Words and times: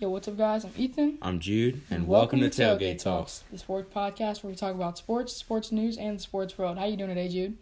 Yo, 0.00 0.08
what's 0.08 0.26
up, 0.28 0.38
guys? 0.38 0.64
I'm 0.64 0.72
Ethan. 0.78 1.18
I'm 1.20 1.40
Jude, 1.40 1.82
and, 1.90 2.08
welcome, 2.08 2.40
to 2.40 2.48
Tailgate, 2.48 3.02
Talks. 3.02 3.44
the 3.52 3.58
sports 3.58 3.92
podcast 3.94 4.42
where 4.42 4.50
we 4.50 4.56
talk 4.56 4.74
about 4.74 4.96
sports, 4.96 5.36
sports 5.36 5.70
news, 5.70 5.98
and 5.98 6.16
the 6.16 6.22
sports 6.22 6.56
world. 6.56 6.78
How 6.78 6.86
you 6.86 6.96
doing 6.96 7.10
today, 7.10 7.28
Jude? 7.28 7.58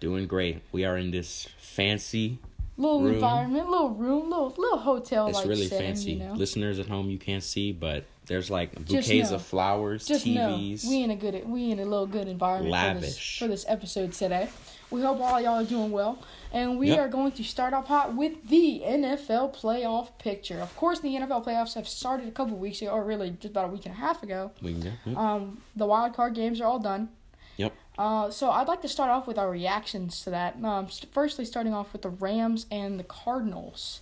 Doing 0.00 0.26
great. 0.26 0.62
We 0.72 0.86
are 0.86 0.96
in 0.96 1.10
this 1.10 1.50
fancy. 1.58 2.38
Little 2.78 3.02
Room. 3.02 3.12
environment, 3.16 3.68
little 3.68 3.90
room, 3.90 4.30
little 4.30 4.54
little 4.56 4.78
hotel 4.78 5.28
It's 5.28 5.44
really 5.44 5.66
setting, 5.66 5.88
fancy. 5.88 6.12
You 6.12 6.20
know? 6.20 6.32
Listeners 6.32 6.78
at 6.78 6.86
home, 6.86 7.10
you 7.10 7.18
can't 7.18 7.42
see, 7.42 7.72
but 7.72 8.06
there's 8.24 8.50
like 8.50 8.74
bouquets 8.86 9.30
of 9.30 9.42
flowers, 9.42 10.06
Just 10.06 10.24
TVs. 10.24 10.84
know 10.84 10.90
we 10.90 11.02
in 11.02 11.10
a 11.10 11.16
good 11.16 11.46
we 11.46 11.72
in 11.72 11.78
a 11.78 11.84
little 11.84 12.06
good 12.06 12.26
environment 12.26 12.94
for 12.94 13.00
this, 13.02 13.36
for 13.36 13.48
this 13.48 13.66
episode 13.68 14.14
today. 14.14 14.48
We 14.92 15.00
hope 15.02 15.20
all 15.20 15.40
y'all 15.40 15.60
are 15.60 15.64
doing 15.64 15.90
well, 15.90 16.18
and 16.52 16.78
we 16.78 16.88
Yep. 16.88 16.98
are 16.98 17.08
going 17.08 17.32
to 17.32 17.42
start 17.42 17.72
off 17.74 17.86
hot 17.88 18.14
with 18.14 18.48
the 18.48 18.82
NFL 18.84 19.48
playoff 19.54 20.08
picture. 20.18 20.60
Of 20.60 20.76
course, 20.76 21.00
the 21.00 21.16
NFL 21.16 21.42
playoffs 21.44 21.74
have 21.74 21.88
started 21.88 22.28
a 22.28 22.30
couple 22.30 22.56
weeks 22.56 22.82
ago, 22.82 22.90
or 22.92 23.02
really 23.02 23.30
just 23.30 23.46
about 23.52 23.64
a 23.64 23.68
week 23.68 23.86
and 23.86 23.94
a 23.94 23.98
half 23.98 24.22
ago. 24.22 24.50
we 24.60 24.72
can 24.72 24.82
go. 24.82 24.90
Yep. 25.06 25.16
Um, 25.16 25.62
the 25.74 25.86
wild 25.86 26.14
card 26.14 26.34
games 26.34 26.60
are 26.60 26.66
all 26.66 26.78
done. 26.78 27.08
Yep. 27.56 27.72
Uh, 27.98 28.30
so 28.30 28.50
I'd 28.50 28.68
like 28.68 28.82
to 28.82 28.88
start 28.88 29.10
off 29.10 29.26
with 29.26 29.38
our 29.38 29.50
reactions 29.50 30.20
to 30.24 30.30
that. 30.30 30.62
Um, 30.62 30.88
st- 30.90 31.12
firstly, 31.12 31.44
starting 31.44 31.72
off 31.74 31.92
with 31.92 32.02
the 32.02 32.08
Rams 32.10 32.66
and 32.70 32.98
the 33.00 33.04
Cardinals. 33.04 34.00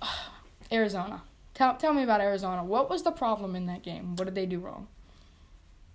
Arizona. 0.72 1.22
Tell 1.54 1.74
tell 1.76 1.92
me 1.92 2.02
about 2.04 2.20
Arizona. 2.20 2.62
What 2.64 2.88
was 2.90 3.02
the 3.02 3.10
problem 3.10 3.56
in 3.56 3.66
that 3.66 3.82
game? 3.82 4.14
What 4.16 4.26
did 4.26 4.34
they 4.34 4.46
do 4.46 4.60
wrong? 4.60 4.86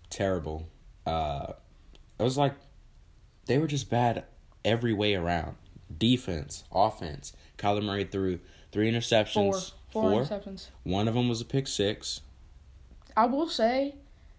Terrible. 0.09 0.67
Uh, 1.05 1.53
it 2.19 2.23
was 2.23 2.37
like 2.37 2.53
they 3.45 3.57
were 3.57 3.67
just 3.67 3.89
bad 3.89 4.25
every 4.63 4.93
way 4.93 5.15
around. 5.15 5.55
Defense, 5.95 6.63
offense. 6.71 7.33
Kyler 7.57 7.83
Murray 7.83 8.03
threw 8.05 8.39
three 8.71 8.91
Four. 8.91 8.99
interceptions. 8.99 9.71
Four 9.91 10.11
interceptions. 10.11 10.67
One 10.83 11.07
of 11.07 11.13
them 11.13 11.29
was 11.29 11.39
a 11.41 11.45
pick 11.45 11.67
six. 11.67 12.21
I 13.15 13.25
will 13.27 13.47
say 13.47 13.95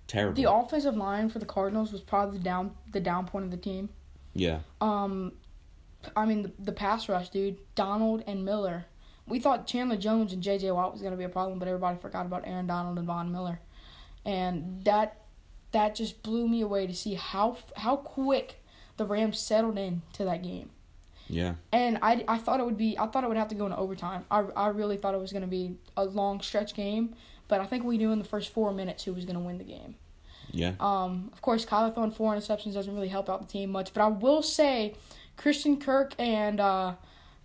Terrible. 0.09 0.35
the 0.43 0.51
offensive 0.53 0.97
line 0.97 1.29
for 1.29 1.39
the 1.39 1.47
Cardinals 1.47 1.93
was 1.93 2.01
probably 2.01 2.39
the 2.39 2.45
down 2.45 2.73
the 2.91 3.01
down 3.01 3.27
point 3.27 3.45
of 3.45 3.51
the 3.51 3.57
team. 3.57 3.89
yeah. 4.35 4.61
Um, 4.81 5.33
I 6.17 6.27
mean 6.27 6.43
the, 6.43 6.53
the 6.59 6.73
pass 6.73 7.09
rush, 7.09 7.31
dude. 7.31 7.59
Donald 7.75 8.25
and 8.27 8.45
Miller. 8.45 8.87
We 9.27 9.39
thought 9.39 9.67
Chandler 9.67 9.97
Jones 9.97 10.35
and 10.35 10.43
J.J. 10.43 10.71
Watt 10.73 10.93
was 10.93 11.01
gonna 11.01 11.17
be 11.17 11.25
a 11.25 11.29
problem, 11.31 11.59
but 11.59 11.69
everybody 11.69 11.97
forgot 11.99 12.27
about 12.27 12.47
Aaron 12.47 12.67
Donald 12.67 12.99
and 12.99 13.07
Von 13.07 13.31
Miller, 13.33 13.61
and 14.25 14.83
that 14.85 15.21
that 15.73 15.95
just 15.95 16.23
blew 16.23 16.47
me 16.49 16.61
away 16.61 16.87
to 16.87 16.95
see 16.95 17.15
how 17.15 17.57
how 17.77 17.97
quick 17.97 18.61
the 18.97 19.05
Rams 19.05 19.39
settled 19.39 19.79
in 19.79 20.03
to 20.15 20.25
that 20.25 20.43
game. 20.43 20.71
Yeah. 21.29 21.55
And 21.73 21.99
I, 22.03 22.25
I 22.29 22.39
thought 22.39 22.61
it 22.61 22.67
would 22.67 22.77
be 22.77 22.99
I 22.99 23.07
thought 23.07 23.25
it 23.25 23.29
would 23.29 23.37
have 23.37 23.49
to 23.49 23.55
go 23.55 23.65
into 23.67 23.79
overtime. 23.79 24.25
I, 24.31 24.41
I 24.57 24.69
really 24.69 24.97
thought 24.97 25.15
it 25.15 25.21
was 25.21 25.33
gonna 25.33 25.47
be 25.47 25.77
a 25.97 26.05
long 26.05 26.41
stretch 26.41 26.75
game, 26.75 27.15
but 27.49 27.61
I 27.61 27.67
think 27.67 27.85
we 27.85 27.97
knew 27.99 28.13
in 28.13 28.19
the 28.19 28.25
first 28.25 28.53
four 28.53 28.73
minutes 28.73 29.05
who 29.05 29.13
was 29.15 29.25
gonna 29.25 29.41
win 29.41 29.59
the 29.59 29.65
game. 29.65 29.97
Yeah. 30.51 30.73
Um, 30.79 31.31
of 31.33 31.41
course, 31.43 31.65
Kyler 31.65 31.93
throwing 31.95 32.11
four 32.11 32.35
interceptions 32.35 32.75
doesn't 32.75 32.95
really 32.95 33.09
help 33.09 33.29
out 33.31 33.41
the 33.41 33.51
team 33.51 33.71
much, 33.71 33.93
but 33.95 34.03
I 34.03 34.09
will 34.09 34.43
say 34.43 34.95
Christian 35.37 35.79
Kirk 35.81 36.15
and 36.19 36.61
uh, 36.61 36.95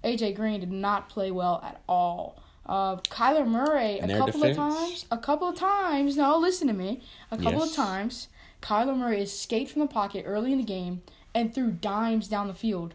AJ 0.03 0.35
Green 0.35 0.59
did 0.59 0.71
not 0.71 1.09
play 1.09 1.31
well 1.31 1.61
at 1.63 1.81
all. 1.87 2.41
Uh, 2.65 2.97
Kyler 2.97 3.47
Murray 3.47 3.97
a 3.99 4.07
couple 4.07 4.41
defense? 4.41 4.51
of 4.51 4.55
times, 4.57 5.05
a 5.09 5.17
couple 5.17 5.47
of 5.49 5.55
times. 5.55 6.17
No, 6.17 6.37
listen 6.37 6.67
to 6.67 6.73
me. 6.73 7.01
A 7.31 7.37
couple 7.37 7.61
Yes. 7.61 7.69
of 7.71 7.75
times, 7.75 8.27
Kyler 8.61 8.95
Murray 8.95 9.21
escaped 9.21 9.71
from 9.71 9.79
the 9.79 9.87
pocket 9.87 10.25
early 10.27 10.51
in 10.51 10.59
the 10.59 10.63
game 10.63 11.01
and 11.33 11.53
threw 11.53 11.71
dimes 11.71 12.27
down 12.27 12.47
the 12.47 12.53
field. 12.53 12.93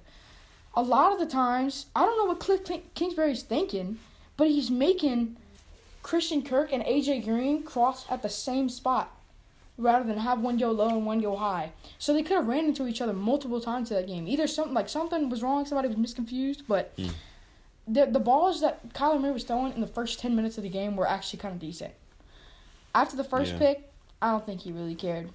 A 0.77 0.82
lot 0.82 1.12
of 1.12 1.18
the 1.18 1.27
times, 1.27 1.86
I 1.94 2.04
don't 2.04 2.18
know 2.18 2.24
what 2.24 2.40
Kliff 2.40 2.64
King- 2.64 2.88
Kingsbury's 2.94 3.42
thinking, 3.42 3.98
but 4.36 4.48
he's 4.48 4.70
making 4.70 5.36
Christian 6.02 6.42
Kirk 6.42 6.72
and 6.72 6.82
AJ 6.84 7.24
Green 7.24 7.62
cross 7.62 8.06
at 8.10 8.22
the 8.22 8.28
same 8.28 8.68
spot 8.68 9.10
rather 9.78 10.05
than 10.06 10.18
have 10.18 10.40
one 10.40 10.56
go 10.56 10.70
low 10.70 10.88
and 10.88 11.06
one 11.06 11.20
go 11.20 11.36
high. 11.36 11.72
So 11.98 12.12
they 12.12 12.22
could 12.22 12.36
have 12.36 12.46
ran 12.46 12.64
into 12.66 12.86
each 12.86 13.00
other 13.00 13.12
multiple 13.12 13.60
times 13.60 13.90
in 13.90 13.96
that 13.96 14.06
game. 14.06 14.27
Either 14.28 14.46
something 14.46 14.74
like 14.74 14.89
something 14.89 15.28
was 15.30 15.42
wrong, 15.42 15.64
somebody 15.67 15.89
was 15.89 15.96
misconfused, 15.96 16.62
but 16.68 16.96
Mm. 16.96 17.11
the 17.89 18.06
the 18.06 18.20
balls 18.20 18.61
that 18.61 18.92
Kyler 18.94 19.20
Murray 19.20 19.33
was 19.33 19.44
throwing 19.44 19.73
in 19.73 19.80
the 19.80 19.86
first 19.86 20.18
ten 20.20 20.34
minutes 20.36 20.56
of 20.58 20.62
the 20.64 20.68
game 20.70 20.96
were 20.96 21.08
actually 21.08 21.39
kind 21.40 21.55
of 21.55 21.61
decent. 21.61 21.92
After 22.94 23.17
the 23.17 23.24
first 23.24 23.52
Yeah. 23.52 23.58
pick, 23.58 23.92
I 24.23 24.30
don't 24.30 24.46
think 24.46 24.61
he 24.62 24.73
really 24.73 24.94
cared. 24.94 25.30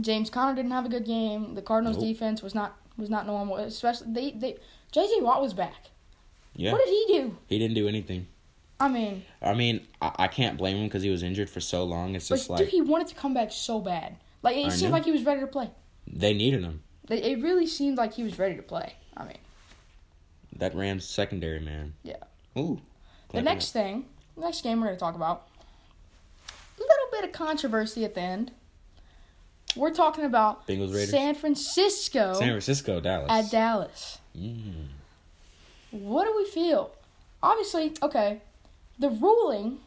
James 0.00 0.30
Conner 0.30 0.54
didn't 0.54 0.72
have 0.72 0.84
a 0.84 0.88
good 0.88 1.04
game. 1.04 1.54
The 1.54 1.62
Cardinals 1.62 1.96
Nope. 1.96 2.06
defense 2.06 2.42
was 2.42 2.54
not 2.54 2.76
was 2.96 3.10
not 3.10 3.26
normal. 3.26 3.56
Especially 3.56 4.06
they 4.12 4.30
they 4.32 4.56
JJ 4.92 5.22
Watt 5.22 5.40
was 5.42 5.54
back. 5.54 5.90
Yeah. 6.54 6.72
What 6.72 6.84
did 6.84 6.88
he 6.90 7.04
do? 7.18 7.36
He 7.48 7.58
didn't 7.58 7.74
do 7.74 7.88
anything. 7.88 8.26
I 8.80 8.88
mean, 8.88 9.24
I 9.40 9.54
mean, 9.54 9.86
I, 10.02 10.12
I 10.20 10.28
can't 10.28 10.56
blame 10.58 10.76
him 10.76 10.84
because 10.84 11.02
he 11.02 11.10
was 11.10 11.22
injured 11.22 11.48
for 11.48 11.60
so 11.60 11.84
long. 11.84 12.14
It's 12.16 12.28
just 12.28 12.48
dude, 12.48 12.58
like 12.58 12.68
he 12.68 12.80
wanted 12.80 13.06
to 13.08 13.14
come 13.14 13.32
back 13.34 13.50
so 13.52 13.80
bad. 13.80 14.16
Like 14.42 14.56
it 14.56 14.66
I 14.66 14.68
seemed 14.70 14.90
know. 14.90 14.96
like 14.96 15.04
he 15.04 15.12
was 15.12 15.24
ready 15.24 15.40
to 15.40 15.46
play. 15.46 15.70
they 16.06 16.34
needed 16.34 16.62
him. 16.62 16.82
It 17.08 17.24
it 17.24 17.40
really 17.42 17.66
seemed 17.66 17.96
like 17.98 18.14
he 18.14 18.22
was 18.24 18.38
ready 18.38 18.56
to 18.56 18.62
play. 18.62 18.94
I 19.16 19.24
mean, 19.24 19.38
That 20.56 20.74
Rams 20.74 21.04
secondary 21.04 21.60
man. 21.60 21.94
Yeah. 22.02 22.16
Ooh. 22.58 22.80
the 23.32 23.42
next 23.42 23.72
thing, 23.72 24.06
the 24.36 24.42
next 24.42 24.62
game 24.62 24.80
we're 24.80 24.86
going 24.88 24.96
to 24.96 25.00
talk 25.00 25.14
about, 25.14 25.46
a 26.48 26.80
little 26.80 27.06
bit 27.12 27.24
of 27.24 27.32
controversy 27.32 28.04
at 28.04 28.14
the 28.14 28.20
end. 28.20 28.52
We're 29.76 29.92
talking 29.92 30.24
about 30.24 30.66
Bengals 30.66 30.88
Raiders. 30.94 31.10
San 31.10 31.34
Francisco 31.34 32.34
San 32.34 32.48
Francisco, 32.50 33.00
Dallas. 33.00 33.26
at 33.30 33.50
Dallas. 33.50 34.18
Mm. 34.38 34.86
What 35.90 36.24
do 36.24 36.34
we 36.36 36.44
feel? 36.46 36.90
Obviously, 37.42 37.92
okay, 38.02 38.40
the 38.98 39.10
ruling. 39.10 39.78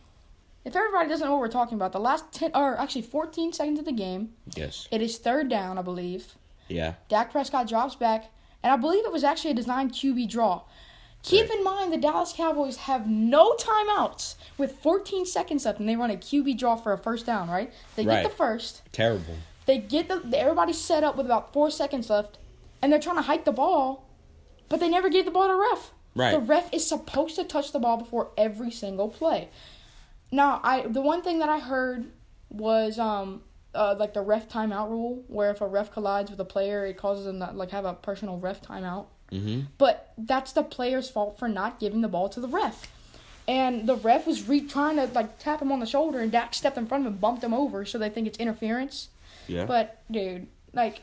If 0.66 0.76
everybody 0.76 1.08
doesn't 1.08 1.26
know 1.26 1.32
what 1.34 1.40
we're 1.40 1.48
talking 1.48 1.76
about, 1.76 1.94
the 1.94 2.00
last 2.00 2.32
ten 2.34 2.52
or 2.54 2.78
actually 2.80 3.02
fourteen 3.04 3.54
seconds 3.54 3.80
of 3.80 3.86
the 3.86 3.92
game, 3.94 4.34
Yes. 4.56 4.88
it 4.92 5.02
is 5.02 5.18
third 5.18 5.50
down, 5.50 5.78
I 5.78 5.82
believe. 5.82 6.36
Yeah. 6.68 6.96
Dak 7.08 7.32
Prescott 7.32 7.68
drops 7.70 7.96
back, 7.96 8.30
and 8.62 8.74
I 8.74 8.76
believe 8.78 9.06
it 9.06 9.12
was 9.12 9.24
actually 9.24 9.52
a 9.52 9.56
designed 9.56 9.94
QB 9.94 10.28
draw. 10.30 10.64
Keep 11.24 11.50
Right. 11.50 11.58
in 11.58 11.64
mind 11.64 11.94
the 11.94 11.98
Dallas 11.98 12.34
Cowboys 12.36 12.78
have 12.78 13.08
no 13.08 13.54
timeouts 13.54 14.36
with 14.58 14.78
14 14.80 15.26
seconds 15.26 15.66
left, 15.66 15.80
and 15.80 15.88
they 15.88 15.96
run 15.96 16.12
a 16.12 16.18
QB 16.18 16.54
draw 16.58 16.76
for 16.76 16.92
a 16.94 16.98
first 16.98 17.26
down. 17.26 17.50
Right? 17.50 17.72
They 17.96 18.04
get 18.04 18.24
the 18.24 18.30
first. 18.30 18.82
Terrible. 18.92 19.36
They 19.68 19.78
get 19.78 20.08
the 20.08 20.40
everybody's 20.40 20.80
set 20.80 21.04
up 21.04 21.16
with 21.16 21.26
about 21.26 21.54
four 21.54 21.70
seconds 21.70 22.10
left, 22.10 22.40
and 22.82 22.92
they're 22.92 23.00
trying 23.00 23.18
to 23.18 23.22
hike 23.24 23.46
the 23.46 23.52
ball, 23.52 24.10
but 24.70 24.80
they 24.80 24.90
never 24.90 25.10
gave 25.10 25.26
the 25.26 25.32
ball 25.32 25.48
to 25.48 25.54
the 25.54 25.60
ref. 25.60 25.92
Right. 26.16 26.32
The 26.32 26.40
ref 26.40 26.74
is 26.74 26.88
supposed 26.88 27.36
to 27.36 27.44
touch 27.44 27.72
the 27.72 27.80
ball 27.80 27.98
before 27.98 28.32
every 28.38 28.72
single 28.72 29.10
play. 29.10 29.50
Now, 30.32 30.62
I 30.64 30.88
the 30.88 31.02
one 31.02 31.22
thing 31.22 31.40
that 31.40 31.50
I 31.50 31.60
heard 31.60 32.08
was 32.50 32.98
um 32.98 33.44
uh, 33.76 33.96
like 34.00 34.14
the 34.14 34.22
ref 34.22 34.50
timeout 34.50 34.90
rule, 34.90 35.24
where 35.28 35.52
if 35.52 35.62
a 35.62 35.68
ref 35.68 35.92
collides 35.92 36.32
with 36.32 36.40
a 36.40 36.46
player, 36.46 36.86
it 36.86 36.98
causes 36.98 37.26
them 37.26 37.40
to 37.40 37.52
like 37.52 37.72
have 37.72 37.86
a 37.86 37.94
personal 37.94 38.38
ref 38.38 38.62
timeout. 38.62 39.06
Mm-hmm. 39.32 39.62
But 39.78 40.14
that's 40.18 40.54
the 40.54 40.64
player's 40.64 41.10
fault 41.10 41.38
for 41.38 41.50
not 41.50 41.80
giving 41.80 42.02
the 42.02 42.08
ball 42.08 42.30
to 42.30 42.40
the 42.40 42.48
ref. 42.48 42.90
And 43.48 43.88
the 43.88 43.96
ref 43.96 44.26
was 44.26 44.48
re- 44.48 44.62
trying 44.62 44.96
to 44.96 45.06
like 45.08 45.40
tap 45.40 45.62
him 45.62 45.72
on 45.72 45.80
the 45.80 45.86
shoulder, 45.86 46.20
and 46.20 46.32
Dak 46.32 46.54
stepped 46.54 46.78
in 46.78 46.88
front 46.88 47.04
of 47.04 47.08
him, 47.08 47.14
and 47.14 47.22
bumped 47.22 47.44
him 47.44 47.54
over, 47.54 47.86
so 47.86 47.98
they 47.98 48.10
think 48.10 48.28
it's 48.28 48.38
interference. 48.40 49.10
Yeah. 49.48 49.66
But 49.66 50.02
dude, 50.12 50.48
like, 50.74 51.02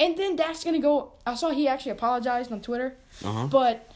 and 0.00 0.16
then 0.16 0.36
Dak's 0.36 0.64
gonna 0.64 0.80
go. 0.80 1.12
I 1.26 1.34
saw 1.34 1.50
he 1.50 1.68
actually 1.68 1.92
apologized 1.92 2.50
on 2.52 2.60
Twitter, 2.60 2.96
Uh 3.24 3.32
huh. 3.32 3.46
but 3.46 3.90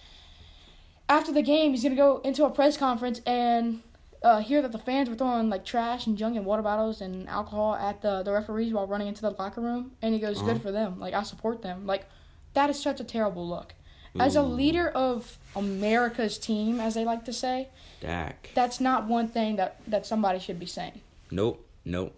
after 1.09 1.33
the 1.33 1.43
game, 1.43 1.71
he's 1.73 1.83
gonna 1.83 1.95
go 1.97 2.19
into 2.25 2.45
a 2.45 2.51
press 2.51 2.77
conference 2.77 3.21
and 3.27 3.83
uh, 4.23 4.41
hear 4.41 4.61
that 4.63 4.73
the 4.73 4.79
fans 4.79 5.09
were 5.09 5.15
throwing 5.15 5.49
like 5.49 5.65
trash 5.65 6.07
and 6.07 6.17
junk 6.19 6.37
and 6.37 6.45
water 6.45 6.63
bottles 6.63 7.01
and 7.01 7.29
alcohol 7.29 7.75
at 7.77 8.03
the 8.03 8.23
the 8.23 8.33
referees 8.33 8.73
while 8.73 8.87
running 8.87 9.07
into 9.09 9.23
the 9.23 9.31
locker 9.31 9.61
room, 9.61 9.93
and 10.03 10.15
he 10.15 10.21
goes, 10.21 10.39
Uh-huh. 10.39 10.53
"Good 10.55 10.63
for 10.63 10.73
them. 10.73 10.99
Like 10.99 11.15
I 11.15 11.23
support 11.23 11.63
them. 11.63 11.87
Like 11.87 12.07
that 12.55 12.71
is 12.71 12.81
such 12.81 13.01
a 13.01 13.05
terrible 13.05 13.47
look." 13.47 13.75
As 14.19 14.35
a 14.35 14.41
leader 14.43 14.89
of 14.89 15.37
America's 15.55 16.39
team, 16.39 16.81
as 16.81 16.95
they 16.95 17.05
like 17.05 17.27
to 17.27 17.35
say, 17.35 17.69
Dak. 18.01 18.49
that's 18.55 18.81
not 18.81 19.07
one 19.07 19.29
thing 19.29 19.57
that, 19.57 19.77
that 19.87 20.07
somebody 20.07 20.39
should 20.39 20.59
be 20.59 20.65
saying. 20.65 21.03
Nope. 21.31 21.63
Nope. 21.85 22.17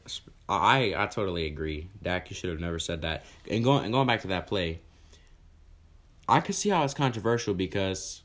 I 0.48 0.94
I 0.96 1.06
totally 1.06 1.46
agree. 1.46 1.88
Dak, 2.02 2.30
you 2.30 2.36
should 2.36 2.50
have 2.50 2.60
never 2.60 2.78
said 2.78 3.02
that. 3.02 3.24
And 3.50 3.62
going 3.62 3.84
and 3.84 3.92
going 3.92 4.06
back 4.06 4.22
to 4.22 4.28
that 4.28 4.46
play, 4.46 4.80
I 6.28 6.40
could 6.40 6.54
see 6.54 6.68
how 6.70 6.84
it's 6.84 6.94
controversial 6.94 7.54
because, 7.54 8.22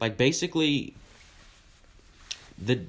like, 0.00 0.16
basically, 0.16 0.94
the 2.58 2.80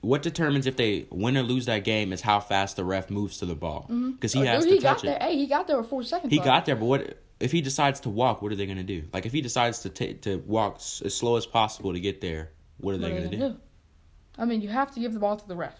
what 0.00 0.22
determines 0.22 0.66
if 0.66 0.76
they 0.76 1.06
win 1.10 1.36
or 1.36 1.42
lose 1.42 1.66
that 1.66 1.84
game 1.84 2.12
is 2.12 2.22
how 2.22 2.40
fast 2.40 2.76
the 2.76 2.84
ref 2.84 3.10
moves 3.10 3.38
to 3.38 3.46
the 3.46 3.54
ball 3.54 3.82
mm-hmm. 3.90 4.12
because 4.12 4.32
he 4.32 4.40
Oh, 4.40 4.44
has 4.46 4.64
dude, 4.64 4.72
he 4.72 4.78
to 4.78 4.82
got 4.82 4.92
touch 4.94 5.02
there. 5.02 5.16
it. 5.16 5.22
Hey, 5.22 5.36
he 5.36 5.46
got 5.46 5.66
there 5.66 5.76
with 5.78 5.88
four 5.90 6.02
seconds. 6.02 6.30
He 6.32 6.38
left. 6.38 6.46
got 6.46 6.66
there, 6.66 6.76
but 6.76 6.86
what 6.86 7.18
if 7.38 7.52
he 7.52 7.60
decides 7.60 8.00
to 8.00 8.10
walk? 8.10 8.42
What 8.42 8.52
are 8.52 8.56
they 8.56 8.66
gonna 8.66 8.82
do? 8.82 9.04
Like, 9.12 9.26
if 9.26 9.32
he 9.32 9.40
decides 9.40 9.80
to 9.80 9.88
ta- 9.90 10.18
to 10.22 10.38
walk 10.46 10.76
s- 10.76 11.02
as 11.04 11.14
slow 11.14 11.36
as 11.36 11.46
possible 11.46 11.92
to 11.92 12.00
get 12.00 12.20
there, 12.20 12.50
what 12.78 12.92
are 12.92 12.94
What 12.94 13.00
they 13.02 13.06
are 13.12 13.16
gonna 13.18 13.28
they 13.28 13.36
gonna 13.36 13.50
do? 13.54 13.60
I 14.38 14.44
mean, 14.46 14.60
you 14.62 14.68
have 14.70 14.92
to 14.94 15.00
give 15.00 15.12
the 15.12 15.20
ball 15.20 15.36
to 15.36 15.46
the 15.48 15.56
ref. 15.56 15.74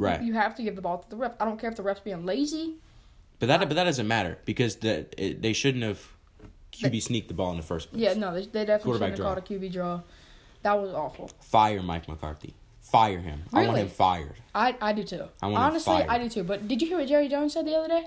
Right. 0.00 0.22
You 0.22 0.32
have 0.34 0.54
to 0.56 0.62
give 0.62 0.76
the 0.76 0.82
ball 0.82 0.98
to 0.98 1.10
the 1.10 1.16
ref. 1.16 1.34
I 1.40 1.44
don't 1.44 1.58
care 1.58 1.70
if 1.70 1.76
the 1.76 1.82
ref's 1.82 2.00
being 2.00 2.24
lazy. 2.24 2.76
But 3.38 3.46
that 3.46 3.60
but 3.60 3.74
that 3.74 3.84
doesn't 3.84 4.08
matter 4.08 4.38
because 4.44 4.76
the 4.76 5.06
it, 5.16 5.42
they 5.42 5.52
shouldn't 5.52 5.84
have 5.84 6.06
QB 6.72 7.02
sneaked 7.02 7.28
the 7.28 7.34
ball 7.34 7.50
in 7.50 7.56
the 7.56 7.62
first 7.62 7.90
place. 7.90 8.02
Yeah, 8.02 8.14
no, 8.14 8.34
they, 8.34 8.42
they 8.46 8.64
definitely 8.64 8.94
shouldn't 8.94 9.18
have 9.18 9.26
called 9.26 9.38
a 9.38 9.40
QB 9.40 9.72
draw. 9.72 10.00
That 10.62 10.80
was 10.80 10.92
awful. 10.92 11.30
Fire 11.40 11.82
Mike 11.82 12.06
McCarthy. 12.08 12.54
Fire 12.80 13.20
him. 13.20 13.42
I 13.52 13.58
want 13.58 13.68
Really? 13.68 13.80
him 13.82 13.88
fired. 13.88 14.34
I 14.54 14.76
I 14.80 14.92
do 14.92 15.04
too. 15.04 15.24
I 15.42 15.46
want 15.46 15.56
him 15.56 15.62
Honestly, 15.62 15.92
fired. 15.94 16.10
I 16.10 16.18
do 16.18 16.28
too. 16.28 16.44
But 16.44 16.68
did 16.68 16.82
you 16.82 16.88
hear 16.88 16.98
what 16.98 17.08
Jerry 17.08 17.28
Jones 17.28 17.52
said 17.52 17.66
the 17.66 17.74
other 17.74 17.88
day? 17.88 18.06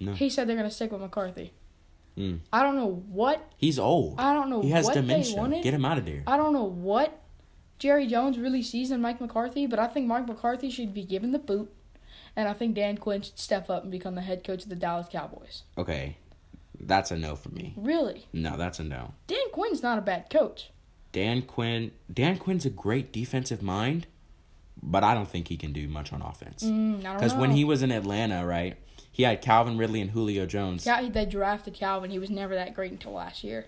No. 0.00 0.12
He 0.12 0.30
said 0.30 0.48
they're 0.48 0.56
gonna 0.56 0.70
stick 0.70 0.90
with 0.90 1.00
McCarthy. 1.00 1.52
Mm. 2.16 2.40
I 2.52 2.62
don't 2.62 2.76
know 2.76 3.02
what 3.08 3.52
He's 3.56 3.78
old. 3.78 4.18
I 4.18 4.32
don't 4.32 4.48
know 4.48 4.62
he 4.62 4.70
has 4.70 4.88
they 4.88 4.94
dementia. 4.94 5.60
Get 5.62 5.74
him 5.74 5.84
out 5.84 5.98
of 5.98 6.06
there. 6.06 6.22
I 6.26 6.36
don't 6.36 6.54
know 6.54 6.64
what 6.64 7.20
Jerry 7.78 8.06
Jones 8.06 8.38
really 8.38 8.62
sees 8.62 8.90
in 8.90 9.00
Mike 9.00 9.20
McCarthy, 9.20 9.66
but 9.66 9.78
I 9.78 9.86
think 9.86 10.06
Mike 10.06 10.26
McCarthy 10.26 10.70
should 10.70 10.94
be 10.94 11.04
given 11.04 11.32
the 11.32 11.38
boot, 11.38 11.72
and 12.34 12.48
I 12.48 12.52
think 12.52 12.74
Dan 12.74 12.96
Quinn 12.98 13.22
should 13.22 13.38
step 13.38 13.68
up 13.68 13.82
and 13.82 13.92
become 13.92 14.14
the 14.14 14.22
head 14.22 14.44
coach 14.44 14.62
of 14.64 14.68
the 14.70 14.76
Dallas 14.76 15.08
Cowboys. 15.10 15.62
Okay. 15.76 16.16
That's 16.78 17.10
a 17.10 17.16
no 17.16 17.36
for 17.36 17.48
me. 17.50 17.72
Really, 17.76 18.26
No, 18.34 18.56
that's 18.58 18.78
a 18.78 18.84
no. 18.84 19.14
Dan 19.26 19.50
Quinn's 19.52 19.82
not 19.82 19.98
a 19.98 20.02
bad 20.02 20.28
coach. 20.30 20.70
Dan 21.12 21.40
Quinn 21.42 21.92
Dan 22.12 22.36
Quinn's 22.38 22.66
a 22.66 22.70
great 22.70 23.12
defensive 23.12 23.62
mind, 23.62 24.06
but 24.82 25.02
I 25.02 25.14
don't 25.14 25.28
think 25.28 25.48
he 25.48 25.56
can 25.56 25.72
do 25.72 25.88
much 25.88 26.12
on 26.12 26.20
offense. 26.20 26.62
Mm, 26.62 26.98
Because 26.98 27.32
know. 27.32 27.40
when 27.40 27.52
he 27.52 27.64
was 27.64 27.82
in 27.82 27.90
Atlanta, 27.90 28.44
right, 28.46 28.76
he 29.10 29.22
had 29.22 29.40
Calvin 29.40 29.78
Ridley 29.78 30.02
and 30.02 30.10
Julio 30.10 30.44
Jones. 30.44 30.84
yeah, 30.84 31.08
they 31.08 31.24
drafted 31.24 31.72
Calvin. 31.72 32.10
He 32.10 32.18
was 32.18 32.28
never 32.28 32.54
that 32.54 32.74
great 32.74 32.92
until 32.92 33.12
last 33.12 33.42
year. 33.42 33.66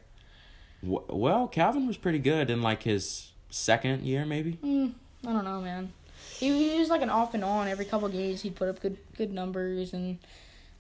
W- 0.83 1.07
well, 1.09 1.49
Calvin 1.49 1.87
was 1.87 1.97
pretty 1.97 2.19
good 2.19 2.51
in 2.51 2.61
like 2.61 2.83
his 2.83 3.33
second 3.51 4.05
year, 4.05 4.25
maybe. 4.25 4.59
Mm, 4.63 4.93
I 5.27 5.33
don't 5.33 5.45
know, 5.45 5.61
man. 5.61 5.93
He, 6.39 6.73
he 6.73 6.79
was 6.79 6.89
like 6.89 7.03
an 7.03 7.11
off 7.11 7.35
and 7.35 7.45
on. 7.45 7.69
Every 7.69 7.85
couple 7.85 8.09
games, 8.09 8.43
he'd 8.43 8.55
put 8.55 8.69
up 8.69 8.81
good 8.81 8.99
good 9.17 9.33
numbers, 9.33 9.93
and 9.93 10.19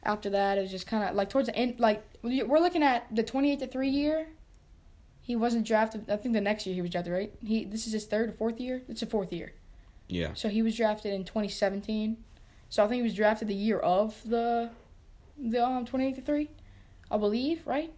after 0.02 0.30
that, 0.30 0.58
it 0.58 0.62
was 0.62 0.70
just 0.70 0.86
kind 0.86 1.04
of 1.04 1.14
like 1.14 1.30
towards 1.30 1.48
the 1.48 1.56
end. 1.56 1.80
Like 1.80 2.02
we're 2.22 2.60
looking 2.60 2.82
at 2.82 3.14
the 3.14 3.22
twenty 3.22 3.52
eight 3.52 3.60
to 3.60 3.66
three 3.66 3.88
year. 3.88 4.26
He 5.22 5.36
wasn't 5.36 5.66
drafted. 5.66 6.08
I 6.08 6.16
think 6.16 6.34
the 6.34 6.40
next 6.40 6.66
year 6.66 6.74
he 6.74 6.80
was 6.80 6.90
drafted, 6.90 7.12
right? 7.12 7.32
He 7.44 7.64
this 7.64 7.86
is 7.86 7.92
his 7.92 8.06
third 8.06 8.30
or 8.30 8.32
fourth 8.32 8.60
year. 8.60 8.82
It's 8.88 9.02
a 9.02 9.06
fourth 9.06 9.32
year. 9.32 9.52
Yeah. 10.08 10.34
So 10.34 10.48
he 10.48 10.62
was 10.62 10.76
drafted 10.76 11.12
in 11.12 11.24
twenty 11.24 11.48
seventeen. 11.48 12.18
So 12.70 12.84
I 12.84 12.88
think 12.88 12.98
he 12.98 13.02
was 13.02 13.14
drafted 13.14 13.48
the 13.48 13.54
year 13.54 13.78
of 13.78 14.20
the 14.24 14.70
the 15.38 15.64
um 15.64 15.84
twenty 15.84 16.06
eight 16.06 16.16
to 16.16 16.22
three, 16.22 16.48
I 17.10 17.18
believe, 17.18 17.66
right? 17.66 17.92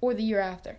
Or 0.00 0.14
the 0.14 0.22
year 0.22 0.40
after. 0.40 0.78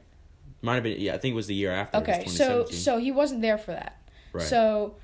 Might 0.64 0.76
have 0.76 0.84
been. 0.84 1.00
Yeah, 1.00 1.14
I 1.14 1.18
think 1.20 1.34
it 1.34 1.36
was 1.36 1.46
the 1.48 1.54
year 1.54 1.72
after. 1.72 1.98
Okay, 2.00 2.26
so 2.26 2.66
so 2.66 2.98
he 2.98 3.12
wasn't 3.12 3.42
there 3.44 3.58
for 3.60 3.72
that. 3.72 3.98
right. 4.34 4.42
So 4.44 4.96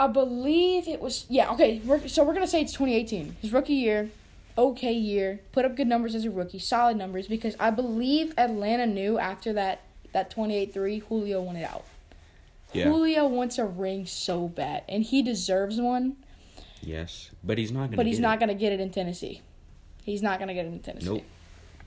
I 0.00 0.06
believe 0.06 0.86
it 0.88 1.00
was 1.00 1.26
yeah, 1.28 1.50
okay. 1.52 1.80
We're, 1.84 2.06
so 2.08 2.22
we're 2.24 2.34
gonna 2.34 2.46
say 2.46 2.60
it's 2.62 2.72
twenty 2.72 2.94
eighteen. 2.94 3.36
His 3.42 3.52
rookie 3.52 3.74
year, 3.74 4.10
okay 4.56 4.92
year, 4.92 5.40
put 5.52 5.64
up 5.64 5.76
good 5.76 5.88
numbers 5.88 6.14
as 6.14 6.24
a 6.24 6.30
rookie, 6.30 6.60
solid 6.60 6.96
numbers 6.96 7.26
because 7.26 7.56
I 7.58 7.70
believe 7.70 8.32
Atlanta 8.38 8.86
knew 8.86 9.18
after 9.18 9.52
that 9.54 9.80
that 10.12 10.30
twenty 10.30 10.54
eight 10.56 10.72
three 10.72 11.00
Julio 11.00 11.42
wanted 11.42 11.64
out. 11.64 11.84
yeah. 12.72 12.84
Julio 12.84 13.26
wants 13.26 13.58
a 13.58 13.64
ring 13.64 14.06
so 14.06 14.46
bad, 14.46 14.84
and 14.88 15.02
he 15.02 15.20
deserves 15.22 15.80
one, 15.80 16.16
Yes, 16.80 17.30
but 17.42 17.58
he's 17.58 17.72
not 17.72 17.86
gonna. 17.86 17.96
but 17.96 18.06
he's 18.06 18.18
get 18.18 18.22
not 18.22 18.36
It. 18.36 18.40
gonna 18.40 18.54
get 18.54 18.72
it 18.72 18.78
in 18.78 18.90
Tennessee. 18.90 19.42
He's 20.04 20.22
not 20.22 20.38
gonna 20.38 20.54
get 20.54 20.64
it 20.64 20.68
in 20.68 20.78
Tennessee. 20.78 21.06
Nope. 21.08 21.24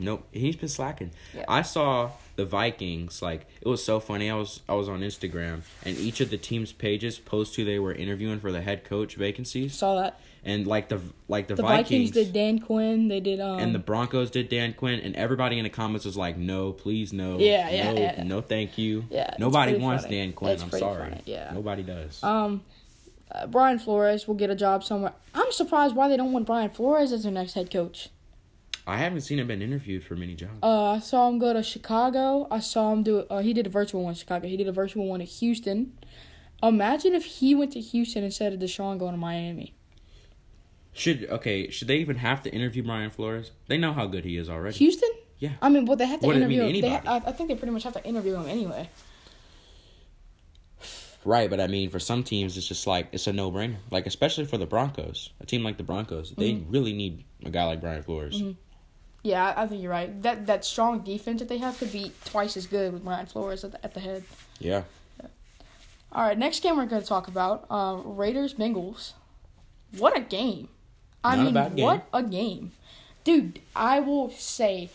Nope. 0.02 0.28
He's 0.32 0.56
been 0.56 0.70
slacking. 0.70 1.12
Yeah. 1.34 1.46
I 1.48 1.62
saw 1.62 2.12
the 2.36 2.46
Vikings. 2.46 3.22
Like 3.22 3.46
it 3.62 3.68
was 3.68 3.84
so 3.84 4.00
funny. 4.00 4.30
I 4.30 4.36
was 4.36 4.62
I 4.68 4.74
was 4.74 4.90
on 4.90 5.02
Instagram, 5.02 5.62
and 5.86 5.98
each 5.98 6.22
of 6.22 6.30
the 6.30 6.38
teams' 6.38 6.72
pages 6.72 7.20
post 7.20 7.56
who 7.56 7.64
they 7.66 7.80
were 7.80 7.94
interviewing 7.94 8.40
for 8.40 8.52
the 8.52 8.62
head 8.62 8.84
coach 8.84 9.16
vacancies, 9.16 9.76
Saw 9.76 10.02
that. 10.02 10.20
and 10.44 10.66
like 10.66 10.90
the 10.90 11.00
like 11.28 11.48
the, 11.48 11.56
The 11.56 11.62
Vikings. 11.62 12.10
Vikings, 12.10 12.12
did 12.12 12.34
Dan 12.34 12.60
Quinn. 12.60 13.08
They 13.10 13.20
did 13.20 13.40
um. 13.40 13.60
and 13.60 13.76
the 13.76 13.80
Broncos 13.80 14.32
did 14.32 14.50
Dan 14.50 14.74
Quinn, 14.74 15.00
and 15.00 15.16
everybody 15.16 15.58
in 15.58 15.64
the 15.64 15.70
comments 15.70 16.06
was 16.06 16.18
like, 16.18 16.38
"No, 16.38 16.72
please, 16.72 17.14
no, 17.14 17.38
Yeah, 17.38 17.70
yeah, 17.70 17.92
no, 17.94 18.00
yeah. 18.02 18.24
no, 18.24 18.42
thank 18.42 18.78
you." 18.78 19.06
Yeah, 19.10 19.36
nobody 19.38 19.76
wants 19.78 20.06
funny. 20.06 20.18
Dan 20.18 20.34
Quinn. 20.34 20.54
It's 20.54 20.64
I'm 20.64 20.72
sorry, 20.72 21.10
funny, 21.10 21.22
yeah. 21.26 21.52
nobody 21.54 21.84
does. 21.84 22.24
Um, 22.24 22.64
uh, 23.32 23.48
Brian 23.48 23.80
Flores 23.80 24.28
will 24.28 24.36
get 24.36 24.50
a 24.50 24.56
job 24.56 24.84
somewhere. 24.84 25.14
I'm 25.34 25.52
surprised 25.52 25.96
why 25.96 26.08
they 26.10 26.18
don't 26.18 26.32
want 26.34 26.46
Brian 26.46 26.70
Flores 26.70 27.12
as 27.14 27.24
their 27.24 27.32
next 27.32 27.54
head 27.54 27.70
coach. 27.72 28.10
I 28.88 28.98
haven't 28.98 29.22
seen 29.22 29.40
him 29.40 29.48
been 29.48 29.62
interviewed 29.62 30.04
for 30.04 30.16
many 30.16 30.34
jobs. 30.36 30.58
Uh, 30.64 30.92
I 30.94 31.00
saw 31.00 31.30
him 31.30 31.38
go 31.40 31.54
to 31.54 31.62
Chicago. 31.64 32.48
I 32.50 32.60
saw 32.60 32.92
him 32.92 33.04
do. 33.04 33.20
Uh, 33.30 33.40
he 33.42 33.54
did 33.54 33.68
a 33.68 33.70
virtual 33.70 34.04
one 34.04 34.12
in 34.12 34.16
Chicago. 34.16 34.48
He 34.48 34.58
did 34.58 34.68
a 34.68 34.72
virtual 34.72 35.08
one 35.08 35.22
in 35.22 35.28
Houston. 35.28 35.98
Imagine 36.64 37.14
if 37.14 37.26
he 37.26 37.54
went 37.56 37.72
to 37.74 37.80
Houston 37.80 38.24
instead 38.24 38.54
of 38.54 38.60
Deshaun 38.60 38.98
going 39.00 39.12
to 39.14 39.18
Miami. 39.18 39.74
Should 40.94 41.26
okay? 41.30 41.70
Should 41.70 41.88
they 41.88 41.98
even 41.98 42.18
have 42.18 42.42
to 42.44 42.52
interview 42.54 42.84
Brian 42.84 43.10
Flores? 43.12 43.52
They 43.68 43.78
know 43.78 43.94
how 43.94 44.08
good 44.08 44.26
he 44.26 44.36
is 44.38 44.50
already. 44.50 44.76
Houston? 44.78 45.10
Yeah. 45.40 45.52
I 45.62 45.70
mean, 45.70 45.86
well, 45.86 45.96
they 45.98 46.06
have 46.06 46.20
to 46.20 46.28
What, 46.28 46.36
I 46.36 46.40
mean, 46.40 46.52
interview. 46.60 46.64
him. 46.76 46.82
They 46.82 46.90
ha- 46.90 46.96
anybody. 46.98 47.26
I, 47.28 47.32
think 47.32 47.50
they 47.50 47.56
pretty 47.56 47.72
much 47.72 47.84
have 47.84 47.94
to 47.94 48.04
interview 48.06 48.36
him 48.36 48.48
anyway. 48.48 48.90
Right, 51.24 51.50
but 51.52 51.60
I 51.60 51.68
mean, 51.68 51.90
for 51.92 52.00
some 52.00 52.24
teams, 52.24 52.58
it's 52.58 52.68
just 52.68 52.88
like 52.88 53.08
it's 53.12 53.28
a 53.28 53.34
no 53.34 53.52
brainer. 53.52 53.76
Like 53.92 54.08
especially 54.08 54.46
for 54.46 54.58
the 54.58 54.66
Broncos, 54.66 55.30
a 55.40 55.46
team 55.46 55.64
like 55.64 55.78
the 55.78 55.84
Broncos, 55.84 56.32
they 56.36 56.54
Mm-hmm. 56.54 56.72
really 56.72 56.94
need 56.94 57.24
a 57.46 57.52
guy 57.52 57.64
like 57.66 57.80
Brian 57.80 58.02
Flores. 58.02 58.42
Yeah, 59.24 59.54
I, 59.56 59.68
think 59.68 59.84
you're 59.84 59.92
right. 59.92 60.20
That 60.24 60.48
that 60.48 60.66
strong 60.66 61.02
defense 61.02 61.40
that 61.42 61.50
they 61.50 61.60
have 61.60 61.78
could 61.78 61.92
be 61.92 62.12
twice 62.26 62.58
as 62.58 62.66
good 62.66 62.92
with 62.92 63.04
Brian 63.04 63.28
Flores 63.28 63.64
at 63.64 63.74
the, 63.74 63.84
at 63.86 63.94
the 63.94 64.00
head. 64.00 64.24
Yeah, 64.60 64.84
yeah. 65.22 65.28
All 66.12 66.24
right, 66.26 66.38
next 66.38 66.64
game 66.64 66.76
we're 66.76 66.86
going 66.88 67.02
to 67.04 67.08
talk 67.08 67.28
about 67.28 67.66
uh, 67.70 68.00
Raiders 68.04 68.56
Bengals. 68.56 69.14
What 69.96 70.18
a 70.18 70.22
game! 70.22 70.70
I 71.24 71.36
Not 71.36 71.42
a 71.42 71.46
mean, 71.46 71.54
bad 71.54 71.76
game. 71.76 71.86
what 71.86 72.08
a 72.12 72.24
game, 72.24 72.72
dude! 73.24 73.60
I 73.76 74.00
will 74.00 74.32
say, 74.32 74.90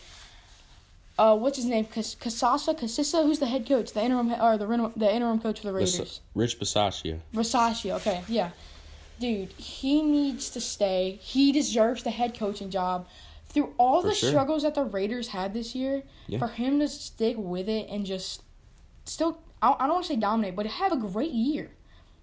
uh, 1.17 1.37
what's 1.37 1.55
his 1.55 1.65
name? 1.65 1.85
Kasasa 1.85 2.77
Kasissa, 2.77 3.23
who's 3.23 3.39
the 3.39 3.45
head 3.47 3.65
coach, 3.65 3.93
the 3.93 4.03
interim 4.03 4.33
or 4.41 4.57
the 4.57 4.91
the 4.97 5.13
interim 5.13 5.39
coach 5.39 5.61
for 5.61 5.67
the 5.67 5.79
Bas- 5.79 5.93
Raiders. 5.93 6.19
Rich 6.35 6.59
Bisaccia. 6.59 7.19
Versace, 7.33 7.91
okay, 7.95 8.23
yeah, 8.27 8.49
dude, 9.21 9.53
he 9.53 10.01
needs 10.01 10.49
to 10.49 10.59
stay. 10.59 11.17
He 11.21 11.53
deserves 11.53 12.03
the 12.03 12.11
head 12.11 12.37
coaching 12.37 12.69
job. 12.69 13.07
Through 13.57 13.73
all 13.77 14.01
For 14.01 14.09
the 14.09 14.13
sure. 14.13 14.29
struggles 14.29 14.63
that 14.63 14.75
the 14.75 14.83
Raiders 14.83 15.29
had 15.29 15.53
this 15.53 15.73
year, 15.73 16.03
Yeah. 16.27 16.39
for 16.39 16.47
him 16.47 16.79
to 16.79 16.87
stick 16.87 17.35
with 17.37 17.67
it 17.67 17.87
and 17.89 18.05
just 18.05 18.43
still, 19.05 19.39
I, 19.61 19.75
I 19.79 19.87
don't 19.87 19.93
want 19.95 20.05
to 20.05 20.13
say 20.13 20.15
dominate, 20.19 20.55
but 20.55 20.65
have 20.67 20.91
a 20.91 20.97
great 20.97 21.31
year. 21.31 21.71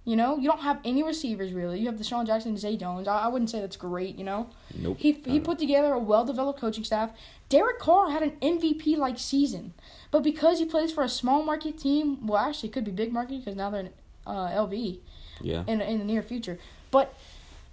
You 0.04 0.16
know, 0.16 0.36
you 0.36 0.48
don't 0.48 0.60
have 0.60 0.80
any 0.84 1.02
receivers 1.02 1.52
really. 1.54 1.80
You 1.80 1.86
have 1.86 1.96
DeSean 1.96 2.26
Jackson 2.26 2.50
and 2.50 2.58
Zay 2.58 2.76
Jones. 2.76 3.08
I, 3.08 3.20
I 3.20 3.28
wouldn't 3.28 3.48
say 3.50 3.60
that's 3.60 3.76
great. 3.76 4.16
You 4.18 4.24
know, 4.24 4.50
Nope. 4.76 4.98
he 5.00 5.12
he 5.24 5.40
put 5.40 5.58
together 5.58 5.94
a 5.94 5.98
well 5.98 6.26
developed 6.26 6.60
coaching 6.60 6.84
staff. 6.84 7.10
Derek 7.48 7.78
Carr 7.78 8.10
had 8.10 8.22
an 8.22 8.32
MVP 8.42 8.98
like 8.98 9.18
season, 9.18 9.72
but 10.10 10.22
because 10.22 10.58
he 10.58 10.66
plays 10.66 10.92
for 10.92 11.02
a 11.02 11.08
small 11.08 11.42
market 11.42 11.78
team, 11.78 12.26
well, 12.26 12.38
actually, 12.38 12.68
it 12.68 12.72
could 12.72 12.84
be 12.84 12.90
big 12.90 13.12
market 13.14 13.38
because 13.38 13.56
now 13.56 13.70
they're 13.70 13.80
in 13.80 13.90
uh, 14.26 14.48
LV 14.48 14.98
yeah. 15.40 15.64
in 15.66 15.80
in 15.80 15.98
the 16.00 16.04
near 16.04 16.22
future. 16.22 16.58
But 16.90 17.14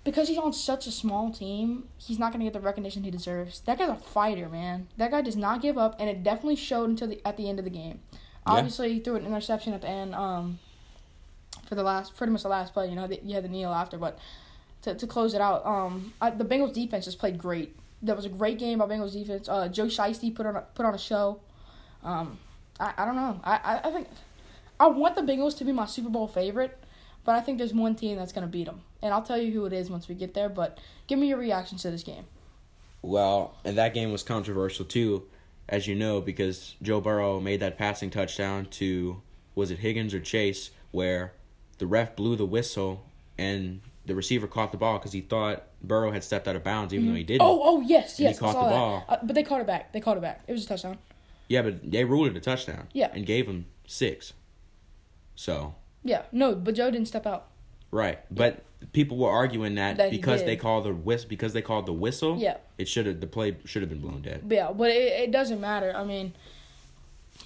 because 0.03 0.27
he's 0.27 0.37
on 0.37 0.53
such 0.53 0.87
a 0.87 0.91
small 0.91 1.31
team, 1.31 1.87
he's 1.97 2.19
not 2.19 2.31
gonna 2.31 2.43
get 2.43 2.53
the 2.53 2.59
recognition 2.59 3.03
he 3.03 3.11
deserves. 3.11 3.59
That 3.61 3.77
guy's 3.77 3.89
a 3.89 3.95
fighter, 3.95 4.49
man. 4.49 4.87
That 4.97 5.11
guy 5.11 5.21
does 5.21 5.35
not 5.35 5.61
give 5.61 5.77
up, 5.77 5.95
and 5.99 6.09
it 6.09 6.23
definitely 6.23 6.55
showed 6.55 6.89
until 6.89 7.07
the 7.07 7.21
at 7.25 7.37
the 7.37 7.49
end 7.49 7.59
of 7.59 7.65
the 7.65 7.71
game. 7.71 7.99
Yeah. 8.11 8.53
Obviously, 8.53 8.93
he 8.93 8.99
threw 8.99 9.15
an 9.15 9.25
interception 9.25 9.73
at 9.73 9.81
the 9.81 9.89
end. 9.89 10.15
Um, 10.15 10.59
for 11.71 11.75
the 11.75 11.83
last, 11.83 12.17
pretty 12.17 12.33
much 12.33 12.43
the 12.43 12.49
last 12.49 12.73
play. 12.73 12.89
You 12.89 12.95
know, 12.95 13.07
you 13.23 13.33
had 13.33 13.45
the 13.45 13.47
kneel 13.47 13.71
after, 13.71 13.97
but 13.97 14.19
to 14.81 14.93
to 14.93 15.07
close 15.07 15.33
it 15.33 15.39
out, 15.39 15.65
um, 15.65 16.13
I, 16.19 16.29
the 16.29 16.43
Bengals 16.43 16.73
defense 16.73 17.05
just 17.05 17.17
played 17.17 17.37
great. 17.37 17.77
That 18.01 18.17
was 18.17 18.25
a 18.25 18.29
great 18.29 18.59
game 18.59 18.79
by 18.79 18.87
Bengals 18.87 19.13
defense. 19.13 19.47
Uh, 19.47 19.69
Joe 19.69 19.85
Shiesty 19.85 20.35
put 20.35 20.45
on 20.45 20.57
a, 20.57 20.61
put 20.61 20.85
on 20.85 20.93
a 20.93 20.97
show. 20.97 21.39
Um, 22.03 22.39
I, 22.77 22.93
I 22.97 23.05
don't 23.05 23.15
know. 23.15 23.39
I, 23.43 23.55
I, 23.63 23.87
I 23.87 23.91
think 23.91 24.07
I 24.81 24.87
want 24.87 25.15
the 25.15 25.21
Bengals 25.21 25.57
to 25.59 25.63
be 25.63 25.71
my 25.71 25.85
Super 25.85 26.09
Bowl 26.09 26.27
favorite, 26.27 26.77
but 27.23 27.35
I 27.35 27.41
think 27.41 27.57
there's 27.57 27.73
one 27.73 27.95
team 27.95 28.17
that's 28.17 28.31
gonna 28.33 28.47
beat 28.47 28.65
them, 28.65 28.81
and 29.01 29.13
I'll 29.13 29.21
tell 29.23 29.37
you 29.37 29.51
who 29.51 29.65
it 29.65 29.73
is 29.73 29.89
once 29.89 30.07
we 30.07 30.15
get 30.15 30.33
there. 30.33 30.49
But 30.49 30.77
give 31.07 31.19
me 31.19 31.27
your 31.27 31.37
reactions 31.37 31.81
to 31.83 31.91
this 31.91 32.03
game. 32.03 32.25
Well, 33.01 33.57
and 33.65 33.77
that 33.77 33.93
game 33.93 34.11
was 34.11 34.23
controversial 34.23 34.85
too, 34.85 35.23
as 35.67 35.87
you 35.87 35.95
know, 35.95 36.21
because 36.21 36.75
Joe 36.81 37.01
Burrow 37.01 37.39
made 37.39 37.59
that 37.61 37.77
passing 37.77 38.09
touchdown 38.09 38.65
to 38.71 39.21
was 39.55 39.71
it 39.71 39.79
Higgins 39.79 40.13
or 40.13 40.19
Chase, 40.19 40.69
where 40.91 41.33
the 41.79 41.87
ref 41.87 42.15
blew 42.15 42.35
the 42.35 42.45
whistle 42.45 43.03
and 43.37 43.81
the 44.05 44.13
receiver 44.15 44.47
caught 44.47 44.71
the 44.71 44.77
ball 44.77 44.97
because 44.97 45.13
he 45.13 45.21
thought 45.21 45.63
Burrow 45.81 46.11
had 46.11 46.23
stepped 46.23 46.47
out 46.47 46.55
of 46.55 46.63
bounds, 46.63 46.93
even 46.93 47.07
though 47.07 47.15
he 47.15 47.23
didn't. 47.23 47.41
Oh, 47.41 47.59
oh 47.63 47.81
yes, 47.81 48.11
And 48.11 48.17
he 48.17 48.23
yes, 48.25 48.39
caught 48.39 48.53
the 48.53 48.61
that. 48.61 48.69
ball. 48.69 49.05
Uh, 49.09 49.17
but 49.23 49.33
they 49.35 49.43
caught 49.43 49.61
it 49.61 49.67
back. 49.67 49.91
They 49.93 49.99
caught 49.99 50.17
it 50.17 50.21
back. 50.21 50.41
It 50.47 50.51
was 50.53 50.63
a 50.65 50.67
touchdown. 50.67 50.97
Yeah, 51.47 51.63
but 51.63 51.89
they 51.91 52.03
ruled 52.05 52.27
it 52.27 52.37
a 52.37 52.39
touchdown. 52.39 52.87
Yeah. 52.93 53.09
and 53.13 53.25
gave 53.25 53.47
him 53.47 53.65
six. 53.87 54.33
So 55.35 55.75
Yeah, 56.03 56.23
no, 56.31 56.55
but 56.55 56.75
Joe 56.75 56.89
didn't 56.91 57.07
step 57.07 57.25
out. 57.27 57.47
right, 57.91 58.19
but 58.31 58.63
people 58.93 59.17
were 59.17 59.29
arguing 59.29 59.75
that, 59.75 59.97
That 59.97 60.09
because 60.11 60.43
they 60.43 60.55
called 60.55 60.85
the 60.85 60.93
whist 60.93 61.29
because 61.29 61.53
they 61.53 61.61
called 61.61 61.85
the 61.85 61.93
whistle. 61.93 62.37
Yeah. 62.37 62.57
it 62.77 62.87
should 62.87 63.05
have 63.05 63.19
the 63.21 63.27
play 63.27 63.55
should 63.65 63.81
have 63.83 63.89
been 63.89 64.01
blown 64.01 64.21
dead. 64.21 64.43
Yeah, 64.49 64.71
but 64.71 64.89
it, 64.89 65.13
it 65.25 65.31
doesn't 65.31 65.61
matter. 65.61 65.93
I 65.95 66.03
mean, 66.03 66.33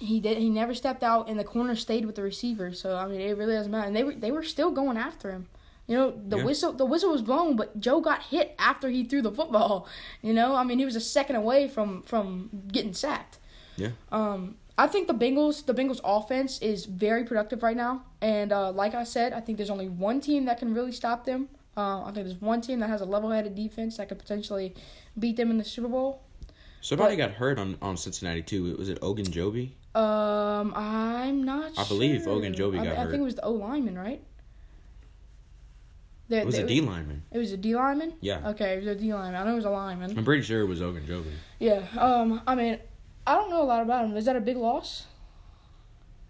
he 0.00 0.20
did. 0.20 0.38
He 0.38 0.48
never 0.50 0.74
stepped 0.74 1.02
out, 1.02 1.28
and 1.28 1.38
the 1.38 1.44
corner 1.44 1.74
stayed 1.76 2.04
with 2.06 2.16
the 2.16 2.22
receiver. 2.22 2.72
So 2.72 2.96
I 2.96 3.06
mean, 3.06 3.20
it 3.20 3.36
really 3.36 3.54
doesn't 3.54 3.70
matter. 3.72 3.86
And 3.86 3.96
they 3.96 4.04
were 4.04 4.14
they 4.14 4.30
were 4.30 4.42
still 4.42 4.70
going 4.70 4.96
after 4.96 5.30
him. 5.30 5.46
You 5.86 5.96
know, 5.96 6.10
the 6.28 6.38
Yeah. 6.38 6.44
whistle 6.44 6.72
the 6.72 6.84
whistle 6.86 7.12
was 7.12 7.22
blown, 7.22 7.56
but 7.56 7.78
Joe 7.78 8.00
got 8.00 8.24
hit 8.24 8.54
after 8.58 8.88
he 8.90 9.04
threw 9.04 9.22
the 9.22 9.30
football. 9.32 9.86
You 10.22 10.32
know, 10.34 10.56
I 10.56 10.64
mean, 10.64 10.78
he 10.78 10.84
was 10.84 10.96
a 10.96 11.00
second 11.00 11.36
away 11.36 11.68
from 11.68 12.02
from 12.02 12.50
getting 12.72 12.92
sacked. 12.94 13.38
Yeah. 13.76 13.90
Um, 14.10 14.56
I 14.78 14.86
think 14.86 15.08
the 15.08 15.14
Bengals, 15.14 15.64
the 15.64 15.72
Bengals 15.72 16.00
offense 16.04 16.58
is 16.60 16.84
very 16.84 17.24
productive 17.24 17.62
right 17.62 17.76
now, 17.76 18.02
and 18.20 18.52
uh, 18.52 18.70
like 18.72 18.94
I 18.94 19.04
said, 19.04 19.32
I 19.32 19.40
think 19.40 19.56
there's 19.56 19.70
only 19.70 19.88
one 19.88 20.20
team 20.20 20.44
that 20.44 20.58
can 20.58 20.74
really 20.74 20.92
stop 20.92 21.24
them. 21.24 21.48
Uh, 21.76 22.02
I 22.02 22.12
think 22.12 22.26
there's 22.26 22.40
one 22.40 22.60
team 22.60 22.80
that 22.80 22.88
has 22.88 23.00
a 23.00 23.04
level-headed 23.06 23.54
defense 23.54 23.96
that 23.96 24.08
could 24.08 24.18
potentially 24.18 24.74
beat 25.18 25.36
them 25.36 25.50
in 25.50 25.58
the 25.58 25.64
Super 25.64 25.88
Bowl. 25.88 26.22
Somebody 26.80 27.16
got 27.16 27.32
hurt 27.32 27.58
on, 27.58 27.76
on 27.82 27.96
Cincinnati 27.96 28.42
too. 28.42 28.76
Was 28.76 28.88
it 28.88 29.00
Ogunjobi? 29.00 29.72
Um, 29.94 30.72
I'm 30.76 31.42
not. 31.42 31.72
I 31.78 31.84
believe 31.84 32.22
sure. 32.22 32.38
Ogunjobi 32.38 32.80
I, 32.80 32.84
got 32.84 32.92
I 32.92 32.96
hurt. 32.96 33.08
I 33.08 33.10
think 33.10 33.20
it 33.22 33.24
was 33.24 33.34
the 33.34 33.44
O 33.44 33.52
lineman, 33.52 33.98
right? 33.98 34.22
It 36.28 36.44
was 36.44 36.56
they- 36.56 36.62
a 36.62 36.66
D 36.66 36.80
lineman. 36.80 37.22
It 37.32 37.38
was 37.38 37.52
a 37.52 37.56
D 37.56 37.74
lineman. 37.74 38.14
Yeah. 38.20 38.50
Okay, 38.50 38.74
it 38.74 38.78
was 38.78 38.86
a 38.88 38.94
D 38.94 39.12
lineman. 39.12 39.40
I 39.40 39.44
know 39.44 39.52
it 39.52 39.56
was 39.56 39.64
a 39.64 39.70
lineman. 39.70 40.16
I'm 40.16 40.24
pretty 40.24 40.42
sure 40.42 40.60
it 40.60 40.66
was 40.66 40.80
Ogunjobi. 40.80 41.32
Yeah. 41.58 41.82
Um. 41.98 42.42
I 42.46 42.54
mean, 42.54 42.78
I 43.26 43.34
don't 43.34 43.50
know 43.50 43.62
a 43.62 43.64
lot 43.64 43.82
about 43.82 44.04
him. 44.04 44.16
Is 44.16 44.24
that 44.26 44.36
a 44.36 44.40
big 44.40 44.56
loss? 44.56 45.06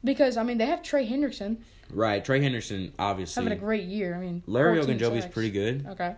Because 0.05 0.37
I 0.37 0.43
mean, 0.43 0.59
they 0.59 0.67
have 0.67 0.83
Trey 0.83 1.09
Hendrickson 1.09 1.59
Right, 1.91 2.25
Trey 2.25 2.41
Henderson 2.43 2.93
obviously. 2.99 3.43
having 3.45 3.57
a 3.57 3.61
great 3.61 3.85
year. 3.85 4.15
I 4.15 4.19
mean, 4.19 4.43
Larry 4.47 4.83
14 4.83 4.99
Ogunjobi's 4.99 5.27
pretty 5.27 5.51
good. 5.51 5.87
Okay. 5.91 6.15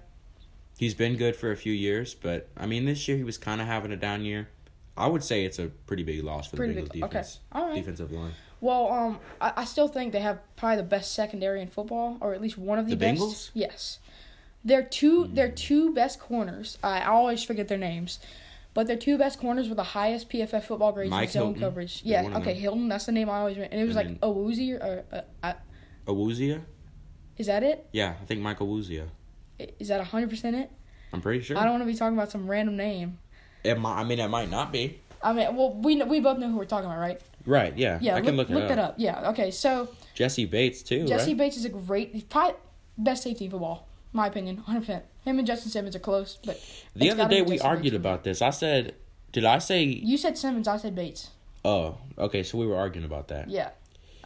He's 0.79 0.95
been 0.95 1.17
good 1.17 1.37
for 1.37 1.51
a 1.51 1.57
few 1.57 1.73
years, 1.73 2.15
but 2.15 2.49
I 2.57 2.67
mean 2.67 2.85
this 2.85 3.07
year 3.09 3.17
he 3.17 3.25
was 3.25 3.37
kind 3.39 3.61
of 3.61 3.67
having 3.67 3.93
a 3.93 3.97
down 3.97 4.25
year. 4.25 4.49
I 4.97 5.07
would 5.07 5.23
say 5.23 5.45
it's 5.45 5.59
a 5.59 5.67
pretty 5.87 6.03
big 6.03 6.25
loss 6.25 6.49
for 6.49 6.57
Pretty 6.57 6.75
the 6.75 6.83
Bengals 6.83 6.93
big- 6.93 7.05
okay. 7.05 7.23
All 7.53 7.67
right. 7.69 7.77
Defensive 7.77 8.11
line. 8.11 8.33
Well, 8.61 8.91
um, 8.93 9.21
I, 9.41 9.53
I 9.59 9.65
still 9.65 9.87
think 9.87 10.13
they 10.13 10.19
have 10.21 10.41
probably 10.57 10.79
the 10.79 10.83
best 10.83 11.13
secondary 11.15 11.63
in 11.63 11.69
football, 11.69 12.19
or 12.21 12.35
at 12.35 12.43
least 12.43 12.59
one 12.59 12.81
of 12.81 12.87
the, 12.87 12.97
The 12.97 12.97
best. 12.97 13.21
Bengals? 13.21 13.51
Yes, 13.55 14.01
they're 14.65 14.83
two, 14.83 15.29
They're 15.33 15.51
two 15.51 15.95
best 15.95 16.19
corners. 16.19 16.77
I 16.83 17.05
always 17.05 17.45
forget 17.45 17.69
their 17.69 17.79
names, 17.79 18.19
but 18.75 18.87
their 18.87 18.97
two 18.97 19.19
best 19.19 19.39
corners 19.41 19.69
were 19.69 19.75
the 19.75 19.83
highest 19.83 20.29
PFF 20.31 20.63
football 20.65 20.93
grades 20.93 21.11
Mike 21.11 21.29
in 21.29 21.33
zone 21.33 21.43
Hilton. 21.47 21.61
coverage. 21.63 22.03
Yeah, 22.05 22.19
Yeah. 22.19 22.23
one 22.25 22.33
of 22.35 22.43
Okay. 22.43 22.55
Hilton. 22.55 22.89
That's 22.89 23.07
the 23.07 23.13
name 23.13 23.29
I 23.31 23.39
always. 23.39 23.57
And 23.57 23.73
it 23.73 23.87
was 23.87 23.97
And 23.97 24.11
like 24.13 24.21
Owuzie 24.21 24.81
or, 24.81 25.05
uh, 25.43 25.53
Awuzia? 26.07 26.63
is 27.37 27.47
that 27.47 27.63
it? 27.63 27.87
Yeah, 27.93 28.15
I 28.21 28.25
think 28.25 28.41
Michael 28.41 28.67
Awuzia. 28.69 29.07
I- 29.61 29.69
Is 29.79 29.89
that 29.89 30.01
hundred 30.05 30.31
percent 30.31 30.57
it? 30.57 30.71
I'm 31.13 31.21
pretty 31.21 31.43
sure. 31.43 31.57
I 31.57 31.63
don't 31.63 31.73
want 31.73 31.83
to 31.83 31.87
be 31.87 31.95
talking 31.95 32.17
about 32.17 32.31
some 32.31 32.49
random 32.49 32.77
name. 32.77 33.19
It 33.65 33.79
might, 33.79 34.01
I 34.01 34.05
mean, 34.05 34.19
it 34.21 34.29
might 34.29 34.51
not 34.51 34.71
be. 34.73 35.01
I 35.23 35.33
mean, 35.33 35.57
well, 35.57 35.73
we 35.75 35.97
kn- 35.97 36.09
we 36.09 36.21
both 36.21 36.39
know 36.39 36.49
who 36.51 36.57
we're 36.59 36.65
talking 36.65 36.87
about, 36.87 37.01
right? 37.01 37.21
Right. 37.45 37.77
Yeah. 37.77 37.99
Yeah, 38.01 38.15
I 38.15 38.21
can 38.21 38.37
look, 38.37 38.49
look, 38.51 38.65
it 38.65 38.69
that 38.69 38.79
up. 38.79 38.91
up. 38.91 38.95
Yeah. 38.99 39.31
Okay. 39.31 39.51
So 39.51 39.89
Jessie 40.15 40.45
Bates 40.45 40.83
too. 40.83 41.07
Jessie 41.09 41.31
right? 41.33 41.39
Bates 41.39 41.57
is 41.57 41.65
a 41.65 41.71
great, 41.71 42.13
he's 42.13 42.23
probably 42.23 42.55
best 42.97 43.25
safety 43.25 43.47
in 43.47 43.51
football, 43.51 43.88
my 44.19 44.27
opinion, 44.27 44.63
100%. 44.69 45.03
Him 45.25 45.39
and 45.39 45.47
Justin 45.47 45.71
Simmons 45.71 45.97
are 45.97 46.01
close, 46.01 46.39
but 46.45 46.61
The 46.95 47.11
other 47.11 47.29
day 47.29 47.43
we 47.43 47.59
argued 47.61 47.93
Bates. 47.93 47.97
about 47.97 48.25
this. 48.25 48.43
I 48.43 48.51
said, 48.51 48.95
did 49.33 49.45
I 49.45 49.59
say? 49.59 49.85
You 49.85 50.17
said 50.19 50.37
Simmons, 50.37 50.69
I 50.69 50.77
said 50.77 50.95
Bates. 50.95 51.31
Oh, 51.65 51.99
okay. 52.19 52.43
So 52.43 52.57
we 52.59 52.67
were 52.67 52.77
arguing 52.77 53.05
about 53.05 53.29
that. 53.29 53.49
Yeah, 53.51 53.71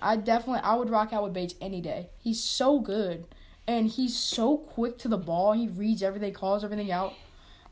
I 0.00 0.16
definitely, 0.16 0.62
I 0.62 0.74
would 0.74 0.90
rock 0.90 1.12
out 1.12 1.22
with 1.24 1.32
Bates 1.32 1.54
any 1.60 1.80
day. 1.80 2.10
He's 2.18 2.42
so 2.42 2.78
good, 2.80 3.24
and 3.66 3.88
he's 3.88 4.16
so 4.16 4.56
quick 4.58 4.98
to 4.98 5.08
the 5.08 5.18
ball. 5.18 5.52
He 5.52 5.66
reads 5.68 6.02
everything, 6.02 6.32
calls 6.32 6.62
everything 6.64 6.90
out. 6.92 7.14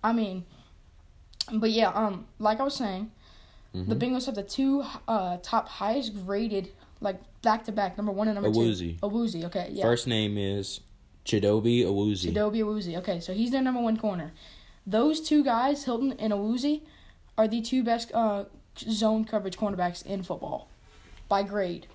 I 0.02 0.12
mean, 0.12 0.44
but 1.52 1.70
yeah, 1.70 1.88
um, 1.90 2.26
like 2.38 2.58
I 2.60 2.64
was 2.64 2.74
saying, 2.74 3.10
the 3.72 3.94
Mhm. 3.94 3.98
Bengals 3.98 4.26
have 4.26 4.34
the 4.34 4.42
two 4.42 4.84
uh 5.06 5.36
top 5.42 5.68
highest 5.68 6.14
graded, 6.26 6.72
like 7.00 7.20
back 7.42 7.64
to 7.66 7.72
back, 7.72 7.96
number 7.96 8.12
one 8.12 8.26
and 8.28 8.34
number 8.34 8.50
Awuzie. 8.50 8.98
two. 9.00 9.06
Awuzie. 9.08 9.44
okay, 9.44 9.68
yeah. 9.72 9.82
First 9.84 10.06
name 10.08 10.36
is 10.36 10.80
Chidobe 11.24 11.84
Awuzie. 11.84 12.32
Chidobe 12.32 12.58
Awuzie. 12.58 12.96
Okay, 12.98 13.20
so 13.20 13.32
he's 13.32 13.50
their 13.50 13.62
number 13.62 13.80
one 13.80 13.96
corner. 13.96 14.32
Those 14.86 15.20
two 15.20 15.44
guys, 15.44 15.84
Hilton 15.84 16.12
and 16.18 16.32
Awuzie, 16.32 16.82
are 17.36 17.46
the 17.46 17.60
two 17.60 17.82
best 17.82 18.12
uh, 18.12 18.44
zone 18.78 19.24
coverage 19.24 19.56
cornerbacks 19.56 20.04
in 20.04 20.22
football 20.22 20.68
by 21.28 21.42
grade. 21.42 21.86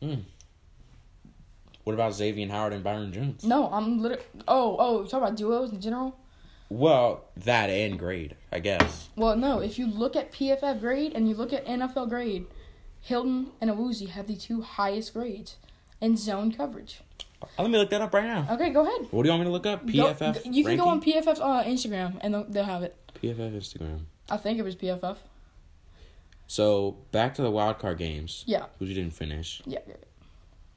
What 0.00 1.94
about 1.94 2.14
Xavier 2.14 2.48
Howard 2.48 2.72
and 2.72 2.82
Byron 2.82 3.12
Jones? 3.12 3.44
No, 3.44 3.70
I'm 3.70 4.00
literally. 4.00 4.24
Oh, 4.48 4.76
oh, 4.78 5.02
you 5.02 5.08
talk 5.08 5.22
about 5.22 5.36
duos 5.36 5.72
in 5.72 5.80
general. 5.80 6.16
Well, 6.68 7.24
that 7.36 7.68
and 7.68 7.98
grade, 7.98 8.36
I 8.52 8.60
guess. 8.60 9.08
Well, 9.16 9.36
no. 9.36 9.58
If 9.58 9.78
you 9.78 9.86
look 9.86 10.14
at 10.14 10.32
PFF 10.32 10.80
grade 10.80 11.12
and 11.14 11.28
you 11.28 11.34
look 11.34 11.52
at 11.52 11.66
NFL 11.66 12.08
grade, 12.08 12.46
Hilton 13.00 13.48
and 13.60 13.70
Awuzie 13.70 14.10
have 14.10 14.28
the 14.28 14.36
two 14.36 14.62
highest 14.62 15.12
grades 15.12 15.56
in 16.00 16.16
zone 16.16 16.52
coverage. 16.52 17.00
Let 17.58 17.70
me 17.70 17.78
look 17.78 17.90
that 17.90 18.00
up 18.00 18.12
right 18.14 18.24
now. 18.24 18.46
Okay, 18.52 18.70
go 18.70 18.82
ahead. 18.82 19.08
What 19.10 19.22
do 19.22 19.28
you 19.28 19.32
want 19.32 19.40
me 19.40 19.46
to 19.46 19.52
look 19.52 19.66
up? 19.66 19.86
Go- 19.86 19.92
PFF. 20.12 20.42
you 20.52 20.64
can 20.64 20.76
go 20.76 20.88
on 20.88 21.00
ranking? 21.00 21.22
PFF's 21.22 21.40
uh, 21.40 21.64
Instagram 21.64 22.18
and 22.20 22.34
they'll, 22.34 22.44
they'll 22.44 22.64
have 22.64 22.82
it. 22.82 22.96
PFF 23.22 23.52
Instagram. 23.56 24.00
I 24.30 24.36
think 24.36 24.58
it 24.58 24.62
was 24.62 24.76
PFF. 24.76 25.16
So 26.46 26.96
back 27.12 27.34
to 27.36 27.42
the 27.42 27.50
wild 27.50 27.78
card 27.78 27.98
games, 27.98 28.44
Yeah, 28.46 28.66
which 28.78 28.88
you 28.88 28.94
didn't 28.94 29.14
finish. 29.14 29.62
yeah. 29.66 29.78
yeah. 29.86 29.94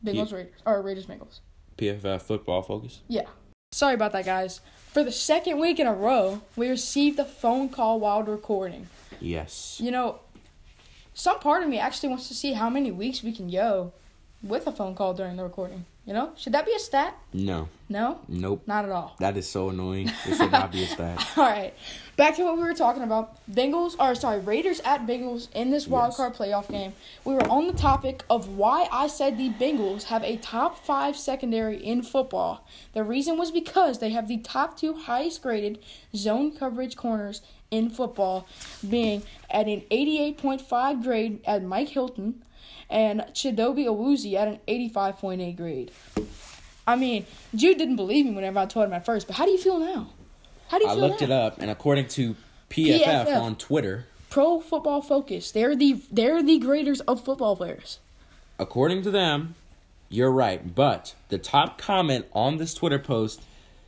Bengals 0.05 0.33
Raiders 0.33 0.53
or 0.65 0.81
Raiders 0.81 1.05
Bengals. 1.05 1.39
PFF 1.77 2.21
football 2.21 2.61
focus. 2.61 2.99
Yeah. 3.07 3.23
Sorry 3.71 3.95
about 3.95 4.11
that, 4.11 4.25
guys. 4.25 4.59
For 4.91 5.03
the 5.03 5.11
second 5.11 5.59
week 5.59 5.79
in 5.79 5.87
a 5.87 5.93
row, 5.93 6.41
we 6.55 6.69
received 6.69 7.17
a 7.19 7.25
phone 7.25 7.69
call 7.69 7.99
while 7.99 8.21
recording. 8.21 8.87
Yes. 9.19 9.79
You 9.81 9.89
know, 9.91 10.19
some 11.13 11.39
part 11.39 11.63
of 11.63 11.69
me 11.69 11.79
actually 11.79 12.09
wants 12.09 12.27
to 12.27 12.33
see 12.35 12.53
how 12.53 12.69
many 12.69 12.91
weeks 12.91 13.23
we 13.23 13.31
can 13.31 13.49
go 13.49 13.93
with 14.43 14.67
a 14.67 14.71
phone 14.71 14.93
call 14.93 15.13
during 15.13 15.37
the 15.37 15.43
recording. 15.43 15.85
You 16.05 16.11
know, 16.13 16.31
should 16.35 16.51
that 16.53 16.65
be 16.65 16.73
a 16.75 16.79
stat? 16.79 17.15
No. 17.31 17.69
No, 17.87 18.19
Nope. 18.27 18.63
not 18.67 18.83
at 18.83 18.91
all. 18.91 19.15
That 19.19 19.37
is 19.37 19.47
so 19.47 19.69
annoying. 19.69 20.09
It 20.27 20.35
should 20.35 20.51
not 20.51 20.71
be 20.71 20.83
a 20.83 20.87
stat. 20.87 21.25
All 21.37 21.43
right, 21.45 21.73
back 22.17 22.35
to 22.37 22.43
what 22.43 22.57
we 22.57 22.63
were 22.63 22.73
talking 22.73 23.03
about. 23.03 23.37
Bengals, 23.49 23.95
or 23.99 24.13
sorry, 24.15 24.39
Raiders 24.39 24.81
at 24.83 25.05
Bengals 25.07 25.47
in 25.53 25.69
this 25.69 25.87
wild 25.87 26.09
Yes. 26.09 26.17
card 26.17 26.33
playoff 26.33 26.69
game. 26.69 26.93
We 27.23 27.35
were 27.35 27.47
on 27.49 27.67
the 27.67 27.73
topic 27.73 28.23
of 28.29 28.49
why 28.57 28.87
I 28.91 29.07
said 29.07 29.37
the 29.37 29.51
Bengals 29.51 30.03
have 30.05 30.23
a 30.23 30.37
top 30.37 30.83
five 30.83 31.15
secondary 31.15 31.77
in 31.77 32.01
football. 32.01 32.67
The 32.93 33.03
reason 33.03 33.37
was 33.37 33.51
because 33.51 33.99
they 33.99 34.09
have 34.09 34.27
the 34.27 34.37
top 34.37 34.75
two 34.77 34.95
highest 34.95 35.41
graded 35.43 35.79
zone 36.15 36.51
coverage 36.51 36.97
corners 36.97 37.41
in 37.71 37.89
football, 37.89 38.45
being 38.89 39.23
at 39.51 39.67
an 39.67 39.81
88.5 39.91 41.03
grade 41.03 41.39
at 41.45 41.63
Mike 41.63 41.89
Hilton 41.89 42.43
and 42.89 43.21
Chidobe 43.33 43.85
Awuzie 43.85 44.35
at 44.35 44.47
an 44.47 44.59
85.8 44.67 45.55
grade. 45.57 45.91
I 46.85 46.95
mean, 46.95 47.25
Jude 47.55 47.77
didn't 47.77 47.95
believe 47.95 48.25
me 48.25 48.31
whenever 48.31 48.59
I 48.59 48.65
told 48.65 48.87
him 48.87 48.93
at 48.93 49.05
first, 49.05 49.27
but 49.27 49.35
how 49.37 49.45
do 49.45 49.51
you 49.51 49.57
feel 49.57 49.79
now? 49.79 50.09
How 50.67 50.79
do 50.79 50.85
you 50.85 50.91
I 50.91 50.93
feel 50.95 51.07
looked 51.07 51.21
now? 51.21 51.25
it 51.25 51.31
up, 51.31 51.59
and 51.59 51.71
according 51.71 52.07
to 52.09 52.35
PFF, 52.69 53.03
PFF. 53.03 53.41
on 53.41 53.55
Twitter, 53.55 54.05
Pro 54.29 54.59
Football 54.59 55.01
Focus. 55.01 55.51
They're 55.51 55.75
the 55.75 56.01
they're 56.11 56.41
the 56.43 56.59
graders 56.59 56.99
of 57.01 57.23
football 57.23 57.55
players. 57.55 57.99
according 58.57 59.03
to 59.03 59.11
them, 59.11 59.55
you're 60.09 60.31
right. 60.31 60.73
But 60.75 61.15
the 61.29 61.37
top 61.37 61.77
comment 61.77 62.25
on 62.33 62.57
this 62.57 62.73
Twitter 62.73 62.99
post 62.99 63.43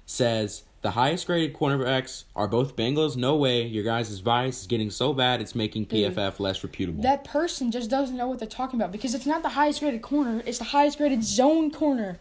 says 0.05 0.63
the 0.85 0.91
highest 0.91 1.25
graded 1.25 1.55
cornerbacks 1.55 2.25
are 2.35 2.47
both 2.47 2.75
Bengals. 2.75 3.17
No 3.17 3.35
way, 3.35 3.63
your 3.63 3.83
guys' 3.83 4.21
bias 4.21 4.61
is 4.61 4.67
getting 4.67 4.91
so 4.91 5.13
bad 5.13 5.41
it's 5.41 5.55
making 5.55 5.87
PFF 5.87 6.39
less 6.39 6.63
reputable. 6.63 7.01
That 7.01 7.23
person 7.23 7.71
just 7.71 7.89
doesn't 7.89 8.15
know 8.15 8.27
what 8.27 8.37
they're 8.37 8.47
talking 8.47 8.79
about 8.79 8.91
because 8.91 9.15
it's 9.15 9.25
not 9.25 9.41
the 9.41 9.49
highest 9.49 9.79
graded 9.79 10.03
corner; 10.03 10.43
it's 10.45 10.59
the 10.59 10.65
highest 10.65 10.99
graded 10.99 11.23
zone 11.23 11.71
corner. 11.71 12.19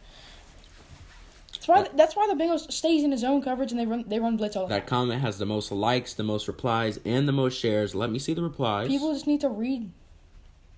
That's 1.52 1.68
why 1.68 1.88
that's 1.94 2.16
why 2.16 2.26
the 2.26 2.42
Bengals 2.42 2.72
stays 2.72 3.04
in 3.04 3.10
his 3.10 3.20
zone 3.20 3.42
coverage 3.42 3.70
and 3.70 3.78
they 3.78 3.84
run 3.84 4.04
they 4.06 4.18
run 4.18 4.38
blitz 4.38 4.56
all 4.56 4.66
the 4.66 4.70
time. 4.70 4.80
that 4.80 4.86
comment 4.86 5.20
has 5.20 5.36
the 5.36 5.44
most 5.44 5.70
likes, 5.70 6.14
the 6.14 6.22
most 6.22 6.48
replies, 6.48 6.98
and 7.04 7.28
the 7.28 7.32
most 7.32 7.60
shares. 7.60 7.94
Let 7.94 8.10
me 8.10 8.18
see 8.18 8.32
the 8.32 8.42
replies. 8.42 8.88
People 8.88 9.12
just 9.12 9.26
need 9.26 9.42
to 9.42 9.50
read. 9.50 9.90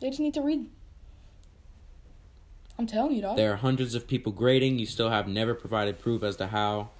They 0.00 0.08
just 0.08 0.18
need 0.18 0.34
to 0.34 0.42
read. 0.42 0.68
I'm 2.80 2.88
telling 2.88 3.14
you, 3.14 3.22
dog. 3.22 3.36
There 3.36 3.52
are 3.52 3.56
hundreds 3.56 3.94
of 3.94 4.08
people 4.08 4.32
grading. 4.32 4.80
You 4.80 4.86
still 4.86 5.10
have 5.10 5.28
never 5.28 5.54
provided 5.54 6.00
proof 6.00 6.24
as 6.24 6.34
to 6.38 6.48
how 6.48 6.90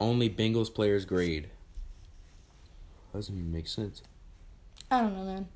only 0.00 0.28
Bengals 0.30 0.72
players 0.72 1.04
grade. 1.04 1.48
Doesn't 3.12 3.34
even 3.34 3.52
make 3.52 3.68
sense. 3.68 4.02
I 4.90 5.00
don't 5.00 5.16
know, 5.16 5.24
man. 5.24 5.48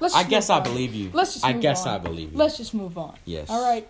Let's 0.00 0.14
I 0.14 0.24
guess 0.24 0.50
I 0.50 0.58
on. 0.58 0.62
believe 0.64 0.94
you. 0.94 1.10
Let's 1.12 1.34
just. 1.34 1.44
I 1.46 1.52
move 1.52 1.62
guess 1.62 1.86
on. 1.86 1.94
I 1.94 1.98
believe 1.98 2.32
you. 2.32 2.38
Let's 2.38 2.56
just 2.56 2.74
move 2.74 2.98
on. 2.98 3.16
Yes. 3.24 3.48
All 3.48 3.62
right. 3.62 3.88